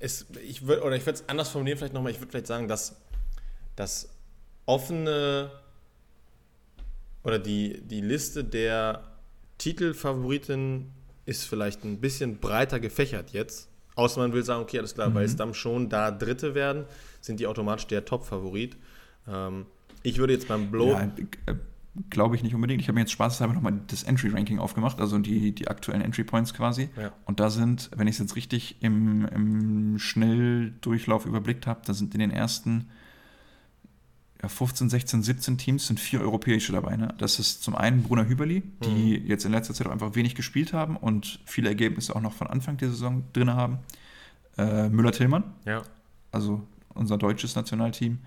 es, 0.00 0.26
ich 0.42 0.66
würde, 0.66 0.82
oder 0.82 0.96
ich 0.96 1.06
würde 1.06 1.18
es 1.20 1.28
anders 1.28 1.48
formulieren 1.48 1.78
vielleicht 1.78 1.94
nochmal, 1.94 2.12
ich 2.12 2.20
würde 2.20 2.30
vielleicht 2.30 2.46
sagen, 2.46 2.68
dass 2.68 2.96
das 3.76 4.10
offene 4.66 5.50
oder 7.24 7.38
die, 7.38 7.80
die 7.82 8.00
Liste 8.00 8.44
der 8.44 9.02
Titelfavoriten 9.58 10.90
ist 11.24 11.44
vielleicht 11.44 11.84
ein 11.84 12.00
bisschen 12.00 12.38
breiter 12.38 12.80
gefächert 12.80 13.30
jetzt. 13.30 13.68
Außer 13.94 14.20
man 14.20 14.32
will 14.32 14.42
sagen, 14.42 14.62
okay, 14.62 14.78
alles 14.78 14.94
klar, 14.94 15.10
mhm. 15.10 15.14
weil 15.14 15.28
Stam 15.28 15.54
schon 15.54 15.88
da 15.88 16.10
Dritte 16.10 16.54
werden, 16.54 16.84
sind 17.20 17.38
die 17.40 17.46
automatisch 17.46 17.86
der 17.86 18.04
Top-Favorit. 18.04 18.76
Ähm, 19.28 19.66
ich 20.02 20.18
würde 20.18 20.32
jetzt 20.32 20.48
beim 20.48 20.70
Blow. 20.70 20.90
Ja, 20.90 21.12
äh, 21.46 21.54
Glaube 22.08 22.36
ich 22.36 22.42
nicht 22.42 22.54
unbedingt. 22.54 22.80
Ich 22.80 22.88
habe 22.88 22.94
mir 22.94 23.00
jetzt 23.00 23.12
spaßeshalber 23.12 23.52
nochmal 23.52 23.78
das 23.88 24.02
Entry-Ranking 24.02 24.58
aufgemacht, 24.58 24.98
also 24.98 25.18
die, 25.18 25.54
die 25.54 25.68
aktuellen 25.68 26.00
Entry-Points 26.00 26.54
quasi. 26.54 26.88
Ja. 26.96 27.12
Und 27.26 27.38
da 27.38 27.50
sind, 27.50 27.90
wenn 27.94 28.06
ich 28.06 28.14
es 28.14 28.18
jetzt 28.20 28.36
richtig 28.36 28.82
im, 28.82 29.26
im 29.26 29.98
Schnelldurchlauf 29.98 31.26
überblickt 31.26 31.66
habe, 31.66 31.82
da 31.84 31.92
sind 31.92 32.14
in 32.14 32.20
den 32.20 32.30
ersten 32.30 32.88
ja, 34.42 34.48
15, 34.48 34.88
16, 34.88 35.22
17 35.22 35.58
Teams 35.58 35.86
sind 35.86 36.00
vier 36.00 36.20
europäische 36.20 36.72
dabei. 36.72 36.96
Ne? 36.96 37.14
Das 37.18 37.38
ist 37.38 37.62
zum 37.62 37.76
einen 37.76 38.02
Brunner 38.02 38.26
Hüberli, 38.26 38.62
die 38.84 39.20
mhm. 39.20 39.26
jetzt 39.26 39.44
in 39.44 39.52
letzter 39.52 39.72
Zeit 39.74 39.86
auch 39.86 39.92
einfach 39.92 40.14
wenig 40.14 40.34
gespielt 40.34 40.72
haben 40.72 40.96
und 40.96 41.40
viele 41.44 41.68
Ergebnisse 41.68 42.16
auch 42.16 42.20
noch 42.20 42.32
von 42.32 42.48
Anfang 42.48 42.76
der 42.76 42.88
Saison 42.88 43.24
drin 43.32 43.50
haben. 43.50 43.78
Äh, 44.58 44.88
Müller-Tillmann, 44.88 45.44
ja. 45.64 45.82
also 46.30 46.66
unser 46.94 47.18
deutsches 47.18 47.54
Nationalteam. 47.54 48.18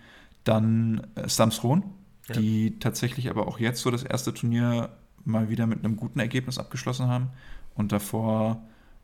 Dann 0.44 1.06
äh, 1.16 1.28
Stamsron, 1.28 1.84
ja. 2.28 2.36
die 2.36 2.80
tatsächlich 2.80 3.30
aber 3.30 3.48
auch 3.48 3.60
jetzt 3.60 3.82
so 3.82 3.92
das 3.92 4.04
erste 4.04 4.34
Turnier 4.34 4.90
mal 5.24 5.50
wieder 5.50 5.68
mit 5.68 5.84
einem 5.84 5.96
guten 5.96 6.20
Ergebnis 6.20 6.58
abgeschlossen 6.58 7.08
haben 7.08 7.30
und 7.76 7.92
davor 7.92 8.62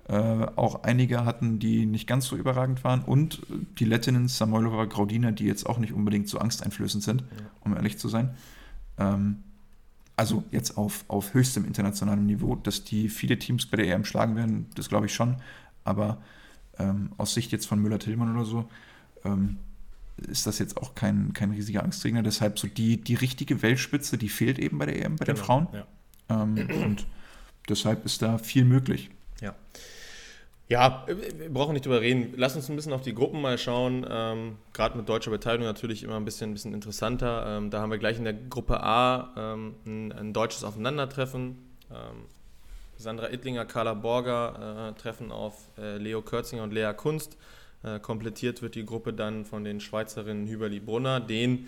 äh, 0.08 0.14
auch 0.56 0.84
einige 0.84 1.26
hatten, 1.26 1.60
die 1.60 1.86
nicht 1.86 2.08
ganz 2.08 2.26
so 2.26 2.36
überragend 2.36 2.84
waren 2.84 3.02
und 3.02 3.42
die 3.80 3.86
Lettinnen 3.86 4.28
Samoilova, 4.28 4.86
Graudina, 4.86 5.32
die 5.32 5.46
jetzt 5.46 5.66
auch 5.68 5.78
nicht 5.78 5.94
unbedingt 5.94 6.28
so 6.28 6.40
angsteinflößend 6.40 7.04
sind, 7.04 7.22
ja. 7.22 7.46
um 7.62 7.76
ehrlich 7.76 7.98
zu 7.98 8.10
sein. 8.10 8.36
Ähm, 8.98 9.44
also 10.16 10.44
jetzt 10.52 10.78
auf, 10.78 11.06
auf 11.08 11.34
höchstem 11.34 11.66
internationalem 11.66 12.26
Niveau, 12.26 12.56
dass 12.56 12.84
die 12.84 13.10
viele 13.10 13.40
Teams 13.40 13.66
bei 13.66 13.78
der 13.78 13.88
EM 13.88 14.06
schlagen 14.06 14.36
werden, 14.36 14.68
das 14.76 14.90
glaube 14.90 15.08
ich 15.08 15.14
schon, 15.14 15.38
aber 15.84 16.22
ähm, 16.78 17.12
aus 17.18 17.34
Sicht 17.34 17.52
jetzt 17.52 17.66
von 17.66 17.80
Müller-Tillmann 17.80 18.36
oder 18.36 18.46
so, 18.46 18.66
ähm, 19.24 19.58
ist 20.28 20.48
das 20.48 20.60
jetzt 20.60 20.78
auch 20.78 20.96
kein, 20.96 21.34
kein 21.34 21.52
riesiger 21.52 21.84
Angstträger. 21.84 22.22
Deshalb 22.22 22.60
so 22.60 22.68
die, 22.68 22.98
die 22.98 23.16
richtige 23.16 23.62
Weltspitze, 23.62 24.18
die 24.18 24.30
fehlt 24.30 24.60
eben 24.60 24.78
bei 24.78 24.86
der 24.86 24.98
EM, 24.98 25.16
bei 25.16 25.26
genau, 25.26 25.38
den 25.38 25.44
Frauen. 25.44 25.68
Ja. 25.74 26.44
Ähm, 26.44 26.68
und 26.84 27.06
deshalb 27.70 28.06
ist 28.06 28.22
da 28.22 28.38
viel 28.38 28.66
möglich. 28.66 29.10
Ja. 29.42 29.56
Ja, 30.70 31.06
wir 31.08 31.50
brauchen 31.50 31.74
nicht 31.74 31.86
drüber 31.86 32.00
reden. 32.00 32.34
Lass 32.38 32.56
uns 32.56 32.70
ein 32.70 32.78
bisschen 32.78 32.94
auf 32.94 33.02
die 33.02 33.14
Gruppen 33.14 33.42
mal 33.42 33.58
schauen. 33.58 34.06
Ähm, 34.10 34.58
Gerade 34.72 34.98
mit 34.98 35.10
deutscher 35.10 35.30
Beteiligung 35.30 35.68
natürlich 35.68 36.02
immer 36.02 36.16
ein 36.16 36.24
bisschen, 36.24 36.52
ein 36.52 36.54
bisschen 36.54 36.74
interessanter. 36.74 37.58
Ähm, 37.58 37.70
da 37.72 37.82
haben 37.82 37.92
wir 37.92 37.98
gleich 37.98 38.18
in 38.18 38.24
der 38.24 38.34
Gruppe 38.34 38.82
A 38.82 39.34
ähm, 39.36 39.76
ein, 39.86 40.12
ein, 40.14 40.34
deutsches 40.34 40.64
Aufeinandertreffen. 40.64 41.58
Ähm, 41.92 42.26
Sandra 42.96 43.30
Ittlinger, 43.30 43.66
Carla 43.66 43.96
Borger 43.96 44.94
äh, 44.96 45.00
treffen 45.02 45.34
auf 45.34 45.56
äh, 45.78 45.98
Leo 45.98 46.22
Kürzinger 46.22 46.64
und 46.64 46.72
Lea 46.72 46.94
Kunst. 46.96 47.36
Äh, 47.84 48.00
komplettiert 48.00 48.62
wird 48.62 48.76
die 48.76 48.86
Gruppe 48.86 49.14
dann 49.14 49.46
von 49.46 49.64
den 49.64 49.80
Schweizerinnen 49.80 50.48
Hüberli 50.48 50.80
Brunner, 50.80 51.20
den 51.20 51.68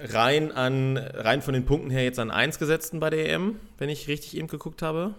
rein, 0.00 0.52
an, 0.52 0.96
rein 0.96 1.42
von 1.42 1.54
den 1.54 1.64
Punkten 1.66 1.90
her 1.90 2.04
jetzt 2.04 2.18
an 2.18 2.30
1 2.30 2.58
gesetzten 2.58 2.98
bei 3.00 3.10
der 3.10 3.30
EM, 3.30 3.56
wenn 3.78 3.88
ich 3.88 4.08
richtig 4.08 4.36
eben 4.36 4.48
geguckt 4.48 4.82
habe 4.82 5.14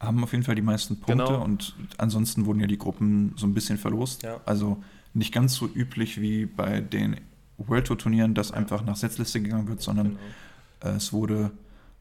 haben 0.00 0.24
auf 0.24 0.32
jeden 0.32 0.44
Fall 0.44 0.54
die 0.54 0.62
meisten 0.62 0.98
Punkte 0.98 1.26
genau. 1.26 1.44
und 1.44 1.74
ansonsten 1.98 2.46
wurden 2.46 2.60
ja 2.60 2.66
die 2.66 2.78
Gruppen 2.78 3.34
so 3.36 3.46
ein 3.46 3.52
bisschen 3.52 3.76
verlost. 3.76 4.22
Ja. 4.22 4.40
Also 4.46 4.82
nicht 5.12 5.32
ganz 5.32 5.54
so 5.54 5.66
üblich 5.66 6.20
wie 6.20 6.46
bei 6.46 6.80
den 6.80 7.20
World 7.58 7.86
Tour 7.86 7.98
Turnieren, 7.98 8.34
dass 8.34 8.50
einfach 8.50 8.82
nach 8.82 8.96
Setzliste 8.96 9.42
gegangen 9.42 9.68
wird, 9.68 9.82
sondern 9.82 10.16
genau. 10.80 10.96
es 10.96 11.12
wurde 11.12 11.50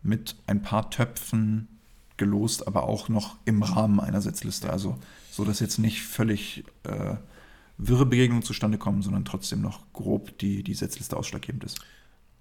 mit 0.01 0.37
ein 0.47 0.61
paar 0.61 0.89
Töpfen 0.89 1.67
gelost, 2.15 2.67
aber 2.67 2.83
auch 2.83 3.09
noch 3.09 3.35
im 3.43 3.63
Rahmen 3.63 3.99
einer 3.99 4.21
Setzliste. 4.21 4.69
Also 4.69 4.97
so, 5.31 5.45
dass 5.45 5.59
jetzt 5.59 5.77
nicht 5.77 6.01
völlig 6.01 6.63
äh, 6.83 7.15
wirre 7.77 8.05
Begegnungen 8.05 8.43
zustande 8.43 8.77
kommen, 8.77 9.01
sondern 9.01 9.25
trotzdem 9.25 9.61
noch 9.61 9.91
grob 9.93 10.37
die, 10.39 10.63
die 10.63 10.73
Setzliste 10.73 11.15
ausschlaggebend 11.15 11.63
ist. 11.63 11.79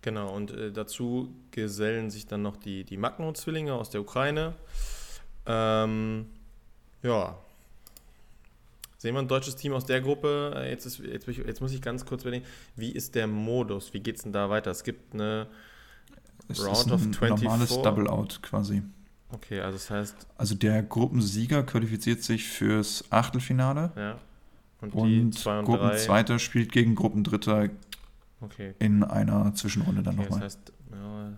Genau, 0.02 0.34
und 0.34 0.50
äh, 0.50 0.72
dazu 0.72 1.34
gesellen 1.50 2.10
sich 2.10 2.26
dann 2.26 2.42
noch 2.42 2.56
die, 2.56 2.84
die 2.84 2.96
Magno-Zwillinge 2.96 3.74
aus 3.74 3.90
der 3.90 4.00
Ukraine. 4.00 4.54
Ähm, 5.46 6.26
ja. 7.02 7.36
Sehen 8.96 9.14
wir 9.14 9.20
ein 9.20 9.28
deutsches 9.28 9.56
Team 9.56 9.72
aus 9.72 9.86
der 9.86 10.00
Gruppe. 10.00 10.54
Äh, 10.56 10.70
jetzt, 10.70 10.86
ist, 10.86 10.98
jetzt, 10.98 11.26
jetzt 11.26 11.60
muss 11.60 11.72
ich 11.72 11.82
ganz 11.82 12.04
kurz 12.04 12.22
überlegen, 12.22 12.44
wie 12.76 12.90
ist 12.90 13.14
der 13.14 13.26
Modus? 13.26 13.92
Wie 13.92 14.00
geht 14.00 14.16
es 14.16 14.22
denn 14.22 14.32
da 14.32 14.50
weiter? 14.50 14.70
Es 14.70 14.82
gibt 14.82 15.14
eine 15.14 15.48
es 16.48 16.64
Round 16.64 16.78
ist 16.78 16.86
ein 16.86 16.92
of 16.92 17.00
24. 17.00 17.44
normales 17.44 17.82
Double-Out 17.82 18.42
quasi. 18.42 18.82
Okay, 19.30 19.60
also 19.60 19.76
das 19.76 19.90
heißt. 19.90 20.26
Also 20.36 20.54
der 20.54 20.82
Gruppensieger 20.82 21.62
qualifiziert 21.62 22.22
sich 22.22 22.48
fürs 22.48 23.04
Achtelfinale. 23.10 23.92
Ja. 23.96 24.18
Und, 24.80 24.94
und 24.94 25.32
zwei 25.32 25.58
und 25.58 25.64
Gruppenzweiter 25.64 26.38
spielt 26.38 26.72
gegen 26.72 26.94
Gruppendritter 26.94 27.68
okay. 28.40 28.74
in 28.78 29.02
einer 29.02 29.52
Zwischenrunde 29.54 30.02
dann 30.02 30.18
okay, 30.18 30.24
nochmal. 30.24 30.40
Das 30.40 30.56
heißt, 30.56 30.72
ja, 30.92 31.32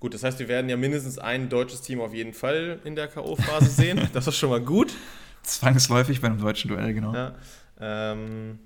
Gut, 0.00 0.14
das 0.14 0.24
heißt, 0.24 0.38
wir 0.38 0.48
werden 0.48 0.70
ja 0.70 0.78
mindestens 0.78 1.18
ein 1.18 1.50
deutsches 1.50 1.82
Team 1.82 2.00
auf 2.00 2.14
jeden 2.14 2.32
Fall 2.32 2.80
in 2.84 2.96
der 2.96 3.06
K.O.-Phase 3.06 3.66
sehen. 3.66 4.00
Das 4.14 4.26
ist 4.26 4.36
schon 4.36 4.48
mal 4.48 4.60
gut. 4.60 4.92
Zwangsläufig 5.42 6.20
bei 6.20 6.28
einem 6.28 6.40
deutschen 6.40 6.68
Duell, 6.68 6.94
genau. 6.94 7.14
Ja, 7.14 7.34
ähm, 7.78 8.58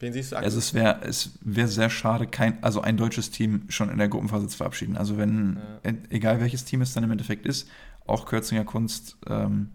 Wen 0.00 0.12
siehst 0.12 0.32
du 0.32 0.36
aktuell? 0.36 0.46
Also 0.46 0.58
es 0.58 0.74
wäre 0.74 1.00
es 1.02 1.30
wär 1.40 1.68
sehr 1.68 1.90
schade, 1.90 2.26
kein, 2.26 2.62
also 2.62 2.80
ein 2.80 2.96
deutsches 2.96 3.30
Team 3.30 3.62
schon 3.68 3.90
in 3.90 3.98
der 3.98 4.08
Gruppenphase 4.08 4.46
zu 4.46 4.56
verabschieden. 4.56 4.96
Also 4.96 5.18
wenn, 5.18 5.58
ja. 5.84 5.92
egal 6.10 6.40
welches 6.40 6.64
Team 6.64 6.82
es 6.82 6.92
dann 6.92 7.04
im 7.04 7.10
Endeffekt 7.10 7.46
ist, 7.46 7.68
auch 8.06 8.26
Kürzinger 8.26 8.64
Kunst, 8.64 9.16
ähm, 9.26 9.70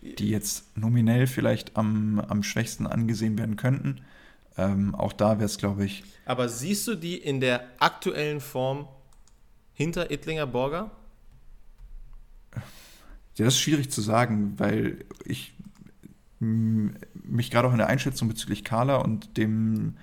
die 0.00 0.30
jetzt 0.30 0.76
nominell 0.76 1.26
vielleicht 1.26 1.76
am, 1.76 2.20
am 2.20 2.42
schwächsten 2.42 2.86
angesehen 2.86 3.38
werden 3.38 3.56
könnten, 3.56 4.00
ähm, 4.56 4.94
auch 4.94 5.12
da 5.12 5.38
wäre 5.38 5.44
es, 5.44 5.58
glaube 5.58 5.84
ich. 5.84 6.04
Aber 6.24 6.48
siehst 6.48 6.88
du 6.88 6.94
die 6.94 7.16
in 7.16 7.40
der 7.40 7.64
aktuellen 7.78 8.40
Form 8.40 8.88
hinter 9.74 10.10
Ittlinger 10.10 10.46
Borger? 10.46 10.90
Ja, 12.54 13.44
das 13.44 13.54
ist 13.54 13.60
schwierig 13.60 13.90
zu 13.90 14.00
sagen, 14.00 14.54
weil 14.58 15.04
ich 15.24 15.54
mich 17.24 17.50
gerade 17.50 17.68
auch 17.68 17.72
in 17.72 17.78
der 17.78 17.88
Einschätzung 17.88 18.28
bezüglich 18.28 18.64
Carla 18.64 18.96
und 18.96 19.36
dem 19.36 19.94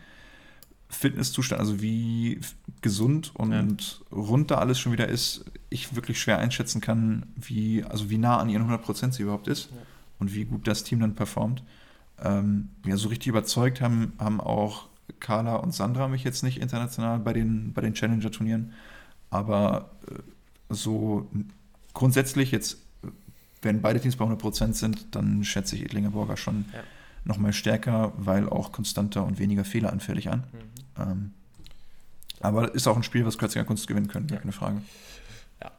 Fitnesszustand, 0.90 1.60
also 1.60 1.82
wie 1.82 2.40
gesund 2.82 3.36
und 3.36 4.00
ja. 4.12 4.18
rund 4.18 4.52
da 4.52 4.56
alles 4.56 4.80
schon 4.80 4.94
wieder 4.94 5.08
ist, 5.08 5.46
ich 5.70 5.96
wirklich 5.96 6.20
schwer 6.20 6.40
einschätzen 6.40 6.80
kann, 6.80 7.26
wie, 7.36 7.84
also 7.84 8.10
wie 8.10 8.18
nah 8.18 8.38
an 8.38 8.50
ihren 8.50 8.70
100% 8.70 9.12
sie 9.12 9.24
überhaupt 9.24 9.48
ist 9.48 9.70
ja. 9.72 9.78
und 10.20 10.34
wie 10.34 10.46
gut 10.46 10.68
das 10.68 10.84
Team 10.84 11.02
dann 11.02 11.16
performt. 11.16 11.64
Ähm, 12.24 12.70
ja, 12.86 12.96
so 12.96 13.10
richtig 13.10 13.28
überzeugt 13.28 13.82
haben, 13.82 14.14
haben 14.18 14.40
auch 14.40 14.88
Carla 15.20 15.58
und 15.58 15.74
Sandra 15.74 16.08
mich 16.08 16.24
jetzt 16.24 16.44
nicht 16.44 16.62
international 16.62 17.20
bei 17.20 17.34
den, 17.34 17.74
bei 17.74 17.82
den 17.82 17.94
Challenger-Turnieren. 17.94 18.74
Aber 19.30 19.92
äh, 20.10 20.20
so 20.70 21.30
grundsätzlich 21.94 22.52
jetzt, 22.52 22.78
wenn 23.62 23.82
beide 23.82 24.00
Teams 24.00 24.16
bei 24.16 24.26
100% 24.26 24.74
sind, 24.74 25.16
dann 25.16 25.44
schätze 25.44 25.76
ich 25.76 25.84
Edlingeborger 25.84 26.38
schon 26.38 26.66
ja. 26.74 26.80
Nochmal 27.28 27.54
stärker, 27.54 28.14
weil 28.18 28.50
auch 28.50 28.72
konstanter 28.72 29.26
und 29.26 29.40
weniger 29.40 29.66
fehleranfällig 29.66 30.30
an. 30.30 30.44
Mhm. 30.52 31.02
Ähm, 31.02 31.34
aber 32.40 32.74
ist 32.74 32.88
auch 32.88 32.96
ein 32.96 33.04
Spiel, 33.04 33.26
was 33.26 33.38
Kürziger 33.38 33.66
Kunst 33.66 33.88
gewinnen 33.88 34.08
könnte, 34.08 34.36
ja. 34.36 34.40
keine 34.40 34.52
Frage. 34.52 34.82
Ja, 35.62 35.72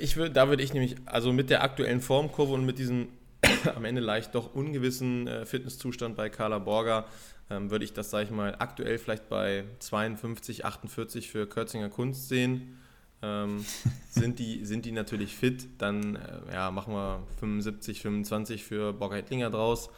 ich 0.00 0.16
würd, 0.16 0.36
da 0.36 0.48
würde 0.48 0.62
ich 0.62 0.72
nämlich, 0.72 0.96
also 1.04 1.32
mit 1.32 1.50
der 1.50 1.62
aktuellen 1.62 2.00
Formkurve 2.00 2.54
und 2.54 2.64
mit 2.64 2.78
diesem 2.78 3.08
am 3.74 3.84
Ende 3.84 4.00
leicht 4.00 4.34
doch 4.34 4.54
ungewissen 4.54 5.26
äh, 5.26 5.44
Fitnesszustand 5.44 6.16
bei 6.16 6.30
Carla 6.30 6.58
Borger, 6.58 7.06
ähm, 7.50 7.70
würde 7.70 7.84
ich 7.84 7.92
das, 7.92 8.10
sage 8.10 8.24
ich 8.24 8.30
mal, 8.30 8.56
aktuell 8.58 8.98
vielleicht 8.98 9.28
bei 9.28 9.64
52, 9.80 10.64
48 10.64 11.30
für 11.30 11.46
Kürzinger 11.46 11.90
Kunst 11.90 12.28
sehen. 12.28 12.78
Ähm, 13.22 13.64
sind, 14.10 14.38
die, 14.38 14.64
sind 14.64 14.84
die 14.84 14.92
natürlich 14.92 15.36
fit, 15.36 15.68
dann 15.78 16.16
äh, 16.16 16.54
ja, 16.54 16.70
machen 16.70 16.94
wir 16.94 17.22
75, 17.40 18.00
25 18.00 18.64
für 18.64 18.92
Borger 18.92 19.16
Hittlinger 19.16 19.50
draus. 19.50 19.90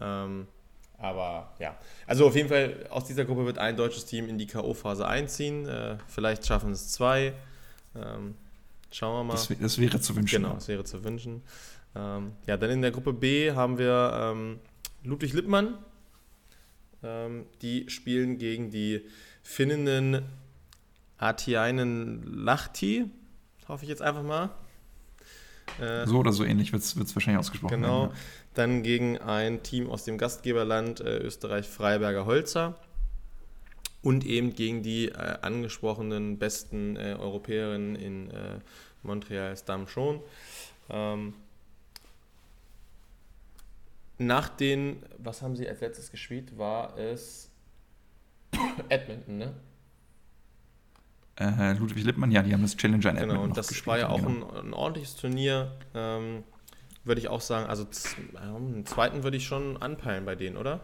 Ähm, 0.00 0.46
aber 0.98 1.54
ja, 1.58 1.76
also 2.06 2.26
auf 2.26 2.36
jeden 2.36 2.48
Fall 2.48 2.86
aus 2.90 3.06
dieser 3.06 3.24
Gruppe 3.24 3.46
wird 3.46 3.58
ein 3.58 3.76
deutsches 3.76 4.04
Team 4.04 4.28
in 4.28 4.36
die 4.36 4.46
K.O.-Phase 4.46 5.02
einziehen. 5.02 5.66
Äh, 5.66 5.96
vielleicht 6.06 6.46
schaffen 6.46 6.72
es 6.72 6.92
zwei. 6.92 7.32
Ähm, 7.94 8.34
schauen 8.90 9.20
wir 9.20 9.24
mal. 9.24 9.32
Das, 9.32 9.48
das, 9.48 9.78
wäre 9.78 10.00
zu 10.00 10.14
wünschen. 10.14 10.42
Genau, 10.42 10.54
das 10.54 10.68
wäre 10.68 10.84
zu 10.84 11.02
wünschen. 11.02 11.42
Ähm, 11.94 12.32
ja, 12.46 12.56
dann 12.56 12.70
in 12.70 12.82
der 12.82 12.90
Gruppe 12.90 13.14
B 13.14 13.52
haben 13.52 13.78
wir 13.78 14.12
ähm, 14.14 14.60
Ludwig 15.02 15.32
Lippmann. 15.32 15.78
Ähm, 17.02 17.46
die 17.62 17.88
spielen 17.88 18.36
gegen 18.36 18.70
die 18.70 19.06
Finninnen 19.42 20.22
Atiainen 21.16 22.22
Lahti, 22.44 23.10
hoffe 23.68 23.84
ich 23.84 23.88
jetzt 23.88 24.02
einfach 24.02 24.22
mal. 24.22 24.50
Äh, 25.78 26.06
so 26.06 26.18
oder 26.18 26.32
so 26.32 26.44
ähnlich 26.44 26.72
wird 26.72 26.82
es 26.82 26.96
wahrscheinlich 26.96 27.38
ausgesprochen. 27.38 27.82
Genau. 27.82 28.02
Werden, 28.02 28.14
ja. 28.14 28.20
Dann 28.54 28.82
gegen 28.82 29.18
ein 29.18 29.62
Team 29.62 29.88
aus 29.88 30.04
dem 30.04 30.18
Gastgeberland 30.18 31.00
äh, 31.00 31.18
Österreich 31.18 31.68
Freiberger 31.68 32.26
Holzer 32.26 32.76
und 34.02 34.24
eben 34.24 34.54
gegen 34.54 34.82
die 34.82 35.08
äh, 35.08 35.38
angesprochenen 35.42 36.38
besten 36.38 36.96
äh, 36.96 37.16
Europäerinnen 37.18 37.96
in 37.96 38.30
äh, 38.30 38.58
Montreal 39.02 39.56
Stam 39.56 39.86
schon. 39.88 40.20
Ähm, 40.88 41.34
nach 44.18 44.48
den, 44.48 45.02
was 45.18 45.42
haben 45.42 45.56
sie 45.56 45.68
als 45.68 45.80
letztes 45.80 46.10
gespielt, 46.10 46.58
war 46.58 46.98
es 46.98 47.50
Edmonton, 48.88 49.38
ne? 49.38 49.54
Äh, 51.40 51.72
Ludwig 51.72 52.04
Lippmann, 52.04 52.30
ja, 52.30 52.42
die 52.42 52.52
haben 52.52 52.60
das 52.60 52.76
Challenger 52.76 53.10
in 53.10 53.16
Edmonton 53.16 53.28
Genau, 53.28 53.42
und 53.44 53.56
das 53.56 53.68
gespielt, 53.68 53.86
war 53.86 53.98
ja 53.98 54.08
auch 54.10 54.22
genau. 54.22 54.50
ein, 54.50 54.66
ein, 54.66 54.74
ordentliches 54.74 55.16
Turnier. 55.16 55.72
Ähm, 55.94 56.44
würde 57.02 57.20
ich 57.20 57.28
auch 57.28 57.40
sagen, 57.40 57.66
also 57.66 57.86
einen 58.36 58.84
zweiten 58.84 59.22
würde 59.22 59.38
ich 59.38 59.46
schon 59.46 59.78
anpeilen 59.78 60.26
bei 60.26 60.34
denen, 60.34 60.58
oder? 60.58 60.80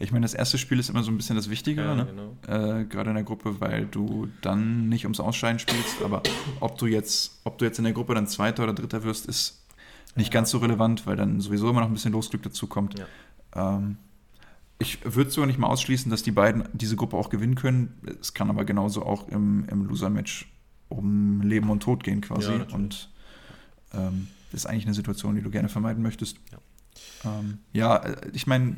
Ich 0.00 0.10
meine, 0.10 0.24
das 0.24 0.34
erste 0.34 0.58
Spiel 0.58 0.78
ist 0.78 0.90
immer 0.90 1.04
so 1.04 1.12
ein 1.12 1.16
bisschen 1.16 1.36
das 1.36 1.50
Wichtigere, 1.50 1.86
ja, 1.86 1.94
ne? 1.94 2.06
genau. 2.06 2.80
äh, 2.80 2.84
gerade 2.84 3.10
in 3.10 3.14
der 3.14 3.24
Gruppe, 3.24 3.60
weil 3.60 3.86
du 3.86 4.28
dann 4.42 4.88
nicht 4.88 5.04
ums 5.04 5.20
Ausscheiden 5.20 5.60
spielst. 5.60 6.02
Aber 6.02 6.22
ob 6.60 6.76
du 6.78 6.86
jetzt, 6.86 7.40
ob 7.44 7.58
du 7.58 7.64
jetzt 7.64 7.78
in 7.78 7.84
der 7.84 7.92
Gruppe 7.92 8.14
dann 8.14 8.26
Zweiter 8.26 8.64
oder 8.64 8.72
Dritter 8.72 9.04
wirst, 9.04 9.26
ist 9.26 9.64
nicht 10.16 10.32
ganz 10.32 10.50
so 10.50 10.58
relevant, 10.58 11.06
weil 11.06 11.16
dann 11.16 11.40
sowieso 11.40 11.70
immer 11.70 11.80
noch 11.80 11.88
ein 11.88 11.92
bisschen 11.92 12.12
Losglück 12.12 12.42
dazu 12.42 12.66
kommt. 12.66 12.98
Ja. 12.98 13.06
Ähm, 13.54 13.98
ich 14.78 14.98
würde 15.04 15.30
sogar 15.30 15.46
nicht 15.46 15.58
mal 15.58 15.66
ausschließen, 15.66 16.10
dass 16.10 16.22
die 16.22 16.30
beiden 16.30 16.68
diese 16.72 16.96
Gruppe 16.96 17.16
auch 17.16 17.30
gewinnen 17.30 17.56
können. 17.56 18.00
Es 18.20 18.34
kann 18.34 18.48
aber 18.48 18.64
genauso 18.64 19.04
auch 19.04 19.28
im, 19.28 19.66
im 19.68 19.84
Loser-Match 19.84 20.52
um 20.88 21.42
Leben 21.42 21.68
und 21.70 21.82
Tod 21.82 22.04
gehen 22.04 22.20
quasi. 22.20 22.52
Ja, 22.52 22.66
und 22.72 23.10
ähm, 23.92 24.28
das 24.50 24.62
ist 24.62 24.66
eigentlich 24.66 24.86
eine 24.86 24.94
Situation, 24.94 25.34
die 25.34 25.42
du 25.42 25.50
gerne 25.50 25.68
vermeiden 25.68 26.02
möchtest. 26.02 26.38
Ja, 26.52 26.58
ähm, 27.24 27.58
ja 27.72 28.02
ich 28.32 28.46
meine, 28.46 28.76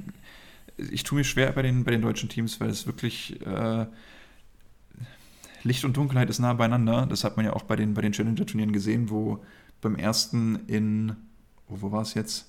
ich 0.77 1.05
tue 1.05 1.19
mir 1.19 1.25
schwer 1.25 1.53
bei 1.53 1.63
den, 1.63 1.85
bei 1.85 1.91
den 1.91 2.03
deutschen 2.03 2.29
Teams, 2.29 2.61
weil 2.61 2.71
es 2.71 2.87
wirklich 2.87 3.41
äh, 3.47 3.87
Licht 5.63 5.85
und 5.85 5.97
Dunkelheit 5.97 6.31
ist 6.31 6.39
nah 6.39 6.55
beieinander. 6.55 7.07
Das 7.07 7.25
hat 7.25 7.37
man 7.37 7.45
ja 7.45 7.53
auch 7.53 7.63
bei 7.63 7.77
den, 7.77 7.95
bei 7.95 8.01
den 8.01 8.13
Challenger-Turnieren 8.13 8.73
gesehen, 8.73 9.11
wo 9.11 9.45
beim 9.81 9.97
ersten 9.97 10.67
in 10.67 11.17
oh, 11.71 11.77
wo 11.81 11.93
war 11.93 12.03
es 12.03 12.15
jetzt? 12.15 12.47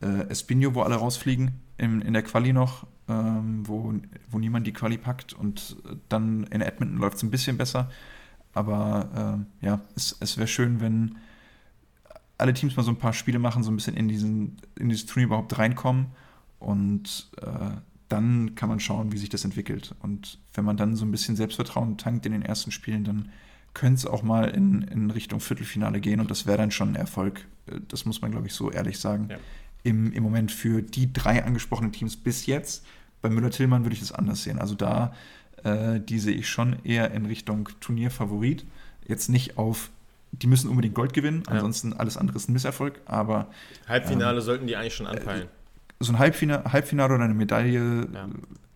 Äh, 0.00 0.28
Espino, 0.28 0.74
wo 0.74 0.82
alle 0.82 0.94
rausfliegen, 0.94 1.60
in, 1.80 2.02
in 2.02 2.12
der 2.12 2.22
Quali 2.22 2.52
noch, 2.52 2.86
ähm, 3.08 3.66
wo, 3.66 3.94
wo 4.30 4.38
niemand 4.38 4.66
die 4.66 4.72
Quali 4.72 4.98
packt 4.98 5.32
und 5.32 5.76
dann 6.08 6.44
in 6.44 6.60
Edmonton 6.60 6.98
läuft 6.98 7.16
es 7.16 7.22
ein 7.22 7.30
bisschen 7.30 7.56
besser. 7.56 7.90
Aber 8.52 9.46
äh, 9.62 9.66
ja, 9.66 9.80
es, 9.96 10.16
es 10.20 10.36
wäre 10.36 10.46
schön, 10.46 10.80
wenn 10.80 11.16
alle 12.36 12.52
Teams 12.52 12.76
mal 12.76 12.82
so 12.82 12.90
ein 12.90 12.98
paar 12.98 13.12
Spiele 13.12 13.38
machen, 13.38 13.62
so 13.62 13.70
ein 13.70 13.76
bisschen 13.76 13.96
in, 13.96 14.08
diesen, 14.08 14.58
in 14.78 14.88
dieses 14.90 15.06
Turnier 15.06 15.26
überhaupt 15.26 15.58
reinkommen 15.58 16.06
und 16.58 17.30
äh, 17.40 17.76
dann 18.08 18.54
kann 18.56 18.68
man 18.68 18.80
schauen, 18.80 19.12
wie 19.12 19.18
sich 19.18 19.28
das 19.28 19.44
entwickelt. 19.44 19.94
Und 20.00 20.38
wenn 20.52 20.64
man 20.64 20.76
dann 20.76 20.96
so 20.96 21.04
ein 21.04 21.10
bisschen 21.10 21.36
Selbstvertrauen 21.36 21.96
tankt 21.96 22.26
in 22.26 22.32
den 22.32 22.42
ersten 22.42 22.72
Spielen, 22.72 23.04
dann 23.04 23.30
könnte 23.72 23.98
es 23.98 24.06
auch 24.06 24.22
mal 24.22 24.48
in, 24.48 24.82
in 24.82 25.10
Richtung 25.10 25.40
Viertelfinale 25.40 26.00
gehen 26.00 26.20
und 26.20 26.30
das 26.30 26.44
wäre 26.44 26.58
dann 26.58 26.72
schon 26.72 26.90
ein 26.90 26.96
Erfolg. 26.96 27.46
Äh, 27.66 27.80
das 27.88 28.04
muss 28.04 28.20
man, 28.20 28.32
glaube 28.32 28.48
ich, 28.48 28.52
so 28.52 28.70
ehrlich 28.70 28.98
sagen. 28.98 29.28
Ja. 29.30 29.38
Im, 29.82 30.12
Im 30.12 30.22
Moment 30.22 30.52
für 30.52 30.82
die 30.82 31.12
drei 31.12 31.44
angesprochenen 31.44 31.92
Teams 31.92 32.16
bis 32.16 32.46
jetzt. 32.46 32.84
Bei 33.22 33.30
Müller-Tillmann 33.30 33.84
würde 33.84 33.94
ich 33.94 34.00
das 34.00 34.12
anders 34.12 34.42
sehen. 34.42 34.58
Also 34.58 34.74
da, 34.74 35.14
äh, 35.64 36.00
die 36.00 36.18
sehe 36.18 36.34
ich 36.34 36.48
schon 36.48 36.84
eher 36.84 37.10
in 37.12 37.26
Richtung 37.26 37.68
Turnierfavorit. 37.80 38.64
Jetzt 39.06 39.28
nicht 39.28 39.58
auf 39.58 39.90
die 40.32 40.46
müssen 40.46 40.70
unbedingt 40.70 40.94
Gold 40.94 41.12
gewinnen, 41.12 41.42
ja. 41.46 41.54
ansonsten 41.54 41.92
alles 41.92 42.16
andere 42.16 42.36
ist 42.36 42.48
ein 42.48 42.52
Misserfolg. 42.52 43.00
Aber 43.06 43.48
Halbfinale 43.88 44.38
ähm, 44.38 44.44
sollten 44.44 44.66
die 44.66 44.76
eigentlich 44.76 44.94
schon 44.94 45.06
anpeilen. 45.06 45.44
Äh, 45.44 45.46
so 46.00 46.12
ein 46.12 46.18
Halbfinale, 46.18 46.72
Halbfinale 46.72 47.14
oder 47.14 47.24
eine 47.24 47.34
Medaille 47.34 48.08
ja. 48.12 48.28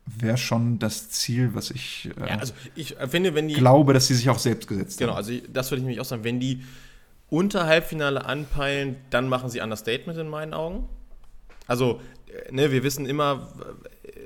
wäre 0.06 0.36
schon 0.36 0.78
das 0.78 1.10
Ziel, 1.10 1.54
was 1.54 1.70
ich, 1.70 2.10
äh, 2.18 2.28
ja, 2.28 2.38
also 2.38 2.52
ich 2.74 2.96
finde, 3.08 3.34
wenn 3.34 3.48
die 3.48 3.54
glaube, 3.54 3.92
dass 3.92 4.08
sie 4.08 4.14
sich 4.14 4.28
auch 4.28 4.38
selbst 4.38 4.68
gesetzt 4.68 4.98
genau, 4.98 5.14
haben. 5.14 5.24
Genau, 5.24 5.36
also 5.38 5.52
das 5.52 5.70
würde 5.70 5.78
ich 5.78 5.84
nämlich 5.84 6.00
auch 6.00 6.04
sagen, 6.04 6.24
wenn 6.24 6.40
die 6.40 6.62
unter 7.34 7.66
Halbfinale 7.66 8.24
anpeilen, 8.24 8.96
dann 9.10 9.28
machen 9.28 9.50
sie 9.50 9.60
Understatement 9.60 10.18
in 10.18 10.28
meinen 10.28 10.54
Augen. 10.54 10.88
Also, 11.66 12.00
äh, 12.28 12.52
ne, 12.52 12.70
wir 12.70 12.84
wissen 12.84 13.06
immer, 13.06 13.48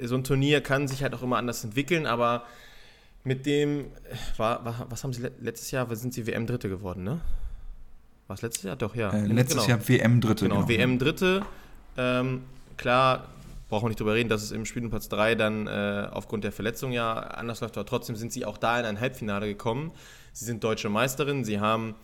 so 0.02 0.14
ein 0.14 0.24
Turnier 0.24 0.60
kann 0.60 0.88
sich 0.88 1.02
halt 1.02 1.14
auch 1.14 1.22
immer 1.22 1.38
anders 1.38 1.64
entwickeln, 1.64 2.06
aber 2.06 2.44
mit 3.24 3.46
dem, 3.46 3.86
war, 4.36 4.64
war, 4.64 4.86
was 4.90 5.04
haben 5.04 5.14
sie 5.14 5.26
letztes 5.40 5.70
Jahr, 5.70 5.94
sind 5.96 6.12
sie 6.12 6.26
WM-Dritte 6.26 6.68
geworden, 6.68 7.02
ne? 7.02 7.20
War 8.26 8.34
es 8.34 8.42
letztes 8.42 8.64
Jahr? 8.64 8.76
Doch, 8.76 8.94
ja. 8.94 9.10
Äh, 9.10 9.26
letztes 9.26 9.64
genau. 9.64 9.68
Jahr 9.68 9.88
WM-Dritte. 9.88 10.44
Genau, 10.44 10.66
genau. 10.66 10.68
WM-Dritte. 10.68 11.42
Ähm, 11.96 12.42
klar, 12.76 13.28
brauchen 13.70 13.84
wir 13.84 13.88
nicht 13.88 14.00
drüber 14.00 14.14
reden, 14.14 14.28
dass 14.28 14.42
es 14.42 14.52
im 14.52 14.66
Spielplatz 14.66 15.08
3 15.08 15.34
dann 15.34 15.66
äh, 15.66 16.08
aufgrund 16.10 16.44
der 16.44 16.52
Verletzung 16.52 16.92
ja 16.92 17.14
anders 17.14 17.62
läuft, 17.62 17.78
aber 17.78 17.86
trotzdem 17.86 18.16
sind 18.16 18.32
sie 18.32 18.44
auch 18.44 18.58
da 18.58 18.78
in 18.78 18.84
ein 18.84 19.00
Halbfinale 19.00 19.46
gekommen. 19.46 19.92
Sie 20.34 20.44
sind 20.44 20.62
deutsche 20.62 20.90
Meisterin, 20.90 21.44
sie 21.44 21.58
haben 21.58 21.94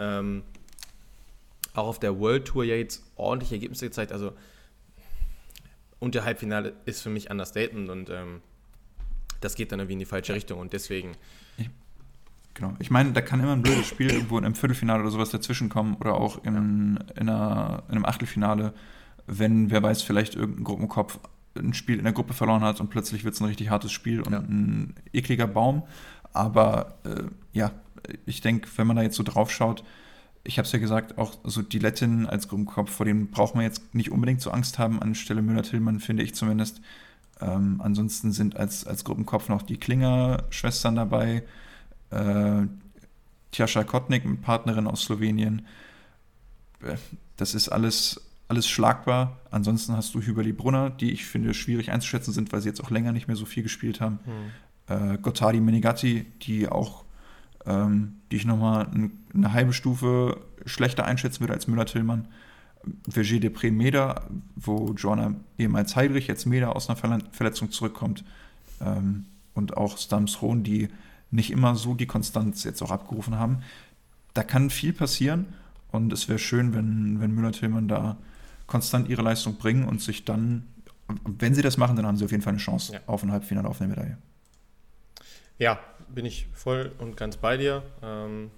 ähm, 0.00 0.42
auch 1.74 1.86
auf 1.86 2.00
der 2.00 2.18
World 2.18 2.46
Tour 2.46 2.64
ja 2.64 2.74
jetzt 2.74 3.04
ordentliche 3.16 3.54
Ergebnisse 3.54 3.86
gezeigt. 3.86 4.12
Also, 4.12 4.32
und 5.98 6.14
der 6.14 6.24
Halbfinale 6.24 6.72
ist 6.86 7.02
für 7.02 7.10
mich 7.10 7.30
Understatement 7.30 7.90
und 7.90 8.10
ähm, 8.10 8.40
das 9.40 9.54
geht 9.54 9.72
dann 9.72 9.80
irgendwie 9.80 9.94
in 9.94 9.98
die 9.98 10.06
falsche 10.06 10.34
Richtung 10.34 10.58
und 10.58 10.72
deswegen. 10.72 11.12
Ich, 11.58 11.70
genau. 12.54 12.74
Ich 12.78 12.90
meine, 12.90 13.12
da 13.12 13.20
kann 13.20 13.40
immer 13.40 13.52
ein 13.52 13.62
blödes 13.62 13.86
Spiel 13.86 14.10
irgendwo 14.10 14.38
in 14.38 14.44
einem 14.44 14.54
Viertelfinale 14.54 15.02
oder 15.02 15.10
sowas 15.10 15.30
dazwischen 15.30 15.68
kommen 15.68 15.96
oder 15.96 16.14
auch 16.14 16.42
in, 16.44 16.54
in, 16.54 17.28
einer, 17.28 17.84
in 17.88 17.96
einem 17.96 18.04
Achtelfinale, 18.04 18.72
wenn, 19.26 19.70
wer 19.70 19.82
weiß, 19.82 20.02
vielleicht 20.02 20.34
irgendein 20.34 20.64
Gruppenkopf 20.64 21.18
ein 21.56 21.74
Spiel 21.74 21.98
in 21.98 22.04
der 22.04 22.12
Gruppe 22.12 22.32
verloren 22.32 22.62
hat 22.62 22.80
und 22.80 22.90
plötzlich 22.90 23.24
wird 23.24 23.34
es 23.34 23.40
ein 23.40 23.46
richtig 23.46 23.70
hartes 23.70 23.92
Spiel 23.92 24.20
und 24.22 24.32
ja. 24.32 24.38
ein 24.38 24.94
ekliger 25.12 25.46
Baum. 25.46 25.82
Aber 26.32 26.98
äh, 27.04 27.24
ja, 27.52 27.72
ich 28.26 28.40
denke, 28.40 28.68
wenn 28.76 28.86
man 28.86 28.96
da 28.96 29.02
jetzt 29.02 29.16
so 29.16 29.22
drauf 29.22 29.50
schaut, 29.50 29.84
ich 30.42 30.58
habe 30.58 30.66
es 30.66 30.72
ja 30.72 30.78
gesagt, 30.78 31.18
auch 31.18 31.38
so 31.44 31.62
die 31.62 31.78
Lettin 31.78 32.26
als 32.26 32.48
Gruppenkopf, 32.48 32.90
vor 32.90 33.06
dem 33.06 33.30
braucht 33.30 33.54
man 33.54 33.64
jetzt 33.64 33.94
nicht 33.94 34.10
unbedingt 34.10 34.40
so 34.40 34.50
Angst 34.50 34.78
haben, 34.78 35.00
anstelle 35.00 35.42
Müller-Tillmann, 35.42 36.00
finde 36.00 36.22
ich 36.22 36.34
zumindest. 36.34 36.80
Ähm, 37.40 37.80
ansonsten 37.82 38.32
sind 38.32 38.56
als, 38.56 38.86
als 38.86 39.04
Gruppenkopf 39.04 39.48
noch 39.48 39.62
die 39.62 39.78
Klinger-Schwestern 39.78 40.96
dabei. 40.96 41.42
Äh, 42.10 42.66
Tjascha 43.52 43.84
Kotnik, 43.84 44.42
Partnerin 44.42 44.86
aus 44.86 45.02
Slowenien. 45.02 45.66
Äh, 46.82 46.96
das 47.36 47.54
ist 47.54 47.68
alles, 47.68 48.20
alles 48.48 48.68
schlagbar. 48.68 49.38
Ansonsten 49.50 49.96
hast 49.96 50.14
du 50.14 50.20
Hüberli 50.20 50.52
Brunner, 50.52 50.90
die 50.90 51.12
ich 51.12 51.24
finde 51.24 51.54
schwierig 51.54 51.90
einzuschätzen 51.90 52.32
sind, 52.32 52.52
weil 52.52 52.60
sie 52.60 52.68
jetzt 52.68 52.82
auch 52.82 52.90
länger 52.90 53.12
nicht 53.12 53.26
mehr 53.26 53.36
so 53.36 53.46
viel 53.46 53.62
gespielt 53.62 54.00
haben. 54.00 54.20
Hm. 54.24 55.14
Äh, 55.14 55.18
Gottardi 55.18 55.60
Menigatti, 55.60 56.26
die 56.42 56.68
auch, 56.68 57.04
ähm, 57.66 58.16
die 58.30 58.36
ich 58.36 58.44
nochmal 58.44 58.88
eine 59.34 59.52
halbe 59.52 59.72
Stufe 59.72 60.40
schlechter 60.66 61.04
einschätzen 61.04 61.40
würde 61.40 61.54
als 61.54 61.66
Müller-Tillmann. 61.66 62.28
Verger 63.08 63.36
Depré 63.36 63.70
Meda, 63.70 64.22
wo 64.56 64.94
Joanna 64.94 65.34
ehemals 65.58 65.96
Heidrich, 65.96 66.26
jetzt 66.26 66.46
Meda 66.46 66.70
aus 66.70 66.88
einer 66.88 67.20
Verletzung 67.32 67.70
zurückkommt. 67.70 68.24
Ähm, 68.80 69.26
und 69.54 69.76
auch 69.76 69.98
Stams 69.98 70.40
Rohn, 70.40 70.62
die 70.62 70.88
nicht 71.30 71.50
immer 71.50 71.76
so 71.76 71.94
die 71.94 72.06
Konstanz 72.06 72.64
jetzt 72.64 72.82
auch 72.82 72.90
abgerufen 72.90 73.38
haben. 73.38 73.62
Da 74.34 74.42
kann 74.42 74.70
viel 74.70 74.92
passieren 74.92 75.46
und 75.90 76.12
es 76.12 76.28
wäre 76.28 76.38
schön, 76.38 76.74
wenn, 76.74 77.20
wenn 77.20 77.34
Müller-Tillmann 77.34 77.88
da 77.88 78.16
konstant 78.66 79.08
ihre 79.08 79.22
Leistung 79.22 79.56
bringen 79.56 79.86
und 79.86 80.00
sich 80.00 80.24
dann, 80.24 80.66
wenn 81.24 81.54
sie 81.54 81.62
das 81.62 81.76
machen, 81.76 81.96
dann 81.96 82.06
haben 82.06 82.16
sie 82.16 82.24
auf 82.24 82.30
jeden 82.30 82.42
Fall 82.42 82.52
eine 82.52 82.60
Chance 82.60 82.94
ja. 82.94 83.00
auf 83.06 83.22
ein 83.22 83.32
Halbfinale, 83.32 83.68
auf 83.68 83.80
eine 83.80 83.90
Medaille. 83.90 84.16
Ja, 85.58 85.78
bin 86.14 86.24
ich 86.24 86.46
voll 86.52 86.92
und 86.98 87.16
ganz 87.16 87.36
bei 87.36 87.56
dir. 87.56 87.82
Ähm, 88.02 88.50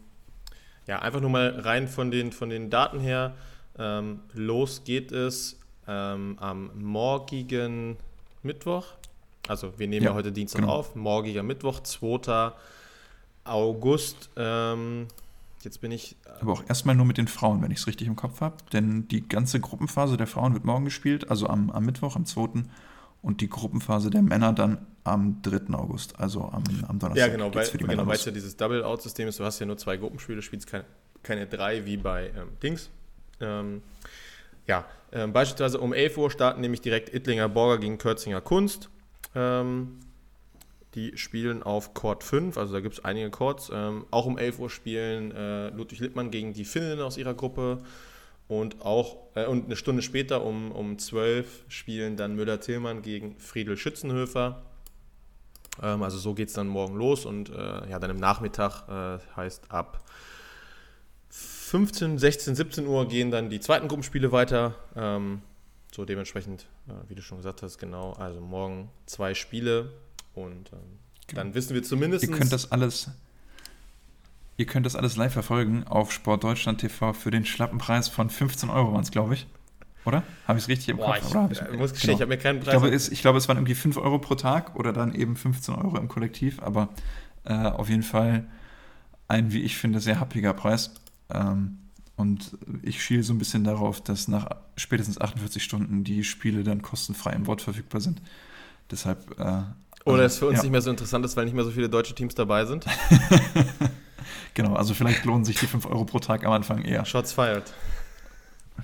ja, 0.87 0.99
einfach 1.01 1.21
nur 1.21 1.31
mal 1.31 1.61
rein 1.61 1.89
von 1.89 2.11
den, 2.11 2.33
von 2.33 2.51
den 2.51 2.71
Daten 2.71 3.01
her. 3.01 3.35
Ähm, 3.79 4.21
los 4.35 4.85
geht 4.85 5.13
es 5.13 5.59
ähm, 5.87 6.37
am 6.41 6.71
morgigen 6.75 7.97
Mittwoch. 8.43 8.87
Also 9.49 9.79
wir 9.79 9.89
nehmen 9.89 10.05
ja, 10.05 10.11
ja 10.11 10.17
heute 10.17 10.33
Dienstag 10.33 10.63
genau. 10.63 10.75
auf. 10.75 10.95
Morgiger 10.95 11.43
Mittwoch, 11.43 11.81
2. 11.81 12.53
August. 13.45 14.31
Ähm, 14.37 15.09
jetzt 15.63 15.81
bin 15.81 15.91
ich. 15.91 16.17
Äh, 16.25 16.41
Aber 16.41 16.53
auch 16.53 16.63
erstmal 16.69 16.95
nur 16.95 17.07
mit 17.07 17.19
den 17.19 17.29
Frauen, 17.29 17.63
wenn 17.63 17.71
ich 17.71 17.79
es 17.79 17.87
richtig 17.87 18.07
im 18.07 18.17
Kopf 18.17 18.41
habe. 18.41 18.57
Denn 18.73 19.09
die 19.09 19.27
ganze 19.27 19.61
Gruppenphase 19.61 20.17
der 20.17 20.27
Frauen 20.27 20.55
wird 20.55 20.65
morgen 20.65 20.85
gespielt, 20.85 21.31
also 21.31 21.49
am, 21.49 21.71
am 21.71 21.85
Mittwoch, 21.85 22.17
am 22.17 22.27
2. 22.27 22.65
Und 23.21 23.41
die 23.41 23.49
Gruppenphase 23.49 24.11
der 24.11 24.23
Männer 24.23 24.53
dann 24.53 24.87
am 25.05 25.43
3. 25.43 25.75
August, 25.75 26.19
also 26.19 26.43
am, 26.43 26.63
am 26.89 26.99
Donnerstag. 26.99 27.17
Ja, 27.17 27.29
genau, 27.29 27.55
weil, 27.55 27.69
genau, 27.69 28.07
weil 28.07 28.15
es 28.15 28.25
ja 28.25 28.33
dieses 28.33 28.57
Double-Out-System 28.57 29.29
ist. 29.29 29.41
Du 29.41 29.45
hast 29.45 29.59
ja 29.59 29.67
nur 29.67 29.77
zwei 29.77 29.97
Gruppenspiele, 29.97 30.43
spielst 30.43 30.67
keine, 30.67 30.85
keine 31.23 31.47
drei 31.47 31.85
wie 31.85 31.97
bei 31.97 32.29
ähm, 32.29 32.49
Dings. 32.63 32.91
Ähm, 33.41 33.83
ja, 34.67 34.85
äh, 35.11 35.27
beispielsweise 35.27 35.81
um 35.81 35.93
11 35.93 36.19
Uhr 36.19 36.31
starten 36.31 36.61
nämlich 36.61 36.81
direkt 36.81 37.13
Ittlinger 37.13 37.49
Borger 37.49 37.79
gegen 37.79 37.99
Kürzinger 37.99 38.41
Kunst. 38.41 38.91
Ähm, 39.35 39.99
die 40.95 41.17
spielen 41.17 41.63
auf 41.63 41.95
Court 41.95 42.23
5, 42.23 42.59
also 42.59 42.75
da 42.75 42.81
gibt 42.81 42.99
es 42.99 43.05
einige 43.05 43.31
Courts. 43.31 43.71
Ähm, 43.73 44.05
auch 44.11 44.27
um 44.27 44.37
11 44.39 44.59
Uhr 44.59 44.71
spielen 44.71 45.33
äh, 45.33 45.71
Ludwig 45.71 46.01
Lippmann 46.01 46.31
gegen 46.31 46.53
die 46.53 46.65
Finninnen 46.65 47.01
aus 47.01 47.17
ihrer 47.17 47.35
Gruppe. 47.35 47.79
Und 48.47 48.83
auch 48.83 49.17
äh, 49.35 49.47
und 49.47 49.65
eine 49.65 49.77
Stunde 49.77 50.03
später 50.03 50.45
um, 50.45 50.71
um 50.73 50.99
12 50.99 51.65
spielen 51.69 52.17
dann 52.17 52.37
Müller-Tillmann 52.37 53.01
gegen 53.01 53.37
Friedel 53.39 53.79
Schützenhöfer. 53.79 54.63
Ähm, 55.81 56.03
also 56.03 56.19
so 56.19 56.35
geht 56.35 56.49
es 56.49 56.55
dann 56.55 56.67
morgen 56.67 56.97
los 56.97 57.25
und 57.25 57.51
äh, 57.51 57.89
ja, 57.89 57.99
dann 57.99 58.11
im 58.11 58.19
Nachmittag 58.19 58.89
äh, 58.89 59.19
heißt 59.37 59.71
ab 59.71 60.05
15, 61.31 62.19
16, 62.19 62.55
17 62.55 62.87
Uhr 62.87 63.09
gehen 63.09 63.31
dann 63.31 63.49
die 63.49 63.61
zweiten 63.61 63.89
Gruppenspiele 63.89 64.33
weiter. 64.33 64.75
Ähm, 64.95 65.41
so 65.95 66.05
dementsprechend, 66.05 66.67
äh, 66.89 66.93
wie 67.09 67.15
du 67.15 67.23
schon 67.23 67.39
gesagt 67.39 67.63
hast, 67.63 67.79
genau. 67.79 68.13
Also 68.13 68.41
morgen 68.41 68.91
zwei 69.07 69.35
Spiele 69.35 69.91
und 70.35 70.73
ähm, 70.73 70.99
dann 71.35 71.55
wissen 71.55 71.75
wir 71.75 71.83
zumindest. 71.83 72.25
Ihr 72.25 72.31
könnt 72.31 72.53
das 72.53 72.73
alles. 72.73 73.11
Ihr 74.59 74.67
könnt 74.67 74.85
das 74.85 74.97
alles 74.97 75.17
live 75.17 75.33
verfolgen 75.33 75.85
auf 75.85 76.13
Sportdeutschland 76.13 76.81
TV 76.83 77.15
für 77.15 77.31
den 77.31 77.47
schlappen 77.47 77.79
Preis 77.79 78.09
von 78.09 78.29
15 78.29 78.69
Euro 78.69 78.93
waren 78.93 79.03
es, 79.03 79.11
glaube 79.11 79.35
ich. 79.35 79.47
Oder? 80.05 80.23
Habe 80.49 80.59
ich 80.59 80.65
es 80.65 80.69
richtig 80.69 80.89
im 80.89 80.97
Boah, 80.97 81.15
Kopf? 81.15 81.27
Ich, 81.27 81.35
oder 81.35 81.49
ich, 81.51 81.61
ich 81.61 81.79
muss 81.79 81.93
gestehen, 81.93 82.09
genau. 82.09 82.17
ich 82.17 82.23
habe 82.23 82.29
mir 82.29 82.39
keinen 82.39 82.61
Preis. 82.61 82.75
Ich 82.75 82.81
glaube, 82.81 82.95
es, 82.95 83.09
ich 83.09 83.23
glaube, 83.23 83.39
es 83.39 83.49
waren 83.49 83.57
irgendwie 83.57 83.75
5 83.75 83.97
Euro 83.99 84.19
pro 84.19 84.35
Tag 84.35 84.75
oder 84.77 84.93
dann 84.93 85.15
eben 85.15 85.37
15 85.37 85.75
Euro 85.75 85.97
im 85.99 86.09
Kollektiv, 86.09 86.61
aber 86.61 86.89
äh, 87.45 87.55
auf 87.55 87.89
jeden 87.89 88.03
Fall 88.03 88.45
ein, 89.29 89.53
wie 89.53 89.63
ich 89.63 89.77
finde, 89.77 90.01
sehr 90.01 90.21
happiger 90.21 90.53
Preis. 90.55 90.93
Ähm, 91.33 91.79
und 92.17 92.57
ich 92.83 93.03
schiele 93.03 93.23
so 93.23 93.33
ein 93.33 93.39
bisschen 93.39 93.65
darauf, 93.65 94.01
dass 94.01 94.29
nach 94.29 94.49
spätestens 94.77 95.21
48 95.21 95.63
Stunden 95.63 96.05
die 96.05 96.25
Spiele 96.25 96.63
dann 96.63 96.83
kostenfrei 96.83 97.33
im 97.33 97.47
Wort 97.47 97.63
verfügbar 97.63 98.01
sind. 98.01 98.21
Deshalb. 98.91 99.39
Äh, 99.39 99.63
Oder 100.05 100.25
es 100.25 100.39
für 100.39 100.47
uns 100.47 100.59
ja. 100.59 100.63
nicht 100.63 100.73
mehr 100.73 100.83
so 100.83 100.91
interessant 100.91 101.25
ist, 101.25 101.37
weil 101.37 101.47
nicht 101.47 101.55
mehr 101.55 101.65
so 101.65 101.71
viele 101.71 101.89
deutsche 101.89 102.15
Teams 102.15 102.35
dabei 102.35 102.67
sind. 102.67 102.87
genau, 104.55 104.75
also 104.75 104.95
vielleicht 104.95 105.25
lohnen 105.25 105.45
sich 105.45 105.57
die 105.57 105.67
5 105.67 105.87
Euro 105.87 106.05
pro 106.05 106.19
Tag 106.19 106.45
am 106.45 106.53
Anfang 106.53 106.83
eher. 106.83 107.05
Shots 107.05 107.33
fired. 107.33 107.73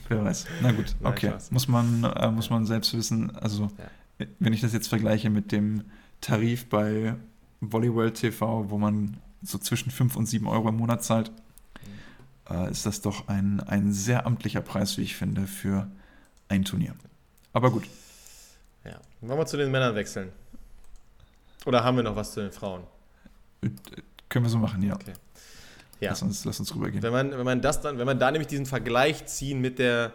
Wer 0.08 0.24
weiß. 0.24 0.46
Na 0.62 0.72
gut, 0.72 0.94
okay. 1.02 1.30
Nein, 1.30 1.40
muss, 1.50 1.68
man, 1.68 2.04
äh, 2.04 2.30
muss 2.30 2.50
man 2.50 2.66
selbst 2.66 2.94
wissen. 2.94 3.34
Also, 3.36 3.70
ja. 4.18 4.26
wenn 4.38 4.52
ich 4.52 4.60
das 4.60 4.72
jetzt 4.72 4.88
vergleiche 4.88 5.30
mit 5.30 5.52
dem 5.52 5.84
Tarif 6.20 6.68
bei 6.68 7.14
Volleyworld 7.60 8.14
TV, 8.14 8.70
wo 8.70 8.78
man 8.78 9.18
so 9.42 9.58
zwischen 9.58 9.90
5 9.90 10.16
und 10.16 10.26
7 10.26 10.46
Euro 10.46 10.68
im 10.68 10.76
Monat 10.76 11.04
zahlt, 11.04 11.30
äh, 12.50 12.70
ist 12.70 12.86
das 12.86 13.00
doch 13.00 13.28
ein, 13.28 13.60
ein 13.60 13.92
sehr 13.92 14.26
amtlicher 14.26 14.60
Preis, 14.60 14.96
wie 14.98 15.02
ich 15.02 15.16
finde, 15.16 15.46
für 15.46 15.88
ein 16.48 16.64
Turnier. 16.64 16.94
Aber 17.52 17.70
gut. 17.70 17.88
Ja. 18.84 19.00
Wollen 19.20 19.38
wir 19.38 19.46
zu 19.46 19.56
den 19.56 19.70
Männern 19.70 19.94
wechseln? 19.94 20.30
Oder 21.66 21.84
haben 21.84 21.96
wir 21.96 22.04
noch 22.04 22.16
was 22.16 22.32
zu 22.32 22.40
den 22.40 22.52
Frauen? 22.52 22.82
Äh, 23.62 23.70
können 24.28 24.44
wir 24.44 24.50
so 24.50 24.58
machen, 24.58 24.82
ja. 24.82 24.94
Okay. 24.94 25.12
Ja. 26.00 26.10
Lass 26.10 26.22
uns, 26.22 26.44
lass 26.44 26.60
uns 26.60 26.74
rübergehen. 26.74 27.02
Wenn 27.02 27.12
man, 27.12 27.32
wenn 27.32 27.44
man 27.44 27.60
das 27.60 27.80
dann, 27.80 27.98
wenn 27.98 28.06
man 28.06 28.18
da 28.18 28.30
nämlich 28.30 28.48
diesen 28.48 28.66
Vergleich 28.66 29.26
ziehen 29.26 29.60
mit 29.60 29.78
der 29.78 30.12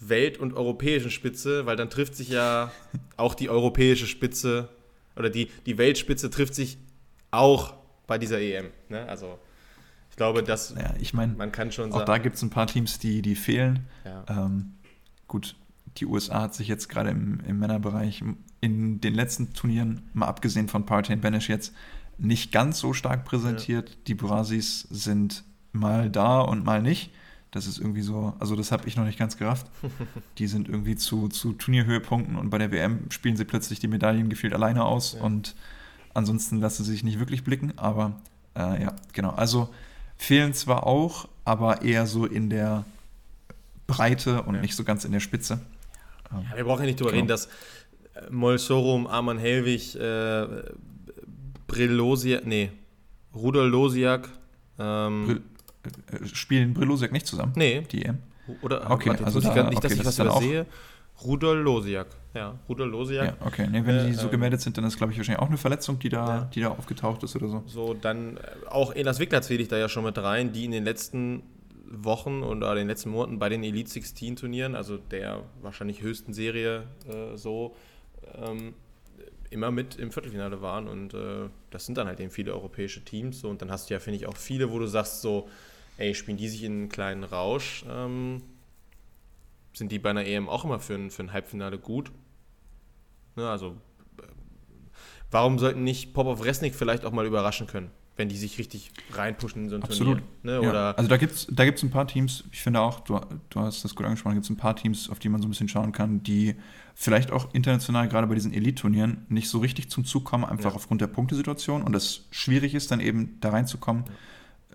Welt- 0.00 0.38
und 0.38 0.54
europäischen 0.54 1.10
Spitze, 1.10 1.66
weil 1.66 1.76
dann 1.76 1.90
trifft 1.90 2.16
sich 2.16 2.30
ja 2.30 2.72
auch 3.16 3.34
die 3.34 3.50
europäische 3.50 4.06
Spitze 4.06 4.68
oder 5.16 5.30
die, 5.30 5.50
die 5.66 5.78
Weltspitze 5.78 6.30
trifft 6.30 6.54
sich 6.54 6.78
auch 7.30 7.74
bei 8.06 8.18
dieser 8.18 8.40
EM. 8.40 8.70
Ne? 8.88 9.06
Also 9.06 9.38
ich 10.10 10.16
glaube, 10.16 10.42
dass 10.42 10.74
ja, 10.76 10.94
ich 10.98 11.14
mein, 11.14 11.36
man 11.36 11.52
kann 11.52 11.70
schon 11.70 11.90
auch 11.90 11.98
sagen. 11.98 12.02
Auch 12.02 12.06
da 12.06 12.18
gibt 12.18 12.36
es 12.36 12.42
ein 12.42 12.50
paar 12.50 12.66
Teams, 12.66 12.98
die, 12.98 13.22
die 13.22 13.36
fehlen. 13.36 13.86
Ja. 14.04 14.24
Ähm, 14.28 14.72
gut, 15.28 15.54
die 15.98 16.06
USA 16.06 16.42
hat 16.42 16.54
sich 16.54 16.68
jetzt 16.68 16.88
gerade 16.88 17.10
im, 17.10 17.40
im 17.46 17.58
Männerbereich 17.58 18.22
in 18.60 19.00
den 19.00 19.14
letzten 19.14 19.52
Turnieren, 19.52 20.08
mal 20.12 20.26
abgesehen 20.26 20.68
von 20.68 20.84
Partain 20.86 21.20
Banish 21.20 21.48
jetzt, 21.48 21.74
nicht 22.20 22.52
ganz 22.52 22.78
so 22.78 22.92
stark 22.92 23.24
präsentiert. 23.24 23.88
Ja. 23.88 23.96
Die 24.06 24.14
Brasis 24.14 24.86
sind 24.90 25.44
mal 25.72 26.10
da 26.10 26.40
und 26.40 26.64
mal 26.64 26.82
nicht. 26.82 27.10
Das 27.50 27.66
ist 27.66 27.78
irgendwie 27.78 28.02
so, 28.02 28.34
also 28.38 28.54
das 28.54 28.70
habe 28.70 28.86
ich 28.86 28.96
noch 28.96 29.04
nicht 29.04 29.18
ganz 29.18 29.36
gerafft. 29.36 29.66
Die 30.38 30.46
sind 30.46 30.68
irgendwie 30.68 30.94
zu, 30.96 31.28
zu 31.28 31.52
Turnierhöhepunkten 31.52 32.36
und 32.36 32.50
bei 32.50 32.58
der 32.58 32.70
WM 32.70 33.10
spielen 33.10 33.36
sie 33.36 33.44
plötzlich 33.44 33.80
die 33.80 33.88
Medaillen 33.88 34.28
gefühlt 34.28 34.54
alleine 34.54 34.84
aus 34.84 35.14
ja. 35.14 35.22
und 35.22 35.56
ansonsten 36.14 36.60
lassen 36.60 36.84
sie 36.84 36.92
sich 36.92 37.02
nicht 37.02 37.18
wirklich 37.18 37.42
blicken. 37.42 37.72
Aber 37.76 38.20
äh, 38.56 38.82
ja, 38.82 38.94
genau. 39.12 39.30
Also 39.30 39.68
fehlen 40.16 40.54
zwar 40.54 40.86
auch, 40.86 41.28
aber 41.44 41.82
eher 41.82 42.06
so 42.06 42.24
in 42.26 42.50
der 42.50 42.84
Breite 43.88 44.42
und 44.42 44.54
ja. 44.54 44.60
nicht 44.60 44.76
so 44.76 44.84
ganz 44.84 45.04
in 45.04 45.10
der 45.10 45.20
Spitze. 45.20 45.60
Wir 46.54 46.62
brauchen 46.62 46.82
ja 46.82 46.86
nicht 46.86 47.00
drüber 47.00 47.10
genau. 47.10 47.22
reden, 47.22 47.28
dass 47.28 47.46
äh, 48.14 48.30
Molsorum, 48.30 49.08
Arman 49.08 49.38
Helwig, 49.38 49.96
äh, 49.96 50.46
Brillosiak, 51.70 52.46
nee, 52.46 52.70
Rudolf 53.34 53.70
Losiak, 53.70 54.28
ähm, 54.78 55.42
äh, 55.84 56.26
spielen 56.26 56.74
Brillosiak 56.74 57.12
nicht 57.12 57.26
zusammen? 57.26 57.52
Nee. 57.56 57.82
Die 57.90 58.04
EM? 58.04 58.18
Oder, 58.62 58.90
okay, 58.90 59.10
warte, 59.10 59.24
also 59.24 59.40
da, 59.40 59.48
nicht, 59.48 59.78
okay, 59.78 59.80
dass 59.80 59.92
ich 59.92 60.02
das 60.02 60.18
was 60.18 60.26
übersehe. 60.26 60.66
Rudolf 61.22 61.62
Losiak. 61.64 62.06
Ja, 62.34 62.58
Rudolf 62.68 62.90
Losiak. 62.90 63.26
Ja, 63.26 63.46
okay. 63.46 63.68
Nee, 63.70 63.82
wenn 63.84 63.96
äh, 63.96 64.06
die 64.06 64.14
so 64.14 64.26
ähm, 64.26 64.30
gemeldet 64.30 64.60
sind, 64.60 64.76
dann 64.78 64.84
ist, 64.84 64.96
glaube 64.96 65.12
ich, 65.12 65.18
wahrscheinlich 65.18 65.42
auch 65.42 65.48
eine 65.48 65.58
Verletzung, 65.58 65.98
die 65.98 66.08
da, 66.08 66.26
ja. 66.26 66.50
die 66.54 66.60
da 66.60 66.68
aufgetaucht 66.68 67.22
ist 67.22 67.36
oder 67.36 67.48
so. 67.48 67.62
So, 67.66 67.94
dann 67.94 68.36
äh, 68.36 68.40
auch 68.68 68.94
Elas 68.94 69.18
Wickler 69.18 69.42
zähle 69.42 69.62
ich 69.62 69.68
da 69.68 69.76
ja 69.76 69.88
schon 69.88 70.04
mit 70.04 70.18
rein, 70.18 70.52
die 70.52 70.64
in 70.64 70.70
den 70.70 70.84
letzten 70.84 71.42
Wochen 71.90 72.42
oder 72.42 72.74
den 72.74 72.86
letzten 72.86 73.10
Monaten 73.10 73.38
bei 73.38 73.48
den 73.48 73.64
Elite 73.64 73.90
16 73.90 74.36
Turnieren, 74.36 74.74
also 74.74 74.96
der 74.96 75.42
wahrscheinlich 75.60 76.02
höchsten 76.02 76.32
Serie 76.32 76.84
äh, 77.08 77.36
so, 77.36 77.74
ähm, 78.34 78.74
immer 79.50 79.70
mit 79.70 79.96
im 79.96 80.12
Viertelfinale 80.12 80.62
waren 80.62 80.88
und 80.88 81.12
äh, 81.12 81.48
das 81.70 81.86
sind 81.86 81.98
dann 81.98 82.06
halt 82.06 82.20
eben 82.20 82.30
viele 82.30 82.52
europäische 82.52 83.04
Teams 83.04 83.40
so, 83.40 83.48
und 83.48 83.60
dann 83.60 83.70
hast 83.70 83.90
du 83.90 83.94
ja, 83.94 84.00
finde 84.00 84.16
ich, 84.16 84.26
auch 84.26 84.36
viele, 84.36 84.70
wo 84.70 84.78
du 84.78 84.86
sagst 84.86 85.22
so, 85.22 85.48
ey, 85.98 86.14
spielen 86.14 86.36
die 86.36 86.48
sich 86.48 86.62
in 86.62 86.72
einen 86.72 86.88
kleinen 86.88 87.24
Rausch, 87.24 87.84
ähm, 87.88 88.42
sind 89.72 89.92
die 89.92 89.98
bei 89.98 90.10
einer 90.10 90.24
EM 90.24 90.48
auch 90.48 90.64
immer 90.64 90.78
für 90.78 90.94
ein, 90.94 91.10
für 91.10 91.22
ein 91.22 91.32
Halbfinale 91.32 91.78
gut. 91.78 92.12
Ne, 93.36 93.48
also 93.48 93.76
äh, 94.18 94.26
warum 95.30 95.58
sollten 95.58 95.82
nicht 95.82 96.14
Popov 96.14 96.44
Resnik 96.44 96.74
vielleicht 96.74 97.04
auch 97.04 97.12
mal 97.12 97.26
überraschen 97.26 97.66
können? 97.66 97.90
wenn 98.20 98.28
die 98.28 98.36
sich 98.36 98.58
richtig 98.58 98.92
reinpushen 99.12 99.64
in 99.64 99.70
so 99.70 99.76
ein 99.76 99.82
Absolut. 99.82 100.22
Turnier. 100.42 100.60
Ne? 100.60 100.66
Ja. 100.66 100.90
Also 100.92 101.08
da 101.08 101.16
gibt 101.16 101.32
es 101.32 101.46
da 101.50 101.64
gibt's 101.64 101.82
ein 101.82 101.90
paar 101.90 102.06
Teams, 102.06 102.44
ich 102.52 102.60
finde 102.60 102.80
auch, 102.80 103.00
du, 103.00 103.18
du 103.48 103.60
hast 103.60 103.82
das 103.82 103.94
gut 103.94 104.04
angesprochen, 104.04 104.34
gibt 104.34 104.44
es 104.44 104.50
ein 104.50 104.58
paar 104.58 104.76
Teams, 104.76 105.08
auf 105.08 105.18
die 105.18 105.30
man 105.30 105.40
so 105.40 105.48
ein 105.48 105.50
bisschen 105.50 105.68
schauen 105.68 105.90
kann, 105.92 106.22
die 106.22 106.54
vielleicht 107.00 107.30
auch 107.30 107.54
international 107.54 108.08
gerade 108.08 108.26
bei 108.26 108.34
diesen 108.34 108.52
Elite-Turnieren 108.52 109.24
nicht 109.30 109.48
so 109.48 109.58
richtig 109.58 109.88
zum 109.88 110.04
Zug 110.04 110.26
kommen, 110.26 110.44
einfach 110.44 110.72
ja. 110.72 110.76
aufgrund 110.76 111.00
der 111.00 111.06
Punktesituation 111.06 111.82
und 111.82 111.96
es 111.96 112.26
schwierig 112.30 112.74
ist, 112.74 112.90
dann 112.90 113.00
eben 113.00 113.38
da 113.40 113.48
reinzukommen. 113.48 114.04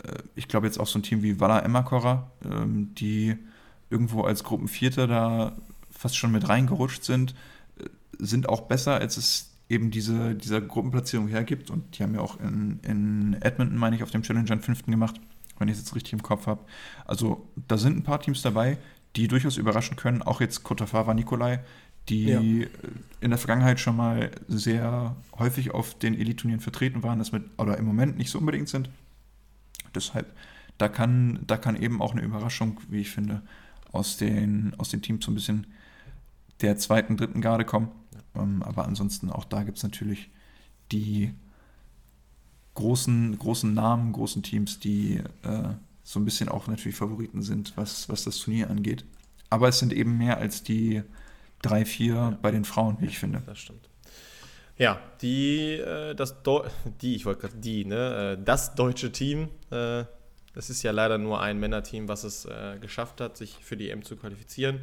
Ja. 0.03 0.11
Äh, 0.11 0.23
ich 0.33 0.47
glaube 0.47 0.65
jetzt 0.65 0.79
auch 0.79 0.87
so 0.87 0.97
ein 0.97 1.03
Team 1.03 1.21
wie 1.21 1.39
Walla 1.39 1.59
Emmakora, 1.59 2.31
ähm, 2.43 2.95
die 2.95 3.37
irgendwo 3.91 4.23
als 4.23 4.43
Gruppenvierter 4.43 5.05
da 5.05 5.55
fast 5.91 6.17
schon 6.17 6.31
mit 6.31 6.49
reingerutscht 6.49 7.03
sind, 7.03 7.35
äh, 7.77 7.83
sind 8.17 8.49
auch 8.49 8.61
besser, 8.61 8.95
als 8.95 9.17
es 9.17 9.51
eben 9.69 9.91
diese, 9.91 10.33
dieser 10.33 10.61
Gruppenplatzierung 10.61 11.27
hergibt. 11.27 11.69
Und 11.69 11.99
die 11.99 12.01
haben 12.01 12.15
ja 12.15 12.21
auch 12.21 12.39
in, 12.39 12.79
in 12.81 13.37
Edmonton, 13.41 13.77
meine 13.77 13.97
ich, 13.97 14.01
auf 14.01 14.09
dem 14.09 14.23
Challenger 14.23 14.49
einen 14.49 14.61
fünften 14.61 14.89
gemacht, 14.89 15.21
wenn 15.59 15.67
ich 15.67 15.73
es 15.73 15.81
jetzt 15.81 15.93
richtig 15.93 16.13
im 16.13 16.23
Kopf 16.23 16.47
habe. 16.47 16.65
Also 17.05 17.47
da 17.67 17.77
sind 17.77 17.97
ein 17.97 18.03
paar 18.03 18.19
Teams 18.19 18.41
dabei, 18.41 18.79
die 19.15 19.27
durchaus 19.27 19.57
überraschen 19.57 19.95
können. 19.95 20.21
Auch 20.21 20.41
jetzt 20.41 20.63
Kotafava 20.63 21.13
Nikolai, 21.13 21.61
die 22.09 22.25
ja. 22.25 22.39
in 23.21 23.29
der 23.29 23.37
Vergangenheit 23.37 23.79
schon 23.79 23.95
mal 23.95 24.31
sehr 24.47 25.15
häufig 25.37 25.71
auf 25.71 25.97
den 25.97 26.13
Elite-Turnieren 26.13 26.61
vertreten 26.61 27.03
waren, 27.03 27.19
das 27.19 27.31
mit, 27.31 27.43
oder 27.57 27.77
im 27.77 27.85
Moment 27.85 28.17
nicht 28.17 28.29
so 28.29 28.39
unbedingt 28.39 28.69
sind. 28.69 28.89
Deshalb, 29.93 30.33
da 30.77 30.87
kann, 30.87 31.39
da 31.47 31.57
kann 31.57 31.75
eben 31.75 32.01
auch 32.01 32.11
eine 32.11 32.21
Überraschung, 32.21 32.79
wie 32.89 33.01
ich 33.01 33.09
finde, 33.09 33.41
aus 33.91 34.17
den, 34.17 34.73
aus 34.77 34.89
den 34.89 35.01
Teams 35.01 35.25
so 35.25 35.31
ein 35.31 35.35
bisschen 35.35 35.67
der 36.61 36.77
zweiten, 36.77 37.17
dritten 37.17 37.41
Garde 37.41 37.65
kommen. 37.65 37.89
Ähm, 38.35 38.61
aber 38.63 38.85
ansonsten 38.85 39.29
auch 39.29 39.45
da 39.45 39.63
gibt 39.63 39.77
es 39.77 39.83
natürlich 39.83 40.29
die 40.91 41.33
großen, 42.75 43.37
großen 43.39 43.73
Namen, 43.73 44.11
großen 44.11 44.43
Teams, 44.43 44.79
die 44.79 45.21
äh, 45.43 45.73
so 46.03 46.19
ein 46.19 46.25
bisschen 46.25 46.49
auch 46.49 46.67
natürlich 46.67 46.97
Favoriten 46.97 47.41
sind, 47.41 47.75
was, 47.77 48.09
was 48.09 48.25
das 48.25 48.37
Turnier 48.37 48.69
angeht. 48.69 49.05
Aber 49.49 49.69
es 49.69 49.79
sind 49.79 49.93
eben 49.93 50.17
mehr 50.17 50.37
als 50.37 50.61
die 50.63 51.01
drei, 51.61 51.85
vier 51.85 52.13
ja. 52.13 52.37
bei 52.41 52.51
den 52.51 52.65
Frauen, 52.65 52.97
wie 52.99 53.07
ich 53.07 53.19
finde. 53.19 53.41
Das 53.45 53.59
stimmt. 53.59 53.89
Ja, 54.77 54.99
die, 55.21 55.73
äh, 55.73 56.15
das 56.15 56.43
Deu 56.43 56.67
die, 57.01 57.15
ich 57.15 57.25
wollte 57.25 57.41
gerade 57.41 57.57
die, 57.57 57.85
ne, 57.85 58.37
äh, 58.37 58.43
das 58.43 58.75
deutsche 58.75 59.11
Team, 59.11 59.49
äh, 59.71 60.03
das 60.53 60.69
ist 60.69 60.83
ja 60.83 60.91
leider 60.91 61.17
nur 61.17 61.41
ein 61.41 61.59
Männerteam, 61.59 62.07
was 62.07 62.23
es 62.23 62.47
geschafft 62.79 63.19
hat, 63.19 63.35
sich 63.35 63.57
für 63.61 63.75
die 63.75 63.89
EM 63.89 64.03
zu 64.03 64.15
qualifizieren. 64.15 64.79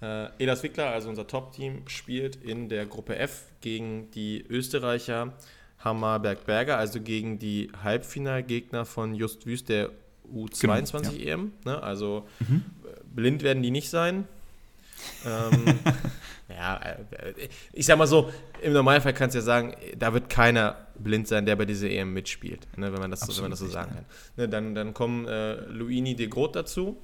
Elas 0.00 0.64
Wickler, 0.64 0.90
also 0.90 1.08
unser 1.08 1.28
Top-Team, 1.28 1.86
spielt 1.86 2.34
in 2.34 2.68
der 2.68 2.86
Gruppe 2.86 3.14
F 3.14 3.44
gegen 3.60 4.10
die 4.10 4.44
Österreicher 4.48 5.32
Hammerberg-Berger, 5.78 6.76
also 6.76 7.00
gegen 7.00 7.38
die 7.38 7.70
Halbfinalgegner 7.84 8.84
von 8.84 9.14
Just 9.14 9.46
Wüst 9.46 9.68
der 9.68 9.90
U22 10.34 10.90
genau, 10.90 11.12
ja. 11.12 11.34
EM. 11.34 11.52
Ne? 11.64 11.80
Also 11.80 12.26
mhm. 12.40 12.64
blind 13.14 13.44
werden 13.44 13.62
die 13.62 13.70
nicht 13.70 13.90
sein. 13.90 14.26
Ähm, 15.26 15.78
ja, 16.48 16.76
äh, 16.76 17.48
ich 17.72 17.86
sag 17.86 17.98
mal 17.98 18.06
so, 18.06 18.30
im 18.62 18.72
Normalfall 18.72 19.14
kannst 19.14 19.34
du 19.34 19.38
ja 19.38 19.44
sagen, 19.44 19.74
da 19.96 20.12
wird 20.12 20.28
keiner 20.28 20.86
blind 20.98 21.28
sein, 21.28 21.46
der 21.46 21.56
bei 21.56 21.64
dieser 21.64 21.88
EM 21.88 22.12
mitspielt, 22.12 22.66
ne, 22.76 22.92
wenn, 22.92 23.00
man 23.00 23.10
das 23.10 23.20
so, 23.20 23.34
wenn 23.36 23.42
man 23.42 23.50
das 23.50 23.60
so 23.60 23.68
sagen 23.68 23.92
kann. 23.94 24.04
Ne, 24.36 24.48
dann, 24.48 24.74
dann 24.74 24.94
kommen 24.94 25.26
äh, 25.26 25.54
Luini 25.66 26.14
de 26.14 26.28
Groot 26.28 26.56
dazu, 26.56 26.98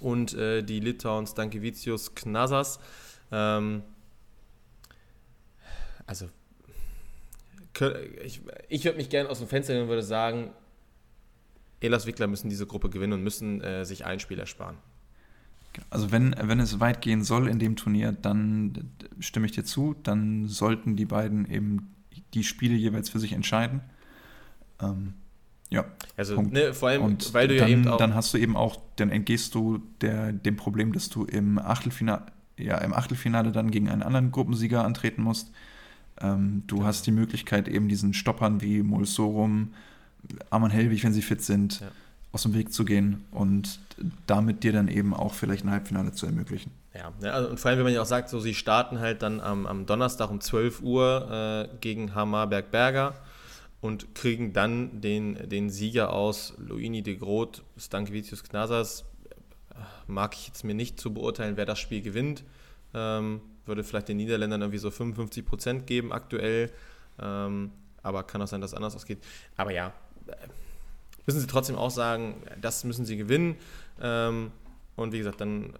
und 0.00 0.34
äh, 0.34 0.62
die 0.62 0.80
Litauens 0.80 1.34
Dankevicius 1.34 2.14
Knasas. 2.14 2.78
Ähm, 3.32 3.82
also, 6.06 6.28
ich, 8.22 8.42
ich 8.68 8.84
würde 8.84 8.98
mich 8.98 9.08
gerne 9.08 9.28
aus 9.28 9.38
dem 9.38 9.48
Fenster 9.48 9.72
nehmen 9.72 9.84
und 9.84 9.88
würde 9.88 10.02
sagen, 10.02 10.52
Elas 11.80 12.06
Wickler 12.06 12.26
müssen 12.26 12.50
diese 12.50 12.66
Gruppe 12.66 12.90
gewinnen 12.90 13.14
und 13.14 13.22
müssen 13.22 13.62
äh, 13.62 13.84
sich 13.84 14.04
ein 14.04 14.20
Spiel 14.20 14.38
ersparen. 14.38 14.76
Also 15.90 16.12
wenn, 16.12 16.34
wenn 16.40 16.60
es 16.60 16.80
weit 16.80 17.00
gehen 17.00 17.24
soll 17.24 17.48
in 17.48 17.58
dem 17.58 17.76
Turnier, 17.76 18.12
dann 18.12 18.90
stimme 19.18 19.46
ich 19.46 19.52
dir 19.52 19.64
zu, 19.64 19.94
dann 20.02 20.46
sollten 20.46 20.96
die 20.96 21.06
beiden 21.06 21.50
eben 21.50 21.94
die 22.34 22.44
Spiele 22.44 22.74
jeweils 22.74 23.08
für 23.08 23.18
sich 23.18 23.32
entscheiden. 23.32 23.80
Ähm, 24.80 25.14
ja. 25.70 25.84
Also, 26.16 26.40
ne, 26.40 26.74
vor 26.74 26.90
allem, 26.90 27.02
und 27.02 27.34
weil 27.34 27.48
du 27.48 27.56
dann, 27.56 27.68
ja 27.68 27.72
eben 27.76 27.88
auch. 27.88 27.96
Dann 27.96 28.14
hast 28.14 28.32
du 28.34 28.38
eben 28.38 28.56
auch, 28.56 28.76
dann 28.96 29.10
entgehst 29.10 29.54
du 29.54 29.82
der, 30.00 30.32
dem 30.32 30.56
Problem, 30.56 30.92
dass 30.92 31.08
du 31.08 31.24
im 31.24 31.58
Achtelfinale, 31.58 32.26
ja, 32.58 32.78
im 32.78 32.92
Achtelfinale 32.92 33.50
dann 33.50 33.70
gegen 33.70 33.88
einen 33.88 34.02
anderen 34.02 34.30
Gruppensieger 34.30 34.84
antreten 34.84 35.22
musst. 35.22 35.50
Ähm, 36.20 36.62
du 36.66 36.78
ja. 36.78 36.84
hast 36.84 37.06
die 37.06 37.12
Möglichkeit, 37.12 37.68
eben 37.68 37.88
diesen 37.88 38.14
Stoppern 38.14 38.60
wie 38.60 38.82
Molsorum, 38.82 39.74
Arman 40.50 40.70
Helwig, 40.70 41.02
wenn 41.04 41.12
sie 41.12 41.22
fit 41.22 41.42
sind, 41.42 41.80
ja. 41.80 41.88
Aus 42.34 42.42
dem 42.42 42.52
Weg 42.52 42.72
zu 42.72 42.84
gehen 42.84 43.24
und 43.30 43.78
damit 44.26 44.64
dir 44.64 44.72
dann 44.72 44.88
eben 44.88 45.14
auch 45.14 45.34
vielleicht 45.34 45.64
ein 45.64 45.70
Halbfinale 45.70 46.12
zu 46.12 46.26
ermöglichen. 46.26 46.72
Ja, 46.92 47.12
also, 47.32 47.48
und 47.48 47.60
vor 47.60 47.70
allem, 47.70 47.78
wenn 47.78 47.84
man 47.84 47.94
ja 47.94 48.02
auch 48.02 48.06
sagt, 48.06 48.28
so 48.28 48.40
sie 48.40 48.54
starten 48.54 48.98
halt 48.98 49.22
dann 49.22 49.40
am, 49.40 49.66
am 49.66 49.86
Donnerstag 49.86 50.30
um 50.30 50.40
12 50.40 50.82
Uhr 50.82 51.68
äh, 51.72 51.76
gegen 51.80 52.12
Hamar-Berg-Berger 52.14 53.14
und 53.80 54.16
kriegen 54.16 54.52
dann 54.52 55.00
den, 55.00 55.48
den 55.48 55.70
Sieger 55.70 56.12
aus 56.12 56.54
Luini 56.58 57.02
de 57.02 57.16
Groot, 57.16 57.62
Stankevicius 57.76 58.42
Knasas. 58.42 59.04
Mag 60.08 60.34
ich 60.34 60.48
jetzt 60.48 60.64
mir 60.64 60.74
nicht 60.74 60.98
zu 60.98 61.14
beurteilen, 61.14 61.56
wer 61.56 61.66
das 61.66 61.78
Spiel 61.78 62.02
gewinnt. 62.02 62.42
Ähm, 62.94 63.42
würde 63.64 63.84
vielleicht 63.84 64.08
den 64.08 64.16
Niederländern 64.16 64.60
irgendwie 64.60 64.78
so 64.78 64.90
55 64.90 65.46
Prozent 65.46 65.86
geben 65.86 66.12
aktuell. 66.12 66.72
Ähm, 67.20 67.70
aber 68.02 68.24
kann 68.24 68.42
auch 68.42 68.48
sein, 68.48 68.60
dass 68.60 68.72
es 68.72 68.76
anders 68.76 68.96
ausgeht. 68.96 69.18
Aber 69.56 69.70
ja, 69.70 69.92
müssen 71.26 71.40
sie 71.40 71.46
trotzdem 71.46 71.76
auch 71.76 71.90
sagen, 71.90 72.42
das 72.60 72.84
müssen 72.84 73.04
sie 73.04 73.16
gewinnen. 73.16 73.56
Ähm, 74.00 74.50
und 74.96 75.12
wie 75.12 75.18
gesagt, 75.18 75.40
dann 75.40 75.74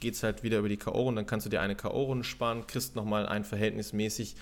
geht 0.00 0.14
es 0.14 0.22
halt 0.22 0.42
wieder 0.42 0.58
über 0.58 0.68
die 0.68 0.76
K.O.-Runde, 0.76 1.16
dann 1.16 1.26
kannst 1.26 1.46
du 1.46 1.50
dir 1.50 1.60
eine 1.60 1.76
K.O.-Runde 1.76 2.24
sparen, 2.24 2.66
kriegst 2.66 2.96
nochmal 2.96 3.26
einen 3.26 3.44
verhältnismäßig 3.44 4.36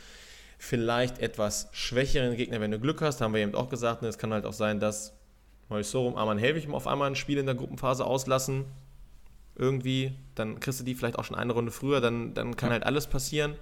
vielleicht 0.62 1.18
etwas 1.18 1.68
schwächeren 1.72 2.36
Gegner, 2.36 2.60
wenn 2.60 2.70
du 2.70 2.78
Glück 2.78 3.02
hast, 3.02 3.20
haben 3.20 3.34
wir 3.34 3.40
eben 3.40 3.54
auch 3.56 3.68
gesagt. 3.68 4.02
Ne? 4.02 4.08
Es 4.08 4.16
kann 4.16 4.32
halt 4.32 4.46
auch 4.46 4.52
sein, 4.52 4.78
dass 4.78 5.12
Moisorum, 5.68 6.16
Arman 6.16 6.38
Helwig 6.38 6.68
auf 6.70 6.86
einmal 6.86 7.10
ein 7.10 7.16
Spiel 7.16 7.38
in 7.38 7.46
der 7.46 7.56
Gruppenphase 7.56 8.04
auslassen. 8.04 8.64
Irgendwie, 9.56 10.12
dann 10.36 10.60
kriegst 10.60 10.78
du 10.78 10.84
die 10.84 10.94
vielleicht 10.94 11.18
auch 11.18 11.24
schon 11.24 11.36
eine 11.36 11.52
Runde 11.52 11.72
früher, 11.72 12.00
dann, 12.00 12.32
dann 12.34 12.56
kann 12.56 12.68
ja. 12.68 12.74
halt 12.74 12.84
alles 12.84 13.08
passieren. 13.08 13.56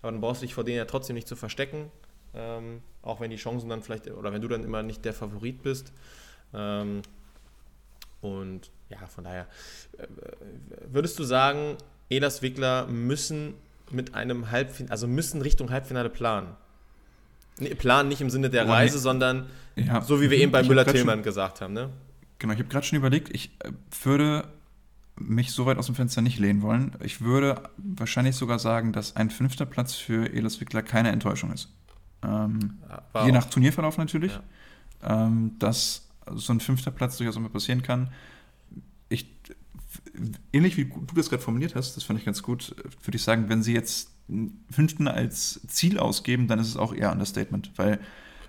Aber 0.00 0.12
dann 0.12 0.20
brauchst 0.20 0.42
du 0.42 0.46
dich 0.46 0.54
vor 0.54 0.62
denen 0.62 0.76
ja 0.76 0.84
trotzdem 0.84 1.14
nicht 1.14 1.26
zu 1.26 1.34
verstecken. 1.34 1.90
Ähm, 2.34 2.82
auch 3.02 3.20
wenn 3.20 3.30
die 3.30 3.36
Chancen 3.36 3.68
dann 3.68 3.82
vielleicht, 3.82 4.08
oder 4.08 4.32
wenn 4.32 4.40
du 4.40 4.48
dann 4.48 4.62
immer 4.62 4.84
nicht 4.84 5.04
der 5.04 5.12
Favorit 5.12 5.62
bist. 5.62 5.92
Ähm, 6.54 7.02
und 8.20 8.70
ja, 8.88 9.06
von 9.06 9.24
daher, 9.24 9.46
äh, 9.98 10.06
würdest 10.90 11.18
du 11.18 11.24
sagen, 11.24 11.76
Elas 12.10 12.42
Wickler 12.42 12.86
müssen 12.86 13.54
mit 13.90 14.14
einem 14.14 14.50
Halbfinale, 14.50 14.90
also 14.90 15.06
müssen 15.06 15.42
Richtung 15.42 15.70
Halbfinale 15.70 16.10
planen? 16.10 16.48
Nee, 17.58 17.74
planen 17.74 18.08
nicht 18.08 18.20
im 18.20 18.30
Sinne 18.30 18.50
der 18.50 18.68
Reise, 18.68 18.98
sondern 18.98 19.46
ja. 19.76 20.00
so 20.00 20.20
wie 20.20 20.30
wir 20.30 20.38
eben 20.38 20.50
bei 20.50 20.62
Müller-Tillmann 20.62 21.22
gesagt 21.22 21.60
haben, 21.60 21.72
ne? 21.72 21.90
Genau, 22.38 22.52
ich 22.52 22.58
habe 22.58 22.68
gerade 22.68 22.84
schon 22.84 22.98
überlegt, 22.98 23.34
ich 23.34 23.52
äh, 23.60 23.70
würde 24.02 24.48
mich 25.16 25.52
so 25.52 25.64
weit 25.66 25.78
aus 25.78 25.86
dem 25.86 25.94
Fenster 25.94 26.20
nicht 26.22 26.38
lehnen 26.38 26.62
wollen. 26.62 26.96
Ich 27.00 27.20
würde 27.20 27.62
wahrscheinlich 27.76 28.34
sogar 28.34 28.58
sagen, 28.58 28.92
dass 28.92 29.14
ein 29.16 29.30
fünfter 29.30 29.66
Platz 29.66 29.94
für 29.94 30.32
Elas 30.32 30.60
Wickler 30.60 30.82
keine 30.82 31.10
Enttäuschung 31.10 31.52
ist. 31.52 31.68
Ähm, 32.24 32.78
je 33.24 33.30
nach 33.30 33.44
Turnierverlauf 33.44 33.96
natürlich. 33.98 34.32
Ja. 35.02 35.26
Ähm, 35.26 35.52
dass 35.58 36.03
so 36.34 36.52
ein 36.52 36.60
fünfter 36.60 36.90
Platz 36.90 37.16
durchaus 37.16 37.36
immer 37.36 37.48
passieren 37.48 37.82
kann. 37.82 38.10
Ich, 39.08 39.26
ähnlich 40.52 40.76
wie 40.76 40.86
du 40.86 41.14
das 41.14 41.30
gerade 41.30 41.42
formuliert 41.42 41.74
hast, 41.74 41.96
das 41.96 42.04
fand 42.04 42.18
ich 42.18 42.24
ganz 42.24 42.42
gut, 42.42 42.74
würde 43.02 43.16
ich 43.16 43.22
sagen, 43.22 43.48
wenn 43.48 43.62
sie 43.62 43.74
jetzt 43.74 44.10
einen 44.28 44.64
fünften 44.70 45.08
als 45.08 45.60
Ziel 45.68 45.98
ausgeben, 45.98 46.48
dann 46.48 46.58
ist 46.58 46.68
es 46.68 46.76
auch 46.76 46.94
eher 46.94 47.12
Understatement, 47.12 47.72
weil 47.76 48.00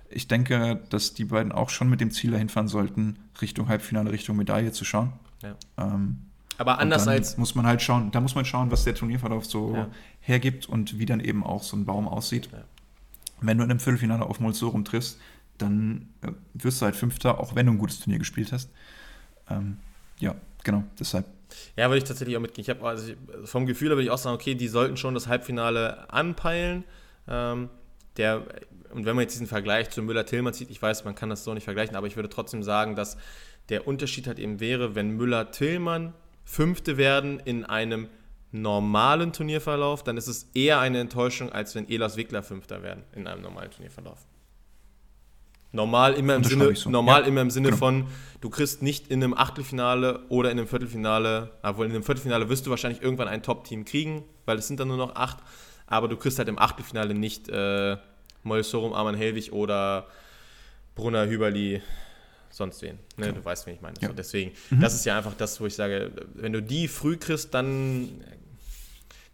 ich 0.10 0.28
denke, 0.28 0.82
dass 0.90 1.14
die 1.14 1.26
beiden 1.26 1.52
auch 1.52 1.70
schon 1.70 1.90
mit 1.90 2.00
dem 2.00 2.12
Ziel 2.12 2.32
dahin 2.32 2.50
fahren 2.50 2.68
sollten, 2.68 3.18
Richtung 3.42 3.68
Halbfinale, 3.68 4.12
Richtung 4.12 4.38
Medaille 4.38 4.72
zu 4.72 4.86
schauen. 4.86 5.14
Ja. 5.42 5.56
Ähm, 5.78 6.20
aber 6.58 6.80
anders 6.80 7.08
als. 7.08 7.38
Muss 7.38 7.56
man 7.56 7.66
halt 7.66 7.82
schauen, 7.82 8.12
da 8.12 8.22
muss 8.22 8.36
man 8.36 8.46
schauen, 8.46 8.72
was 8.72 8.86
der 8.86 8.96
Turnierverlauf 8.96 9.46
so 9.46 9.76
ja. 9.76 9.90
hergibt 10.22 10.68
und 10.68 11.00
wie 11.00 11.06
dann 11.06 11.20
eben 11.20 11.44
auch 11.44 11.64
so 11.64 11.76
ein 11.76 11.86
Baum 11.86 12.08
aussieht. 12.08 12.50
Ja. 12.52 12.64
Wenn 13.42 13.58
du 13.58 13.64
in 13.66 13.72
einem 13.72 13.80
Viertelfinale 13.80 14.26
auf 14.26 14.40
Molsorum 14.40 14.86
triffst, 14.86 15.20
dann 15.58 16.10
äh, 16.22 16.32
wirst 16.54 16.82
du 16.82 16.86
halt 16.86 16.96
Fünfter, 16.96 17.40
auch 17.40 17.56
wenn 17.56 17.66
du 17.66 17.74
ein 17.74 17.78
gutes 17.78 18.00
Turnier 18.00 18.20
gespielt 18.20 18.52
hast. 18.52 18.70
Ähm, 19.50 19.78
ja, 20.20 20.36
genau, 20.64 20.84
deshalb. 21.00 21.26
Ja, 21.76 21.88
würde 21.88 22.00
ich 22.00 22.04
tatsächlich 22.04 22.36
auch 22.38 22.42
mitgehen. 22.42 22.64
Ich 22.64 22.70
habe 22.70 22.86
also 22.88 23.14
vom 23.46 23.66
Gefühl 23.66 23.90
würde 23.90 24.04
ich 24.04 24.10
auch 24.10 24.18
sagen, 24.18 24.36
okay, 24.36 24.56
die 24.56 24.68
sollten 24.68 24.98
schon 24.98 25.14
das 25.14 25.28
Halbfinale 25.28 26.10
anpeilen. 26.12 26.84
Ähm, 27.28 27.70
der, 28.18 28.44
und 28.92 29.06
wenn 29.06 29.16
man 29.16 29.24
jetzt 29.24 29.34
diesen 29.34 29.48
Vergleich 29.48 29.90
zu 29.90 30.02
Müller-Tillmann 30.02 30.54
zieht, 30.54 30.70
ich 30.70 30.82
weiß, 30.82 31.06
man 31.06 31.16
kann 31.16 31.30
das 31.30 31.44
so 31.44 31.54
nicht 31.54 31.64
vergleichen, 31.64 31.96
aber 31.96 32.08
ich 32.08 32.16
würde 32.16 32.30
trotzdem 32.30 32.64
sagen, 32.64 32.96
dass 32.96 33.18
der 33.70 33.88
Unterschied 33.88 34.28
halt 34.28 34.40
eben 34.40 34.60
wäre, 34.60 34.96
wenn 34.96 35.12
Müller-Tillmann 35.12 36.14
Fünfte 36.44 36.98
werden 36.98 37.40
in 37.40 37.66
einem 37.66 38.08
normalen 38.52 39.34
Turnierverlauf, 39.34 40.04
dann 40.04 40.18
ist 40.18 40.28
es 40.28 40.50
eher 40.54 40.80
eine 40.80 41.00
Enttäuschung, 41.00 41.52
als 41.52 41.76
wenn 41.76 41.90
Elas 41.90 42.16
Wickler 42.16 42.44
Fünfter 42.44 42.84
werden 42.84 43.04
in 43.14 43.28
einem 43.28 43.42
normalen 43.42 43.72
Turnierverlauf. 43.72 44.20
Normal 45.76 46.14
immer 46.14 46.36
im 46.36 46.44
Sinne, 46.44 46.76
so. 46.76 46.90
normal 46.90 47.22
ja, 47.22 47.28
immer 47.28 47.42
im 47.42 47.52
Sinne 47.52 47.68
genau. 47.68 47.78
von, 47.78 48.08
du 48.42 48.50
kriegst 48.50 48.82
nicht 48.82 49.10
in 49.10 49.22
einem 49.22 49.34
Achtelfinale 49.34 50.22
oder 50.30 50.50
in 50.50 50.58
einem 50.58 50.68
Viertelfinale, 50.68 51.52
obwohl 51.62 51.86
in 51.86 51.92
einem 51.92 52.04
Viertelfinale 52.04 52.50
wirst 52.50 52.66
du 52.66 52.70
wahrscheinlich 52.70 53.02
irgendwann 53.02 53.28
ein 53.28 53.44
Top-Team 53.44 53.86
kriegen, 53.86 54.24
weil 54.46 54.58
es 54.58 54.68
sind 54.68 54.80
dann 54.80 54.88
nur 54.88 54.98
noch 54.98 55.16
acht, 55.16 55.38
aber 55.88 56.08
du 56.08 56.16
kriegst 56.18 56.40
halt 56.40 56.48
im 56.48 56.58
Achtelfinale 56.58 57.14
nicht 57.14 57.50
äh, 57.50 57.98
Molsorum, 58.44 58.94
Arman 58.94 59.16
Helwig 59.16 59.52
oder 59.52 60.08
Brunner 60.96 61.28
Hüberli, 61.28 61.82
sonst 62.50 62.82
wen. 62.82 62.98
Ne? 63.18 63.28
Ja. 63.28 63.32
Du 63.34 63.44
weißt, 63.44 63.68
wen 63.68 63.76
ich 63.76 63.82
meine. 63.82 63.96
Ja. 64.00 64.08
So, 64.08 64.14
deswegen, 64.14 64.52
mhm. 64.70 64.80
das 64.80 64.96
ist 64.96 65.06
ja 65.06 65.18
einfach 65.18 65.34
das, 65.38 65.60
wo 65.60 65.66
ich 65.66 65.76
sage, 65.76 66.12
wenn 66.34 66.54
du 66.54 66.62
die 66.62 66.88
früh 66.88 67.18
kriegst, 67.18 67.54
dann 67.54 68.24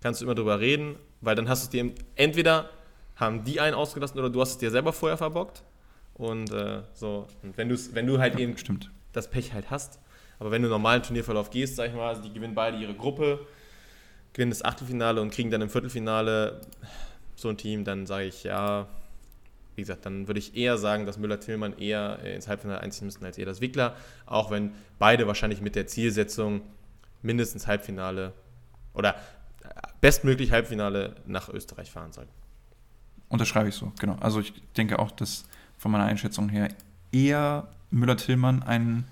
kannst 0.02 0.22
du 0.22 0.26
immer 0.26 0.36
drüber 0.36 0.60
reden, 0.60 0.96
weil 1.22 1.36
dann 1.36 1.48
hast 1.48 1.62
du 1.62 1.78
es 1.78 1.84
dir 1.84 1.94
entweder 2.16 2.70
haben 3.16 3.44
die 3.44 3.60
einen 3.60 3.76
ausgelassen 3.76 4.20
oder 4.20 4.32
du 4.32 4.42
hast 4.42 4.52
es 4.52 4.58
dir 4.58 4.72
selber 4.72 4.92
vorher 4.92 5.18
verbockt. 5.18 5.62
Und 6.14 6.52
äh, 6.52 6.82
so, 6.94 7.28
und 7.42 7.58
wenn, 7.58 7.70
wenn 7.70 8.08
du 8.08 8.20
halt 8.20 8.36
ja, 8.36 8.42
eben 8.42 8.58
stimmt. 8.58 8.92
das 9.14 9.30
Pech 9.30 9.54
halt 9.54 9.70
hast, 9.70 10.00
aber 10.40 10.52
wenn 10.52 10.62
du 10.62 10.70
normalen 10.70 11.04
Turnierverlauf 11.04 11.50
gehst, 11.50 11.76
sag 11.76 11.90
ich 11.90 11.94
mal, 11.94 12.10
also 12.10 12.22
die 12.22 12.34
gewinnen 12.34 12.56
beide 12.56 12.78
ihre 12.78 12.94
Gruppe, 12.94 13.46
gewinnen 14.34 14.52
das 14.52 14.64
Achtelfinale 14.64 15.22
und 15.22 15.32
kriegen 15.32 15.52
dann 15.52 15.62
im 15.62 15.70
Viertelfinale 15.70 16.62
so 17.36 17.50
ein 17.50 17.58
Team, 17.58 17.84
dann 17.84 18.06
sage 18.06 18.26
ich 18.26 18.44
ja, 18.44 18.88
wie 19.76 19.82
gesagt, 19.82 20.06
dann 20.06 20.28
würde 20.28 20.40
ich 20.40 20.56
eher 20.56 20.78
sagen, 20.78 21.06
dass 21.06 21.18
Müller-Tillmann 21.18 21.78
eher 21.78 22.20
ins 22.20 22.48
Halbfinale 22.48 22.82
einziehen 22.82 23.06
müssten 23.06 23.26
als 23.26 23.38
eher 23.38 23.46
das 23.46 23.62
Wickler, 23.62 23.96
auch 24.26 24.52
wenn 24.52 24.74
beide 25.00 25.28
wahrscheinlich 25.28 25.62
mit 25.62 25.76
der 25.76 25.88
Zielsetzung 25.88 26.62
mindestens 27.22 27.68
Halbfinale 27.68 28.34
oder 28.94 29.16
bestmöglich 30.02 30.52
Halbfinale 30.52 31.16
nach 31.26 31.50
Österreich 31.50 31.92
fahren 31.92 32.12
sollten. 32.12 32.32
Unterschreibe 33.30 33.70
ich 33.70 33.76
so, 33.76 33.92
genau. 34.00 34.18
Also 34.20 34.40
ich 34.40 34.54
denke 34.76 35.00
auch, 35.00 35.12
dass 35.12 35.46
von 35.82 35.92
meiner 35.92 36.06
Einschätzung 36.06 36.48
her 36.48 36.68
eher 37.12 37.68
Müller-Tillmann 37.90 38.62
ein 38.62 39.04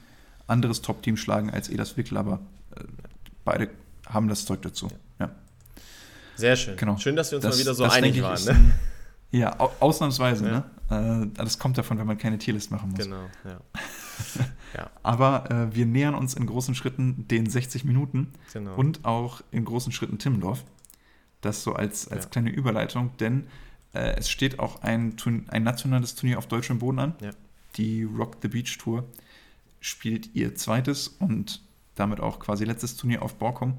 anderes 0.45 0.83
Top-Team 0.83 1.17
schlagen 1.17 1.49
als 1.49 1.67
Edas 1.67 1.97
Wickler, 1.97 2.19
aber 2.19 2.41
äh, 2.75 2.83
beide 3.43 3.69
haben 4.05 4.27
das 4.27 4.45
Zeug 4.45 4.61
dazu. 4.61 4.87
Ja. 5.19 5.25
ja. 5.25 5.31
Sehr 6.35 6.55
schön. 6.55 6.77
Genau. 6.77 6.97
Schön, 6.97 7.15
dass 7.15 7.31
wir 7.31 7.37
uns 7.37 7.43
das, 7.43 7.55
mal 7.55 7.61
wieder 7.61 7.73
so 7.73 7.85
einig 7.85 8.21
waren. 8.21 8.45
Ne? 8.45 8.73
Ja, 9.31 9.59
ausnahmsweise. 9.79 10.45
Ja. 10.45 10.95
Ne? 10.95 11.31
Äh, 11.33 11.43
das 11.43 11.57
kommt 11.57 11.79
davon, 11.79 11.97
wenn 11.97 12.05
man 12.05 12.19
keine 12.19 12.37
Tierlist 12.37 12.69
machen 12.69 12.91
muss. 12.91 12.99
Genau, 12.99 13.25
ja. 13.45 13.59
ja. 14.77 14.91
Aber 15.01 15.49
äh, 15.49 15.75
wir 15.75 15.87
nähern 15.87 16.13
uns 16.13 16.35
in 16.35 16.45
großen 16.45 16.75
Schritten 16.75 17.27
den 17.27 17.49
60 17.49 17.83
Minuten 17.83 18.31
genau. 18.53 18.75
und 18.75 19.05
auch 19.05 19.41
in 19.49 19.65
großen 19.65 19.91
Schritten 19.91 20.19
Timmendorf. 20.19 20.63
Das 21.41 21.63
so 21.63 21.73
als, 21.73 22.07
als 22.07 22.29
kleine 22.29 22.51
Überleitung, 22.51 23.17
denn 23.17 23.47
äh, 23.93 24.15
es 24.17 24.29
steht 24.29 24.59
auch 24.59 24.81
ein, 24.81 25.15
ein 25.47 25.63
nationales 25.63 26.15
Turnier 26.15 26.37
auf 26.37 26.47
deutschem 26.47 26.79
Boden 26.79 26.99
an. 26.99 27.15
Ja. 27.21 27.31
Die 27.75 28.03
Rock 28.03 28.37
the 28.41 28.47
Beach 28.47 28.77
Tour 28.77 29.05
spielt 29.79 30.35
ihr 30.35 30.55
zweites 30.55 31.07
und 31.07 31.61
damit 31.95 32.19
auch 32.19 32.39
quasi 32.39 32.65
letztes 32.65 32.95
Turnier 32.95 33.21
auf 33.21 33.35
Borkum, 33.35 33.77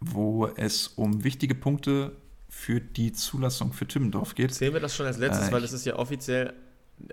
wo 0.00 0.46
es 0.56 0.88
um 0.88 1.24
wichtige 1.24 1.54
Punkte 1.54 2.12
für 2.48 2.80
die 2.80 3.12
Zulassung 3.12 3.72
für 3.72 3.86
Timmendorf 3.86 4.34
geht. 4.34 4.54
Zählen 4.54 4.72
wir 4.72 4.80
das 4.80 4.94
schon 4.94 5.06
als 5.06 5.18
letztes, 5.18 5.48
äh, 5.48 5.52
weil 5.52 5.64
es 5.64 5.72
ist 5.72 5.84
ja 5.84 5.96
offiziell, 5.96 6.54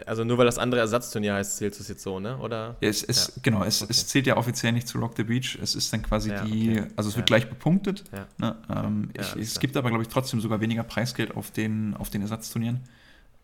also 0.05 0.23
nur 0.23 0.37
weil 0.37 0.45
das 0.45 0.57
andere 0.57 0.81
Ersatzturnier 0.81 1.33
heißt, 1.33 1.57
zählt 1.57 1.79
es 1.79 1.87
jetzt 1.87 2.03
so, 2.03 2.19
ne? 2.19 2.37
Oder? 2.37 2.77
Es, 2.81 3.03
es, 3.03 3.27
ja. 3.27 3.41
Genau, 3.43 3.63
es, 3.63 3.81
okay. 3.81 3.91
es, 3.91 4.07
zählt 4.07 4.27
ja 4.27 4.37
offiziell 4.37 4.71
nicht 4.71 4.87
zu 4.87 4.99
Rock 4.99 5.13
the 5.17 5.23
Beach. 5.23 5.57
Es 5.61 5.75
ist 5.75 5.91
dann 5.91 6.03
quasi 6.03 6.29
ja, 6.29 6.43
die, 6.45 6.79
okay. 6.79 6.87
also 6.95 7.09
es 7.09 7.15
wird 7.15 7.27
gleich 7.27 7.49
bepunktet. 7.49 8.03
Ne? 8.37 8.55
Ähm, 8.69 9.09
ich, 9.13 9.35
es 9.35 9.59
gibt 9.59 9.75
aber, 9.77 9.89
glaube 9.89 10.03
ich, 10.03 10.09
trotzdem 10.09 10.39
sogar 10.39 10.61
weniger 10.61 10.83
Preisgeld 10.83 11.35
auf 11.35 11.51
den, 11.51 11.95
auf 11.95 12.09
den 12.09 12.21
Ersatzturnieren 12.21 12.81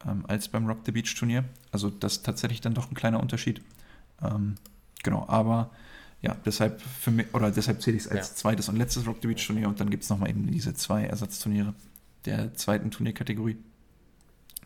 ähm, 0.05 0.25
als 0.27 0.47
beim 0.47 0.67
Rock 0.67 0.79
the 0.85 0.91
Beach 0.91 1.13
Turnier. 1.15 1.43
Also 1.71 1.89
das 1.89 2.13
ist 2.13 2.25
tatsächlich 2.25 2.61
dann 2.61 2.73
doch 2.73 2.91
ein 2.91 2.95
kleiner 2.95 3.19
Unterschied. 3.19 3.61
Ähm, 4.21 4.55
genau, 5.03 5.25
aber 5.27 5.71
ja, 6.21 6.35
deshalb 6.45 6.81
für 6.81 7.11
mich, 7.11 7.27
oder 7.33 7.51
deshalb 7.51 7.81
zähle 7.81 7.97
ich 7.97 8.03
es 8.03 8.09
als 8.09 8.29
ja. 8.29 8.35
zweites 8.35 8.69
und 8.69 8.77
letztes 8.77 9.05
Rock 9.05 9.17
the 9.21 9.27
Beach 9.27 9.45
Turnier 9.45 9.67
und 9.67 9.79
dann 9.79 9.89
gibt 9.89 10.03
es 10.03 10.09
nochmal 10.09 10.29
eben 10.29 10.49
diese 10.49 10.73
zwei 10.73 11.05
Ersatzturniere 11.05 11.73
der 12.25 12.53
zweiten 12.53 12.91
Turnierkategorie. 12.91 13.57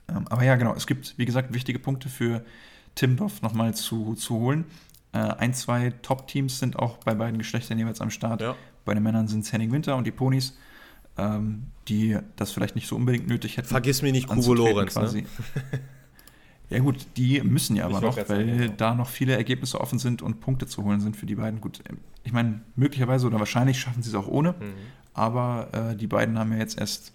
Ähm, 0.10 0.28
aber 0.30 0.43
ja, 0.43 0.56
genau, 0.56 0.74
es 0.74 0.88
gibt, 0.88 1.18
wie 1.18 1.26
gesagt, 1.26 1.54
wichtige 1.54 1.80
Punkte 1.80 2.10
für 2.10 2.43
Timdorf 2.95 3.41
nochmal 3.41 3.74
zu, 3.74 4.16
zu 4.16 4.36
holen. 4.36 4.66
Äh, 5.14 5.20
ein, 5.20 5.54
zwei 5.54 5.91
Top-Teams 6.02 6.60
sind 6.60 6.78
auch 6.78 6.97
bei 6.97 7.16
beiden 7.16 7.38
Geschlechtern 7.38 7.78
jeweils 7.78 8.02
am 8.02 8.10
Start. 8.10 8.41
Ja. 8.41 8.56
Bei 8.86 8.93
den 8.93 9.04
Männern 9.04 9.28
sind 9.28 9.45
es 9.45 9.54
Henning 9.54 9.72
Winter 9.72 9.95
und 9.95 10.06
die 10.06 10.12
Ponys, 10.12 10.58
ähm, 11.18 11.68
die 11.88 12.18
das 12.36 12.52
vielleicht 12.52 12.76
nicht 12.76 12.88
so 12.88 12.95
unbedingt 12.95 13.28
nötig 13.28 13.58
hätten. 13.58 13.68
Vergiss 13.68 14.02
mir 14.02 14.12
nicht 14.12 14.28
Kubo 14.28 14.54
Lorenz. 14.54 14.95
Ne? 14.95 15.24
Ja 16.72 16.80
gut, 16.80 17.06
die 17.18 17.41
müssen 17.41 17.76
ja 17.76 17.84
aber 17.84 17.99
noch, 17.99 18.16
weil 18.16 18.26
sagen, 18.26 18.58
genau. 18.58 18.74
da 18.78 18.95
noch 18.95 19.10
viele 19.10 19.36
Ergebnisse 19.36 19.82
offen 19.82 19.99
sind 19.99 20.22
und 20.22 20.39
Punkte 20.39 20.68
zu 20.68 20.86
holen 20.86 21.02
sind 21.02 21.18
für 21.18 21.26
die 21.26 21.36
beiden. 21.36 21.60
Gut, 21.60 21.84
ich 22.24 22.32
meine, 22.32 22.62
möglicherweise 22.78 23.28
oder 23.28 23.39
wahrscheinlich 23.39 23.78
schaffen 23.78 24.02
sie 24.02 24.10
es 24.10 24.16
auch 24.16 24.28
ohne, 24.28 24.54
mhm. 24.54 24.74
aber 25.14 25.68
äh, 25.74 25.95
die 25.97 26.08
beiden 26.08 26.39
haben 26.39 26.54
ja 26.54 26.60
jetzt 26.60 26.80
erst 26.80 27.12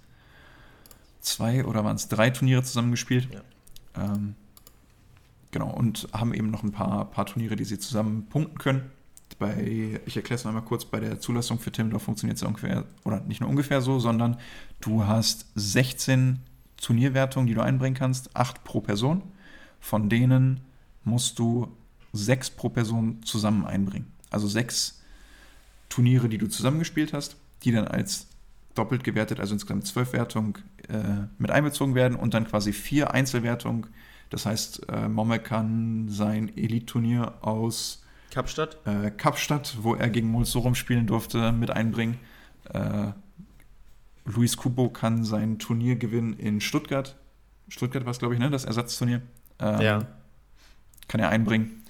zwei 1.26 1.64
oder 1.64 1.84
waren 1.84 1.96
es 1.96 2.08
drei 2.08 2.30
Turniere 2.30 2.62
zusammengespielt. 2.62 3.28
Ja. 3.32 4.14
Ähm, 4.14 4.34
genau, 5.50 5.70
und 5.70 6.08
haben 6.12 6.34
eben 6.34 6.50
noch 6.50 6.62
ein 6.62 6.72
paar, 6.72 7.10
paar 7.10 7.26
Turniere, 7.26 7.56
die 7.56 7.64
sie 7.64 7.78
zusammen 7.78 8.26
punkten 8.26 8.58
können. 8.58 8.90
Bei, 9.38 10.00
ich 10.06 10.16
erkläre 10.16 10.36
es 10.36 10.44
noch 10.44 10.50
einmal 10.50 10.64
kurz, 10.64 10.84
bei 10.84 11.00
der 11.00 11.20
Zulassung 11.20 11.58
für 11.58 11.72
Timdorf 11.72 12.04
funktioniert 12.04 12.38
es 12.38 12.42
ungefähr, 12.42 12.84
oder 13.04 13.20
nicht 13.20 13.40
nur 13.40 13.50
ungefähr 13.50 13.82
so, 13.82 13.98
sondern 13.98 14.38
du 14.80 15.04
hast 15.04 15.46
16 15.56 16.38
Turnierwertungen, 16.78 17.46
die 17.46 17.54
du 17.54 17.60
einbringen 17.60 17.96
kannst, 17.96 18.34
8 18.34 18.64
pro 18.64 18.80
Person 18.80 19.22
von 19.86 20.08
denen 20.08 20.60
musst 21.04 21.38
du 21.38 21.68
sechs 22.12 22.50
pro 22.50 22.68
Person 22.68 23.22
zusammen 23.22 23.64
einbringen. 23.64 24.12
Also 24.30 24.48
sechs 24.48 25.00
Turniere, 25.88 26.28
die 26.28 26.38
du 26.38 26.48
zusammengespielt 26.48 27.12
hast, 27.12 27.36
die 27.62 27.70
dann 27.70 27.86
als 27.86 28.26
doppelt 28.78 29.04
gewertet, 29.04 29.40
also 29.40 29.54
insgesamt 29.54 29.86
zwölf 29.86 30.12
Wertungen 30.12 30.54
äh, 30.88 31.26
mit 31.38 31.50
einbezogen 31.50 31.94
werden 31.94 32.16
und 32.16 32.34
dann 32.34 32.46
quasi 32.46 32.72
vier 32.72 33.12
Einzelwertungen. 33.12 33.86
Das 34.30 34.46
heißt, 34.46 34.88
äh, 34.88 35.08
Momme 35.08 35.38
kann 35.38 36.08
sein 36.08 36.48
Elite-Turnier 36.56 37.34
aus 37.42 38.02
Kapstadt? 38.30 38.76
Äh, 38.84 39.10
Kapstadt, 39.10 39.78
wo 39.80 39.94
er 39.94 40.10
gegen 40.10 40.28
Mulsorum 40.28 40.74
spielen 40.74 41.06
durfte, 41.06 41.52
mit 41.52 41.70
einbringen. 41.70 42.18
Äh, 42.72 43.12
Luis 44.24 44.56
Kubo 44.56 44.90
kann 44.90 45.24
sein 45.24 45.58
Turniergewinn 45.58 46.34
in 46.34 46.60
Stuttgart. 46.60 47.16
Stuttgart 47.68 48.04
war 48.04 48.10
es, 48.10 48.18
glaube 48.18 48.34
ich, 48.34 48.40
ne? 48.40 48.50
das 48.50 48.64
Ersatzturnier. 48.64 49.22
Ähm, 49.58 49.80
ja. 49.80 50.06
Kann 51.08 51.20
er 51.20 51.30
einbringen. 51.30 51.82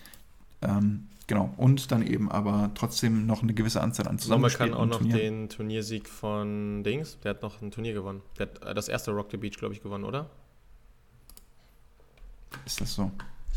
Ähm, 0.63 1.09
genau. 1.27 1.53
Und 1.57 1.91
dann 1.93 2.07
eben 2.07 2.31
aber 2.31 2.71
trotzdem 2.75 3.27
noch 3.27 3.43
eine 3.43 3.55
gewisse 3.55 3.81
Anzahl 3.81 4.09
an 4.09 4.19
Zusammenspielen. 4.19 4.73
kann 4.73 4.81
auch 4.81 4.87
noch 4.87 4.99
Turnier. 4.99 5.17
den 5.17 5.49
Turniersieg 5.49 6.09
von 6.09 6.83
Dings. 6.85 7.19
Der 7.21 7.31
hat 7.31 7.43
noch 7.43 7.61
ein 7.63 7.71
Turnier 7.71 7.93
gewonnen. 7.95 8.23
Der 8.39 8.49
hat 8.49 8.77
das 8.77 8.89
erste 8.89 9.11
Rock 9.13 9.31
the 9.31 9.37
Beach, 9.37 9.57
glaube 9.59 9.75
ich, 9.75 9.83
gewonnen, 9.83 10.05
oder? 10.05 10.31
Ist 12.65 12.81
das 12.81 12.95
so? 12.95 13.11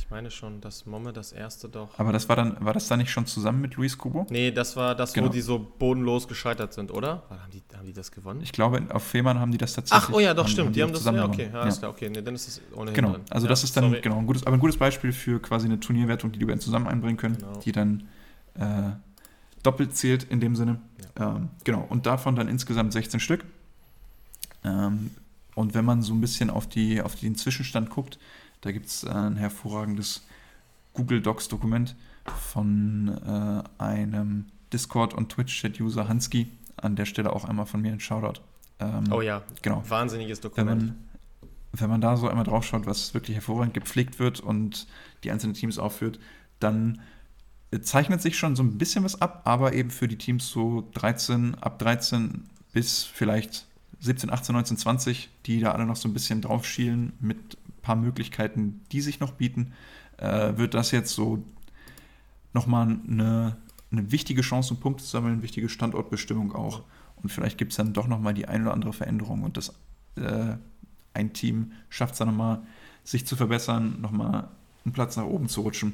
Ich 0.09 0.11
meine 0.11 0.31
schon, 0.31 0.59
dass 0.59 0.87
Momme 0.87 1.13
das 1.13 1.31
erste 1.33 1.69
doch. 1.69 1.99
Aber 1.99 2.11
das 2.11 2.27
war 2.27 2.35
dann, 2.35 2.57
war 2.65 2.73
das 2.73 2.87
dann 2.87 2.97
nicht 2.97 3.11
schon 3.11 3.27
zusammen 3.27 3.61
mit 3.61 3.75
Luis 3.75 3.95
Kubo? 3.95 4.25
Nee, 4.31 4.49
das 4.49 4.75
war 4.75 4.95
das, 4.95 5.13
genau. 5.13 5.27
wo 5.27 5.31
die 5.31 5.41
so 5.41 5.59
bodenlos 5.59 6.27
gescheitert 6.27 6.73
sind, 6.73 6.91
oder? 6.91 7.21
Haben 7.29 7.51
die, 7.53 7.61
haben 7.77 7.85
die 7.85 7.93
das 7.93 8.11
gewonnen? 8.11 8.41
Ich 8.41 8.51
glaube, 8.51 8.81
auf 8.89 9.03
Fehmarn 9.03 9.39
haben 9.39 9.51
die 9.51 9.59
das 9.59 9.73
tatsächlich. 9.73 10.09
Ach, 10.09 10.11
oh 10.11 10.19
ja, 10.19 10.33
doch, 10.33 10.45
haben, 10.45 10.49
stimmt. 10.49 10.65
Haben 10.65 10.73
die, 10.73 10.77
die 10.77 10.83
haben 10.83 10.93
das, 10.93 11.05
ja, 11.05 11.25
okay, 11.25 11.49
ja, 11.53 11.69
ja. 11.69 11.89
okay, 11.89 12.09
nee, 12.09 12.23
dann 12.23 12.33
ist 12.33 12.47
das 12.47 12.61
ohnehin 12.75 12.95
Genau, 12.95 13.11
drin. 13.11 13.21
also 13.29 13.45
ja, 13.45 13.49
das 13.49 13.63
ist 13.63 13.77
dann, 13.77 13.83
sorry. 13.83 14.01
genau, 14.01 14.17
ein 14.17 14.25
gutes, 14.25 14.47
aber 14.47 14.55
ein 14.55 14.59
gutes 14.59 14.77
Beispiel 14.77 15.11
für 15.11 15.39
quasi 15.39 15.67
eine 15.67 15.79
Turnierwertung, 15.79 16.31
die 16.31 16.39
die 16.39 16.45
beiden 16.45 16.59
zusammen 16.59 16.87
einbringen 16.87 17.17
können, 17.17 17.37
genau. 17.37 17.59
die 17.59 17.71
dann 17.71 18.07
äh, 18.55 18.89
doppelt 19.61 19.95
zählt 19.95 20.23
in 20.23 20.39
dem 20.39 20.55
Sinne. 20.55 20.79
Ähm, 21.19 21.49
genau, 21.63 21.85
und 21.87 22.07
davon 22.07 22.35
dann 22.35 22.47
insgesamt 22.47 22.93
16 22.93 23.19
Stück. 23.19 23.45
Ähm, 24.63 25.11
und 25.53 25.75
wenn 25.75 25.85
man 25.85 26.01
so 26.01 26.15
ein 26.15 26.21
bisschen 26.21 26.49
auf, 26.49 26.65
die, 26.65 26.99
auf 26.99 27.13
den 27.13 27.35
Zwischenstand 27.35 27.91
guckt, 27.91 28.17
da 28.61 28.71
gibt 28.71 28.87
es 28.87 29.05
ein 29.05 29.35
hervorragendes 29.35 30.25
Google 30.93 31.21
Docs-Dokument 31.21 31.95
von 32.25 33.17
äh, 33.25 33.63
einem 33.81 34.45
Discord- 34.73 35.13
und 35.13 35.29
Twitch-Chat-User 35.29 36.07
Hanski. 36.07 36.47
An 36.77 36.95
der 36.95 37.05
Stelle 37.05 37.33
auch 37.33 37.45
einmal 37.45 37.65
von 37.65 37.81
mir 37.81 37.91
ein 37.91 37.99
Shoutout. 37.99 38.41
Ähm, 38.79 39.05
oh 39.11 39.21
ja, 39.21 39.43
genau. 39.61 39.83
wahnsinniges 39.87 40.39
Dokument. 40.39 40.81
Wenn 40.81 40.87
man, 40.87 40.95
wenn 41.73 41.89
man 41.89 42.01
da 42.01 42.17
so 42.17 42.27
einmal 42.27 42.45
drauf 42.45 42.65
schaut, 42.65 42.85
was 42.85 43.13
wirklich 43.13 43.35
hervorragend 43.35 43.73
gepflegt 43.73 44.19
wird 44.19 44.39
und 44.39 44.87
die 45.23 45.31
einzelnen 45.31 45.53
Teams 45.53 45.77
aufführt, 45.77 46.19
dann 46.59 47.01
zeichnet 47.81 48.21
sich 48.21 48.37
schon 48.37 48.55
so 48.55 48.63
ein 48.63 48.77
bisschen 48.77 49.03
was 49.03 49.21
ab, 49.21 49.41
aber 49.45 49.73
eben 49.73 49.91
für 49.91 50.07
die 50.07 50.17
Teams 50.17 50.49
so 50.49 50.89
13, 50.93 51.55
ab 51.55 51.77
13 51.79 52.45
bis 52.73 53.03
vielleicht 53.03 53.67
17, 53.99 54.31
18, 54.31 54.53
19, 54.53 54.77
20, 54.77 55.29
die 55.45 55.59
da 55.59 55.73
alle 55.73 55.85
noch 55.85 55.95
so 55.95 56.07
ein 56.07 56.13
bisschen 56.13 56.41
drauf 56.41 56.65
schielen 56.65 57.13
mit 57.19 57.57
paar 57.81 57.95
Möglichkeiten, 57.95 58.81
die 58.91 59.01
sich 59.01 59.19
noch 59.19 59.33
bieten, 59.33 59.73
äh, 60.17 60.57
wird 60.57 60.73
das 60.73 60.91
jetzt 60.91 61.13
so 61.13 61.43
nochmal 62.53 62.99
eine, 63.07 63.57
eine 63.91 64.11
wichtige 64.11 64.41
Chance, 64.41 64.73
um 64.73 64.79
Punkte 64.79 65.03
zu 65.03 65.09
sammeln, 65.09 65.41
wichtige 65.41 65.69
Standortbestimmung 65.69 66.53
auch. 66.53 66.83
Und 67.17 67.29
vielleicht 67.29 67.57
gibt 67.57 67.71
es 67.71 67.77
dann 67.77 67.93
doch 67.93 68.07
nochmal 68.07 68.33
die 68.33 68.47
eine 68.47 68.65
oder 68.65 68.73
andere 68.73 68.93
Veränderung 68.93 69.43
und 69.43 69.57
das 69.57 69.73
äh, 70.15 70.55
ein 71.13 71.33
Team 71.33 71.73
schafft 71.89 72.13
es 72.13 72.19
dann 72.19 72.29
nochmal, 72.29 72.61
sich 73.03 73.25
zu 73.25 73.35
verbessern, 73.35 73.99
nochmal 74.01 74.47
einen 74.85 74.93
Platz 74.93 75.17
nach 75.17 75.25
oben 75.25 75.49
zu 75.49 75.61
rutschen. 75.61 75.93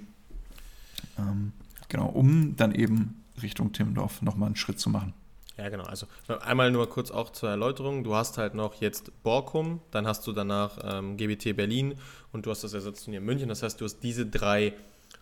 Ähm, 1.17 1.53
genau, 1.88 2.07
um 2.07 2.55
dann 2.55 2.73
eben 2.73 3.23
Richtung 3.41 3.71
Timmendorf 3.73 4.21
nochmal 4.21 4.47
einen 4.47 4.55
Schritt 4.55 4.79
zu 4.79 4.89
machen. 4.89 5.13
Ja, 5.58 5.70
genau. 5.70 5.84
Also 5.84 6.08
einmal 6.41 6.72
nur 6.72 6.89
kurz 6.89 7.12
auch 7.12 7.30
zur 7.30 7.49
Erläuterung. 7.49 8.03
Du 8.03 8.16
hast 8.16 8.38
halt 8.38 8.56
noch 8.56 8.76
jetzt 8.76 9.24
Borkum, 9.24 9.82
dann 9.91 10.06
hast 10.06 10.28
du 10.28 10.34
danach 10.34 10.78
ähm, 10.84 11.18
GBT 11.18 11.56
Berlin 11.56 11.95
und 12.32 12.45
du 12.45 12.51
hast 12.51 12.64
das 12.64 12.74
Ersatzturnier 12.74 13.22
München. 13.22 13.47
Das 13.47 13.64
heißt, 13.64 13.80
du 13.80 13.86
hast 13.86 13.99
diese 13.99 14.26
drei 14.26 14.74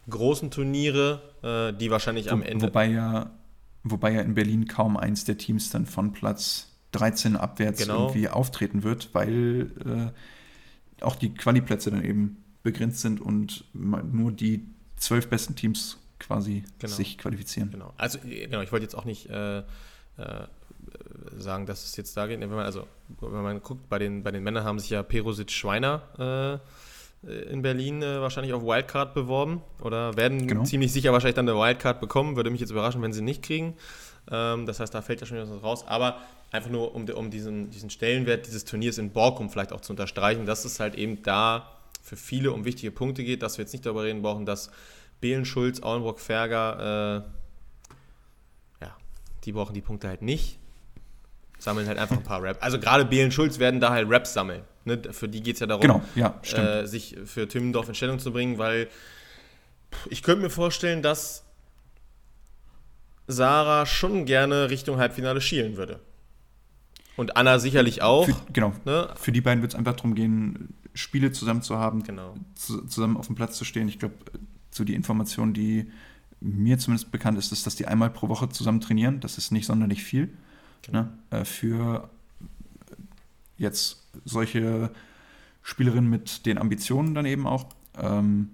großen 0.10 0.50
Turniere, 0.50 1.22
äh, 1.44 1.78
die 1.78 1.92
wahrscheinlich 1.92 2.32
am 2.32 2.42
Ende. 2.42 2.68
Wobei 2.68 2.88
ja, 2.88 3.32
wobei 3.84 4.12
ja 4.14 4.22
in 4.22 4.34
Berlin 4.34 4.68
kaum 4.68 4.98
eins 4.98 5.24
der 5.24 5.38
Teams 5.38 5.70
dann 5.70 5.86
von 5.86 6.14
Platz 6.14 6.70
13 6.94 7.36
abwärts 7.36 7.82
genau. 7.82 8.06
irgendwie 8.06 8.30
auftreten 8.30 8.84
wird, 8.84 9.10
weil 9.14 9.72
äh, 11.00 11.04
auch 11.04 11.16
die 11.16 11.34
Quali-Plätze 11.34 11.92
dann 11.92 12.04
eben 12.04 12.44
begrenzt 12.64 13.02
sind 13.02 13.20
und 13.20 13.66
nur 13.74 14.32
die 14.32 14.66
zwölf 14.96 15.28
besten 15.28 15.56
Teams 15.56 15.98
quasi 16.20 16.64
genau. 16.80 16.94
sich 16.94 17.18
qualifizieren. 17.18 17.72
Genau. 17.72 17.94
Also 17.98 18.20
genau, 18.20 18.62
ich 18.62 18.72
wollte 18.72 18.84
jetzt 18.84 18.96
auch 18.96 19.06
nicht 19.06 19.30
äh, 19.30 19.64
äh, 20.18 20.46
sagen, 21.38 21.66
dass 21.66 21.84
es 21.84 21.96
jetzt 21.96 22.16
da 22.16 22.28
geht. 22.28 22.40
Wenn 22.40 22.50
man, 22.50 22.66
also, 22.66 22.88
wenn 23.20 23.44
man 23.44 23.62
guckt, 23.62 23.90
bei 23.90 24.00
den, 24.00 24.24
bei 24.24 24.32
den 24.32 24.44
Männern 24.44 24.64
haben 24.64 24.80
sich 24.80 24.90
ja 24.90 25.04
Perusic 25.04 25.52
Schweiner 25.52 26.62
äh, 27.24 27.32
in 27.50 27.62
Berlin 27.62 28.02
äh, 28.02 28.20
wahrscheinlich 28.20 28.54
auf 28.54 28.64
Wildcard 28.64 29.14
beworben 29.14 29.62
oder 29.82 30.16
werden 30.18 30.46
genau. 30.46 30.64
ziemlich 30.64 30.92
sicher 30.92 31.14
wahrscheinlich 31.14 31.36
dann 31.36 31.48
eine 31.48 31.58
Wildcard 31.58 32.02
bekommen. 32.02 32.36
Würde 32.36 32.50
mich 32.50 32.60
jetzt 32.60 32.72
überraschen, 32.72 33.02
wenn 33.02 33.14
sie 33.14 33.22
nicht 33.22 33.44
kriegen. 33.44 33.76
Ähm, 34.30 34.66
das 34.66 34.80
heißt, 34.80 34.94
da 34.94 35.02
fällt 35.02 35.22
ja 35.22 35.28
schon 35.28 35.38
was 35.38 35.64
raus. 35.64 35.86
Aber 35.88 36.18
einfach 36.52 36.70
nur, 36.70 36.94
um, 36.94 37.08
um 37.10 37.32
diesen, 37.32 37.70
diesen 37.70 37.90
Stellenwert 37.90 38.46
dieses 38.46 38.66
Turniers 38.66 38.98
in 38.98 39.12
Borkum 39.12 39.50
vielleicht 39.50 39.72
auch 39.72 39.82
zu 39.82 39.94
unterstreichen, 39.94 40.46
dass 40.46 40.66
es 40.66 40.80
halt 40.80 40.96
eben 40.96 41.24
da 41.24 41.70
für 42.02 42.18
viele 42.18 42.52
um 42.52 42.66
wichtige 42.66 42.92
Punkte 42.92 43.24
geht, 43.24 43.42
dass 43.42 43.58
wir 43.58 43.64
jetzt 43.64 43.72
nicht 43.72 43.86
darüber 43.86 44.04
reden 44.04 44.22
brauchen, 44.22 44.46
dass 44.46 44.70
Behlen, 45.22 45.46
Schulz, 45.46 45.82
Auenbrock, 45.82 46.20
Ferger 46.20 47.24
äh, 47.26 47.43
die 49.44 49.52
brauchen 49.52 49.74
die 49.74 49.82
Punkte 49.82 50.08
halt 50.08 50.22
nicht. 50.22 50.60
Sammeln 51.60 51.88
halt 51.88 51.98
einfach 51.98 52.18
ein 52.18 52.24
paar 52.24 52.44
Raps. 52.44 52.62
Also 52.62 52.80
gerade 52.80 53.06
Behlen 53.06 53.32
Schulz 53.32 53.60
werden 53.60 53.80
da 53.80 53.92
halt 53.92 54.10
Raps 54.10 54.34
sammeln. 54.34 54.64
Ne? 54.86 55.02
Für 55.12 55.30
die 55.30 55.42
geht 55.42 55.56
es 55.56 55.60
ja 55.62 55.68
darum, 55.68 55.82
genau, 55.82 56.02
ja, 56.16 56.40
äh, 56.54 56.86
sich 56.86 57.16
für 57.26 57.48
Timmendorf 57.48 57.88
in 57.88 57.96
Stellung 57.96 58.20
zu 58.20 58.34
bringen, 58.34 58.58
weil 58.58 58.90
ich 60.10 60.24
könnte 60.24 60.42
mir 60.42 60.50
vorstellen, 60.50 61.02
dass 61.02 61.46
Sarah 63.28 63.86
schon 63.86 64.26
gerne 64.26 64.70
Richtung 64.70 64.98
Halbfinale 64.98 65.40
schielen 65.40 65.78
würde. 65.78 66.00
Und 67.16 67.38
Anna 67.38 67.60
sicherlich 67.60 68.02
auch. 68.02 68.26
Für, 68.26 68.36
genau. 68.52 68.74
Ne? 68.86 69.10
Für 69.16 69.32
die 69.32 69.42
beiden 69.42 69.62
wird 69.62 69.74
es 69.74 69.78
einfach 69.78 69.94
darum 69.94 70.16
gehen, 70.16 70.76
Spiele 70.94 71.32
zusammen 71.32 71.62
zu 71.62 71.78
haben, 71.78 72.04
genau. 72.04 72.36
zu, 72.56 72.86
zusammen 72.86 73.18
auf 73.18 73.28
dem 73.28 73.36
Platz 73.36 73.58
zu 73.58 73.66
stehen. 73.66 73.88
Ich 73.88 74.00
glaube, 74.00 74.16
so 74.72 74.84
die 74.84 74.96
Informationen, 74.96 75.54
die 75.54 75.92
mir 76.44 76.78
zumindest 76.78 77.12
bekannt 77.12 77.38
ist, 77.38 77.52
ist, 77.52 77.66
dass 77.66 77.76
die 77.76 77.88
einmal 77.88 78.10
pro 78.10 78.28
Woche 78.28 78.50
zusammen 78.50 78.82
trainieren. 78.82 79.22
Das 79.22 79.38
ist 79.38 79.52
nicht 79.52 79.66
sonderlich 79.66 80.04
viel. 80.04 80.34
Genau. 80.82 81.04
Ne? 81.04 81.18
Äh, 81.30 81.46
für 81.46 82.10
jetzt 83.58 84.06
solche 84.26 84.92
Spielerinnen 85.62 86.10
mit 86.10 86.46
den 86.46 86.58
Ambitionen 86.58 87.16
dann 87.16 87.26
eben 87.26 87.48
auch. 87.48 87.68
Ähm, 87.98 88.50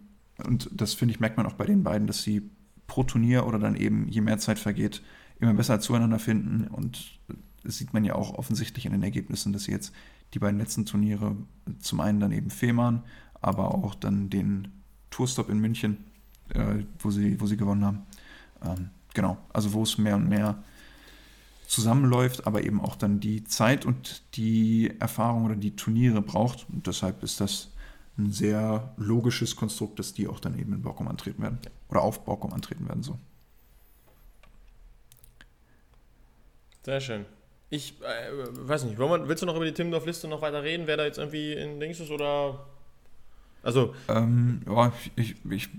und 0.46 0.70
das 0.72 0.94
finde 0.94 1.14
ich, 1.14 1.20
merkt 1.20 1.38
man 1.38 1.48
auch 1.48 1.54
bei 1.54 1.66
den 1.66 1.84
beiden, 1.84 2.08
dass 2.08 2.22
sie 2.22 2.50
pro 2.86 3.04
Turnier 3.04 3.48
oder 3.48 3.58
dann 3.58 3.76
eben, 3.76 4.08
je 4.08 4.22
mehr 4.22 4.38
Zeit 4.38 4.60
vergeht, 4.60 5.02
immer 5.40 5.54
besser 5.54 5.80
zueinander 5.80 6.20
finden. 6.20 6.68
Und 6.68 7.20
das 7.64 7.78
sieht 7.78 7.94
man 7.94 8.04
ja 8.04 8.14
auch 8.14 8.36
offensichtlich 8.36 8.86
in 8.86 8.92
den 8.92 9.04
Ergebnissen, 9.04 9.52
dass 9.52 9.64
sie 9.64 9.72
jetzt 9.72 9.94
die 10.34 10.40
beiden 10.40 10.60
letzten 10.60 10.86
Turniere 10.86 11.36
zum 11.80 12.02
einen 12.02 12.20
dann 12.20 12.32
eben 12.32 12.52
Fehmarn, 12.52 13.04
aber 13.42 13.74
auch 13.74 13.96
dann 13.96 14.30
den 14.30 14.68
Tourstop 15.10 15.50
in 15.50 15.60
München 15.60 16.06
äh, 16.54 16.84
wo, 17.00 17.12
sie, 17.12 17.40
wo 17.40 17.46
sie 17.46 17.58
gewonnen 17.58 17.86
haben. 17.86 18.06
Ähm, 18.64 18.90
genau, 19.14 19.38
also 19.54 19.74
wo 19.74 19.84
es 19.84 19.98
mehr 19.98 20.16
und 20.16 20.28
mehr 20.28 20.62
zusammenläuft, 21.68 22.48
aber 22.48 22.64
eben 22.64 22.82
auch 22.82 22.96
dann 22.96 23.20
die 23.20 23.44
Zeit 23.44 23.86
und 23.86 24.24
die 24.36 24.92
Erfahrung 25.00 25.46
oder 25.46 25.56
die 25.56 25.76
Turniere 25.76 26.22
braucht. 26.22 26.66
Und 26.70 26.88
deshalb 26.88 27.22
ist 27.24 27.40
das 27.40 27.70
ein 28.18 28.32
sehr 28.32 28.94
logisches 28.98 29.56
Konstrukt, 29.56 30.00
dass 30.00 30.14
die 30.14 30.28
auch 30.28 30.40
dann 30.40 30.58
eben 30.58 30.74
in 30.74 30.82
Borkum 30.82 31.08
antreten 31.08 31.42
werden. 31.42 31.60
Oder 31.90 32.02
auf 32.02 32.26
Borkum 32.26 32.54
antreten 32.54 32.88
werden. 32.88 33.04
So. 33.04 33.18
Sehr 36.84 37.00
schön. 37.02 37.26
Ich 37.70 38.02
äh, 38.02 38.32
weiß 38.68 38.86
nicht, 38.86 38.98
willst 38.98 39.44
du 39.44 39.46
noch 39.46 39.56
über 39.56 39.66
die 39.66 39.74
Timmendorf-Liste 39.74 40.28
noch 40.28 40.42
weiter 40.42 40.64
reden, 40.64 40.88
wer 40.88 40.98
da 40.98 41.06
jetzt 41.06 41.20
irgendwie 41.20 41.54
in 41.54 41.80
Dings 41.80 42.00
ist 42.00 42.10
oder. 42.10 42.66
Also. 43.62 43.94
Ähm, 44.08 44.62
ja, 44.68 44.92
ich, 45.16 45.36
ich 45.46 45.70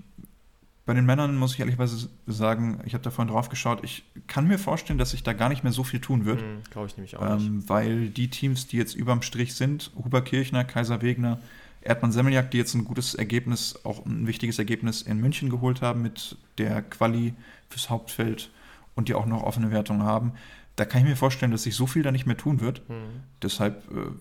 bei 0.91 0.95
den 0.95 1.05
Männern 1.05 1.37
muss 1.37 1.53
ich 1.53 1.61
ehrlicherweise 1.61 2.09
sagen, 2.27 2.81
ich 2.83 2.93
habe 2.93 3.01
da 3.01 3.11
vorhin 3.11 3.33
drauf 3.33 3.47
geschaut, 3.47 3.79
ich 3.81 4.03
kann 4.27 4.45
mir 4.45 4.59
vorstellen, 4.59 4.99
dass 4.99 5.11
sich 5.11 5.23
da 5.23 5.31
gar 5.31 5.47
nicht 5.47 5.63
mehr 5.63 5.71
so 5.71 5.85
viel 5.85 6.01
tun 6.01 6.25
wird. 6.25 6.41
Mhm, 6.41 6.63
Glaube 6.69 6.87
ich 6.87 6.97
nämlich 6.97 7.15
auch 7.15 7.25
ähm, 7.25 7.55
nicht. 7.55 7.69
Weil 7.69 8.09
die 8.09 8.29
Teams, 8.29 8.67
die 8.67 8.75
jetzt 8.75 8.93
überm 8.93 9.21
Strich 9.21 9.55
sind, 9.55 9.91
Huber 9.95 10.21
Kirchner, 10.21 10.65
Kaiser 10.65 11.01
Wegner, 11.01 11.39
Erdmann 11.79 12.11
Semmeljak, 12.11 12.51
die 12.51 12.57
jetzt 12.57 12.73
ein 12.73 12.83
gutes 12.83 13.15
Ergebnis, 13.15 13.79
auch 13.85 14.05
ein 14.05 14.27
wichtiges 14.27 14.59
Ergebnis 14.59 15.01
in 15.01 15.21
München 15.21 15.49
geholt 15.49 15.81
haben 15.81 16.01
mit 16.01 16.35
der 16.57 16.81
Quali 16.81 17.35
fürs 17.69 17.89
Hauptfeld 17.89 18.49
und 18.93 19.07
die 19.07 19.13
auch 19.13 19.25
noch 19.25 19.43
offene 19.43 19.71
Wertungen 19.71 20.03
haben, 20.03 20.33
da 20.75 20.83
kann 20.83 21.03
ich 21.03 21.07
mir 21.07 21.15
vorstellen, 21.15 21.53
dass 21.53 21.63
sich 21.63 21.75
so 21.75 21.87
viel 21.87 22.03
da 22.03 22.11
nicht 22.11 22.25
mehr 22.25 22.35
tun 22.35 22.59
wird. 22.59 22.81
Mhm. 22.89 23.21
Deshalb 23.41 23.89
äh, 23.91 24.11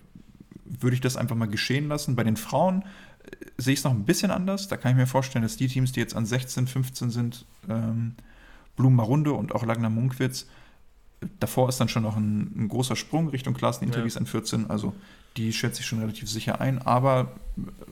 würde 0.64 0.95
ich 0.95 1.01
das 1.01 1.16
einfach 1.16 1.35
mal 1.35 1.49
geschehen 1.49 1.89
lassen. 1.89 2.14
Bei 2.14 2.23
den 2.23 2.37
Frauen 2.37 2.85
sehe 3.59 3.74
ich 3.74 3.81
es 3.81 3.85
noch 3.85 3.93
ein 3.93 4.05
bisschen 4.05 4.31
anders. 4.31 4.68
Da 4.68 4.76
kann 4.76 4.93
ich 4.93 4.97
mir 4.97 5.07
vorstellen, 5.07 5.43
dass 5.43 5.57
die 5.57 5.68
Teams, 5.68 5.93
die 5.93 6.01
jetzt 6.01 6.14
an 6.14 6.26
16, 6.26 6.66
15 6.66 7.11
sind, 7.11 7.47
ähm, 7.68 8.14
Blumenmarunde 8.76 9.33
und 9.33 9.55
auch 9.55 9.64
Lagner 9.64 9.91
Munkwitz, 9.91 10.47
davor 11.39 11.68
ist 11.68 11.81
dann 11.81 11.89
schon 11.89 12.03
noch 12.03 12.16
ein, 12.16 12.53
ein 12.57 12.68
großer 12.68 12.97
Sprung 12.97 13.28
Richtung 13.28 13.55
Klassen 13.55 13.85
Interviews 13.85 14.14
ja. 14.14 14.20
an 14.20 14.26
14. 14.26 14.70
Also 14.70 14.95
die 15.37 15.53
schätze 15.53 15.81
ich 15.81 15.87
schon 15.87 16.01
relativ 16.01 16.28
sicher 16.28 16.61
ein. 16.61 16.81
Aber 16.81 17.33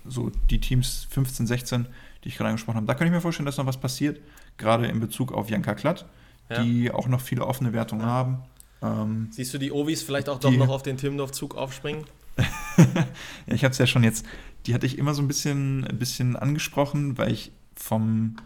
so 0.07 0.31
die 0.51 0.61
Teams 0.61 1.07
15, 1.11 1.47
16, 1.47 1.87
die 2.25 2.29
ich 2.29 2.37
gerade 2.37 2.51
angesprochen 2.51 2.77
habe, 2.77 2.87
da 2.87 2.95
könnte 2.95 3.07
ich 3.07 3.13
mir 3.13 3.21
vorstellen, 3.21 3.47
dass 3.47 3.59
noch 3.59 3.67
was 3.67 3.79
passiert. 3.79 4.21
Gerade 4.57 4.87
in 4.87 5.01
Bezug 5.01 5.33
auf 5.33 5.51
Janka 5.51 5.75
Klatt, 5.75 6.07
ja. 6.51 6.63
die 6.63 6.91
auch 6.91 7.07
noch 7.07 7.21
viele 7.21 7.47
offene 7.47 7.73
Wertungen 7.73 8.03
ja. 8.03 8.09
haben. 8.09 8.39
Ähm, 8.83 9.29
Siehst 9.31 9.53
du 9.55 9.59
die 9.59 9.73
Ovis 9.73 10.03
vielleicht 10.03 10.29
auch 10.29 10.41
doch 10.41 10.53
noch 10.53 10.69
auf 10.69 10.83
den 10.83 10.97
Timmendorf-Zug 10.97 11.57
aufspringen? 11.57 12.05
ja, 12.77 13.55
ich 13.55 13.65
habe 13.65 13.73
es 13.73 13.79
ja 13.79 13.87
schon 13.87 14.05
jetzt, 14.05 14.25
die 14.67 14.75
hatte 14.75 14.87
ich 14.87 14.99
immer 14.99 15.15
so 15.15 15.23
ein 15.23 15.29
bisschen, 15.29 15.85
ein 15.85 15.99
bisschen 15.99 16.37
angesprochen, 16.37 17.19
weil 17.19 17.33
ich 17.33 17.53
vom, 17.75 18.37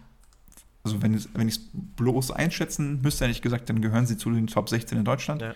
also 0.85 1.03
wenn, 1.03 1.23
wenn 1.35 1.49
ich 1.49 1.57
es 1.57 1.61
bloß 1.73 2.31
einschätzen 2.31 3.01
müsste, 3.03 3.25
hätte 3.25 3.33
ich 3.33 3.43
gesagt, 3.43 3.69
dann 3.69 3.81
gehören 3.81 4.07
sie 4.07 4.17
zu 4.17 4.31
den 4.31 4.47
Top 4.47 4.69
16 4.69 4.99
in 4.99 5.05
Deutschland. 5.05 5.43
Ja. 5.43 5.55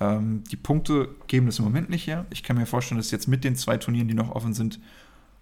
Ähm, 0.00 0.44
die 0.50 0.56
Punkte 0.56 1.14
geben 1.26 1.46
das 1.46 1.58
im 1.58 1.64
Moment 1.64 1.90
nicht 1.90 2.06
her. 2.06 2.26
Ich 2.30 2.42
kann 2.42 2.56
mir 2.56 2.66
vorstellen, 2.66 2.98
dass 2.98 3.10
jetzt 3.10 3.26
mit 3.26 3.44
den 3.44 3.56
zwei 3.56 3.76
Turnieren, 3.76 4.08
die 4.08 4.14
noch 4.14 4.30
offen 4.30 4.54
sind, 4.54 4.80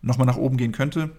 nochmal 0.02 0.26
nach 0.26 0.36
oben 0.36 0.56
gehen 0.56 0.72
könnte. 0.72 1.10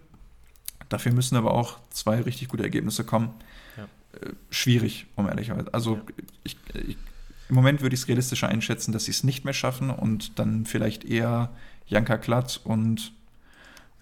Dafür 0.89 1.14
müssen 1.14 1.36
aber 1.36 1.53
auch 1.53 1.80
zwei 1.91 2.22
richtig 2.22 2.47
gute 2.47 2.64
Ergebnisse 2.64 3.03
kommen. 3.03 3.34
Ja. 3.78 3.84
Äh, 4.20 4.34
schwierig, 4.49 5.05
um 5.16 5.28
ehrlich 5.28 5.47
zu 5.47 5.55
sein. 5.55 5.68
Also 5.72 5.95
ja. 5.95 6.01
ich, 6.43 6.57
ich, 6.74 6.97
im 7.50 7.56
Moment 7.56 7.82
würde 7.82 7.95
ich 7.95 8.02
es 8.02 8.08
realistischer 8.08 8.47
einschätzen, 8.47 8.91
dass 8.91 9.06
sie 9.06 9.12
es 9.12 9.24
nicht 9.24 9.43
mehr 9.43 9.54
schaffen 9.54 9.89
und 9.89 10.38
dann 10.38 10.66
vielleicht 10.66 11.04
eher 11.04 11.50
Janka 11.88 12.18
Klatt 12.18 12.62
und 12.64 13.12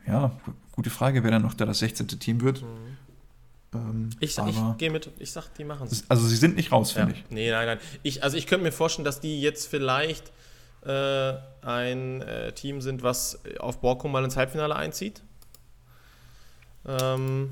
ja, 0.05 0.31
gute 0.73 0.89
Frage, 0.89 1.23
wer 1.23 1.31
dann 1.31 1.41
noch 1.41 1.53
da 1.53 1.65
das 1.65 1.79
16. 1.79 2.07
Team 2.07 2.41
wird. 2.41 2.61
Mhm. 2.61 2.97
Ähm, 3.73 4.09
ich, 4.19 4.37
ich 4.37 4.77
gehe 4.77 4.91
mit, 4.91 5.09
ich 5.19 5.31
sag, 5.31 5.53
die 5.55 5.63
machen 5.63 5.87
es. 5.89 6.09
Also 6.09 6.27
sie 6.27 6.35
sind 6.35 6.55
nicht 6.55 6.71
raus, 6.71 6.91
finde 6.91 7.13
ja. 7.13 7.17
ich. 7.17 7.29
Nee, 7.29 7.51
nein, 7.51 7.65
nein. 7.65 7.79
Ich, 8.03 8.23
also 8.23 8.37
ich 8.37 8.47
könnte 8.47 8.63
mir 8.63 8.71
vorstellen, 8.71 9.05
dass 9.05 9.19
die 9.19 9.41
jetzt 9.41 9.67
vielleicht 9.67 10.31
äh, 10.85 11.33
ein 11.61 12.21
äh, 12.21 12.51
Team 12.53 12.81
sind, 12.81 13.03
was 13.03 13.39
auf 13.59 13.79
Borkum 13.79 14.11
mal 14.11 14.23
ins 14.23 14.37
Halbfinale 14.37 14.75
einzieht. 14.75 15.21
Ähm, 16.85 17.51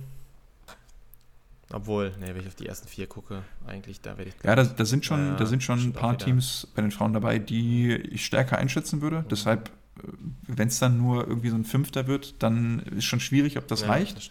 obwohl, 1.76 2.12
ne, 2.20 2.34
wenn 2.34 2.40
ich 2.40 2.48
auf 2.48 2.56
die 2.56 2.68
ersten 2.68 2.88
vier 2.88 3.06
gucke, 3.06 3.44
eigentlich, 3.68 4.00
da 4.00 4.18
werde 4.18 4.30
ich. 4.30 4.36
Ja, 4.44 4.56
da, 4.56 4.64
da, 4.64 4.86
sind 4.86 5.04
schon, 5.04 5.28
ja, 5.28 5.36
da 5.36 5.46
sind 5.46 5.62
schon 5.62 5.80
ein 5.80 5.92
paar 5.92 6.18
Teams 6.18 6.68
bei 6.74 6.82
den 6.82 6.92
Frauen 6.92 7.12
dabei, 7.12 7.38
die 7.38 7.94
ich 7.94 8.26
stärker 8.26 8.58
einschätzen 8.58 9.02
würde. 9.02 9.22
Mhm. 9.22 9.28
Deshalb, 9.30 9.70
äh, 10.00 10.08
wenn 10.48 10.70
es 10.70 10.80
dann 10.80 10.98
nur 10.98 11.28
irgendwie 11.28 11.50
so 11.50 11.58
ein 11.58 11.66
Fünfter 11.66 12.08
wird, 12.08 12.42
dann 12.42 12.80
ist 12.80 13.04
schon 13.04 13.20
schwierig, 13.20 13.58
ob 13.58 13.68
das 13.68 13.82
ja, 13.82 13.88
reicht. 13.88 14.18
Das. 14.18 14.30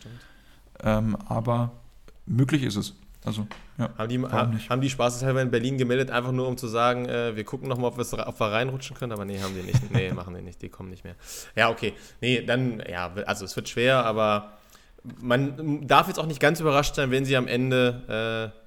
Ähm, 0.83 1.17
aber 1.27 1.73
möglich 2.25 2.63
ist 2.63 2.77
es. 2.77 2.95
Also, 3.27 3.47
ja, 3.77 3.91
haben, 3.99 4.09
die, 4.09 4.23
haben, 4.23 4.69
haben 4.69 4.81
die 4.81 4.91
spaßeshalber 4.91 5.43
in 5.43 5.51
Berlin 5.51 5.77
gemeldet, 5.77 6.11
einfach 6.11 6.33
nur 6.33 6.49
um 6.49 6.57
zu 6.57 6.67
sagen, 6.67 7.07
äh, 7.07 7.37
wir 7.37 7.45
gucken 7.45 7.69
nochmal, 7.69 7.91
ob, 7.91 7.99
ob 7.99 8.41
wir 8.41 8.47
reinrutschen 8.47 8.97
können, 8.97 9.13
aber 9.13 9.27
nee, 9.27 9.39
haben 9.41 9.55
die 9.55 9.63
nicht. 9.63 9.91
Nee, 9.91 10.13
machen 10.15 10.35
die 10.35 10.43
nicht, 10.43 10.63
die 10.63 10.71
kommen 10.71 10.89
nicht 10.89 11.05
mehr. 11.05 11.15
Ja, 11.57 11.69
okay. 11.69 11.93
Nee, 12.23 12.43
dann, 12.43 12.83
ja, 12.89 13.13
also 13.27 13.45
es 13.45 13.55
wird 13.55 13.69
schwer, 13.69 14.05
aber 14.05 14.53
man 15.21 15.87
darf 15.87 16.09
jetzt 16.09 16.19
auch 16.19 16.27
nicht 16.27 16.41
ganz 16.41 16.61
überrascht 16.61 16.95
sein, 16.95 17.11
wenn 17.11 17.25
sie 17.25 17.37
am 17.37 17.47
Ende 17.47 18.53
äh, 18.55 18.61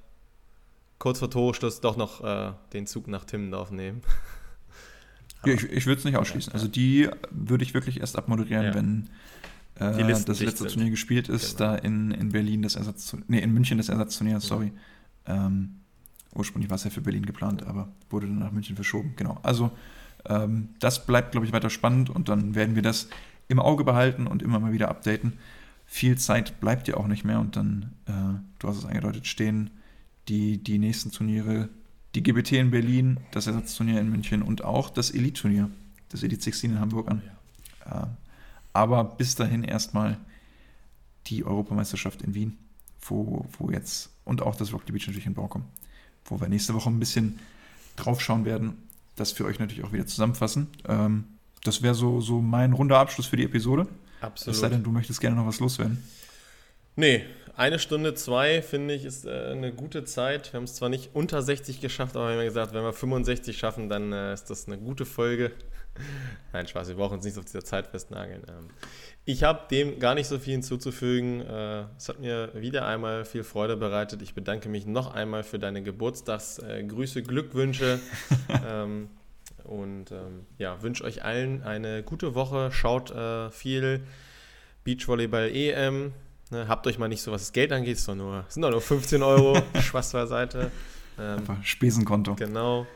kurz 0.98 1.18
vor 1.18 1.30
Torschluss 1.30 1.80
doch 1.80 1.96
noch 1.96 2.22
äh, 2.24 2.52
den 2.72 2.86
Zug 2.86 3.08
nach 3.08 3.24
Timmendorf 3.24 3.70
nehmen. 3.70 4.02
ja, 5.44 5.52
ich, 5.54 5.64
ich 5.64 5.86
würde 5.86 5.98
es 5.98 6.04
nicht 6.04 6.16
ausschließen. 6.16 6.52
Also 6.52 6.68
die 6.68 7.08
würde 7.30 7.64
ich 7.64 7.74
wirklich 7.74 8.00
erst 8.00 8.16
abmoderieren, 8.16 8.66
ja. 8.66 8.74
wenn 8.74 9.10
äh, 9.76 10.06
das 10.06 10.40
letzte 10.40 10.64
sind. 10.64 10.72
Turnier 10.72 10.90
gespielt 10.90 11.28
ist, 11.28 11.58
genau. 11.58 11.72
da 11.72 11.76
in, 11.76 12.10
in 12.10 12.30
Berlin 12.30 12.62
das 12.62 12.76
Ersatzturnier, 12.76 13.26
nee, 13.28 13.40
in 13.40 13.52
München 13.52 13.78
das 13.78 13.88
Ersatzturnier, 13.88 14.40
sorry. 14.40 14.72
Ähm, 15.26 15.80
ursprünglich 16.34 16.70
war 16.70 16.76
es 16.76 16.84
ja 16.84 16.90
für 16.90 17.00
Berlin 17.00 17.26
geplant, 17.26 17.66
aber 17.66 17.88
wurde 18.10 18.26
dann 18.26 18.38
nach 18.38 18.52
München 18.52 18.76
verschoben, 18.76 19.14
genau. 19.16 19.38
Also 19.42 19.70
ähm, 20.26 20.70
das 20.80 21.06
bleibt, 21.06 21.32
glaube 21.32 21.46
ich, 21.46 21.52
weiter 21.52 21.70
spannend 21.70 22.10
und 22.10 22.28
dann 22.28 22.54
werden 22.54 22.74
wir 22.74 22.82
das 22.82 23.08
im 23.48 23.60
Auge 23.60 23.84
behalten 23.84 24.26
und 24.26 24.42
immer 24.42 24.58
mal 24.60 24.72
wieder 24.72 24.88
updaten. 24.88 25.34
Viel 25.90 26.18
Zeit 26.18 26.60
bleibt 26.60 26.86
ja 26.86 26.98
auch 26.98 27.06
nicht 27.06 27.24
mehr 27.24 27.40
und 27.40 27.56
dann, 27.56 27.94
äh, 28.06 28.38
du 28.58 28.68
hast 28.68 28.76
es 28.76 28.84
angedeutet, 28.84 29.26
stehen 29.26 29.70
die, 30.28 30.62
die 30.62 30.78
nächsten 30.78 31.10
Turniere, 31.10 31.70
die 32.14 32.22
GBT 32.22 32.52
in 32.52 32.70
Berlin, 32.70 33.20
das 33.32 33.46
Ersatzturnier 33.46 33.98
in 33.98 34.10
München 34.10 34.42
und 34.42 34.62
auch 34.62 34.90
das 34.90 35.10
Elite-Turnier, 35.10 35.70
das 36.10 36.22
Elite 36.22 36.42
16 36.42 36.72
in 36.72 36.80
Hamburg 36.80 37.10
an. 37.10 37.22
Äh, 37.86 38.06
aber 38.74 39.02
bis 39.02 39.34
dahin 39.34 39.64
erstmal 39.64 40.18
die 41.26 41.44
Europameisterschaft 41.44 42.20
in 42.20 42.34
Wien, 42.34 42.58
wo, 43.00 43.46
wo 43.58 43.70
jetzt, 43.70 44.10
und 44.26 44.42
auch 44.42 44.56
das 44.56 44.74
Rock 44.74 44.82
the 44.86 44.92
Beach 44.92 45.06
natürlich 45.06 45.26
in 45.26 45.34
Borkum, 45.34 45.64
wo 46.26 46.38
wir 46.38 46.48
nächste 46.48 46.74
Woche 46.74 46.90
ein 46.90 47.00
bisschen 47.00 47.38
drauf 47.96 48.20
schauen 48.20 48.44
werden, 48.44 48.76
das 49.16 49.32
für 49.32 49.46
euch 49.46 49.58
natürlich 49.58 49.84
auch 49.84 49.92
wieder 49.92 50.06
zusammenfassen. 50.06 50.68
Ähm, 50.86 51.24
das 51.64 51.80
wäre 51.80 51.94
so, 51.94 52.20
so 52.20 52.42
mein 52.42 52.74
runder 52.74 52.98
Abschluss 52.98 53.26
für 53.26 53.38
die 53.38 53.44
Episode. 53.44 53.88
Absolut. 54.20 54.54
Es 54.54 54.60
sei 54.60 54.68
denn, 54.68 54.82
du 54.82 54.90
möchtest 54.90 55.20
gerne 55.20 55.36
noch 55.36 55.46
was 55.46 55.60
loswerden. 55.60 56.02
Nee, 56.96 57.24
eine 57.56 57.78
Stunde 57.78 58.14
zwei, 58.14 58.62
finde 58.62 58.94
ich, 58.94 59.04
ist 59.04 59.24
äh, 59.24 59.50
eine 59.50 59.72
gute 59.72 60.04
Zeit. 60.04 60.52
Wir 60.52 60.58
haben 60.58 60.64
es 60.64 60.74
zwar 60.74 60.88
nicht 60.88 61.10
unter 61.14 61.42
60 61.42 61.80
geschafft, 61.80 62.16
aber 62.16 62.28
wir 62.30 62.38
haben 62.38 62.44
gesagt, 62.44 62.72
wenn 62.72 62.82
wir 62.82 62.92
65 62.92 63.56
schaffen, 63.56 63.88
dann 63.88 64.12
äh, 64.12 64.32
ist 64.32 64.50
das 64.50 64.66
eine 64.66 64.78
gute 64.78 65.04
Folge. 65.04 65.52
Nein, 66.52 66.66
Spaß, 66.66 66.88
wir 66.88 66.94
brauchen 66.94 67.14
uns 67.14 67.24
nicht 67.24 67.38
auf 67.38 67.44
dieser 67.44 67.64
Zeit 67.64 67.88
festnageln. 67.88 68.42
Ähm, 68.48 68.68
ich 69.24 69.42
habe 69.42 69.66
dem 69.70 69.98
gar 69.98 70.14
nicht 70.14 70.26
so 70.26 70.38
viel 70.38 70.52
hinzuzufügen. 70.52 71.40
Äh, 71.40 71.84
es 71.96 72.08
hat 72.08 72.20
mir 72.20 72.50
wieder 72.54 72.86
einmal 72.86 73.24
viel 73.24 73.44
Freude 73.44 73.76
bereitet. 73.76 74.22
Ich 74.22 74.34
bedanke 74.34 74.68
mich 74.68 74.86
noch 74.86 75.12
einmal 75.14 75.42
für 75.42 75.58
deine 75.58 75.82
Geburtstagsgrüße, 75.82 77.22
Glückwünsche. 77.22 78.00
ähm, 78.68 79.10
und 79.68 80.10
ähm, 80.12 80.46
ja, 80.56 80.82
wünsche 80.82 81.04
euch 81.04 81.24
allen 81.24 81.62
eine 81.62 82.02
gute 82.02 82.34
Woche. 82.34 82.72
Schaut 82.72 83.10
äh, 83.10 83.50
viel 83.50 84.02
Beachvolleyball 84.84 85.50
EM. 85.54 86.12
Ne, 86.50 86.66
habt 86.66 86.86
euch 86.86 86.98
mal 86.98 87.08
nicht 87.08 87.20
so, 87.20 87.30
was 87.30 87.42
das 87.42 87.52
Geld 87.52 87.72
angeht, 87.72 87.98
es 87.98 88.04
sind 88.06 88.18
nur, 88.18 88.46
sind 88.48 88.62
doch 88.62 88.70
nur 88.70 88.80
15 88.80 89.22
Euro, 89.22 89.60
Spaß 89.80 90.12
beiseite. 90.12 90.70
Ähm, 91.18 91.42
Spesenkonto. 91.62 92.36
Genau. 92.36 92.86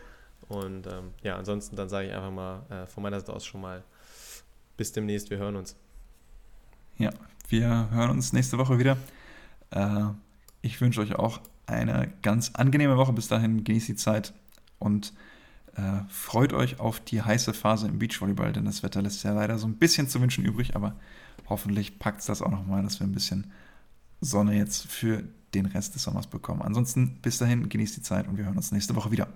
Und 0.49 0.87
ähm, 0.87 1.11
ja, 1.23 1.37
ansonsten 1.37 1.77
dann 1.77 1.91
sage 1.91 2.09
ich 2.09 2.15
einfach 2.15 2.31
mal 2.31 2.63
äh, 2.71 2.87
von 2.87 3.03
meiner 3.03 3.21
Seite 3.21 3.35
aus 3.35 3.45
schon 3.45 3.61
mal 3.61 3.85
bis 4.79 4.93
demnächst, 4.93 5.29
wir 5.29 5.37
hören 5.37 5.57
uns. 5.57 5.77
Ja, 6.97 7.11
wir 7.49 7.91
hören 7.91 8.11
uns 8.11 8.33
nächste 8.33 8.57
Woche 8.57 8.79
wieder. 8.79 8.97
Äh, 9.71 10.05
ich 10.63 10.81
wünsche 10.81 11.03
euch 11.03 11.17
auch 11.17 11.41
eine 11.67 12.13
ganz 12.23 12.53
angenehme 12.55 12.97
Woche. 12.97 13.13
Bis 13.13 13.29
dahin 13.29 13.65
genießt 13.65 13.89
die 13.89 13.97
Zeit 13.97 14.33
und 14.79 15.13
äh, 15.75 16.03
freut 16.09 16.53
euch 16.53 16.81
auf 16.81 17.01
die 17.01 17.23
heiße 17.23 17.55
Phase 17.55 17.89
im 17.89 17.99
Beachvolleyball, 17.99 18.53
denn 18.53 18.65
das 18.65 18.83
Wetter 18.83 19.03
lässt 19.03 19.23
ja 19.25 19.33
leider 19.33 19.59
so 19.59 19.67
ein 19.67 19.77
bisschen 19.77 20.09
zu 20.09 20.21
wünschen 20.21 20.45
übrig, 20.45 20.77
aber 20.77 20.97
hoffentlich 21.49 21.99
packt 21.99 22.21
es 22.21 22.27
das 22.27 22.43
auch 22.43 22.51
nochmal, 22.51 22.83
dass 22.83 23.01
wir 23.01 23.07
ein 23.07 23.13
bisschen 23.13 23.51
Sonne 24.21 24.57
jetzt 24.57 24.87
für 24.87 25.25
den 25.55 25.67
Rest 25.67 25.95
des 25.95 26.03
Sommers 26.03 26.27
bekommen. 26.27 26.63
Ansonsten 26.63 27.19
bis 27.23 27.39
dahin 27.39 27.69
genießt 27.69 27.97
die 27.97 28.03
Zeit 28.03 28.29
und 28.29 28.37
wir 28.37 28.45
hören 28.45 28.57
uns 28.57 28.73
nächste 28.73 28.95
Woche 28.97 29.11
wieder. 29.11 29.29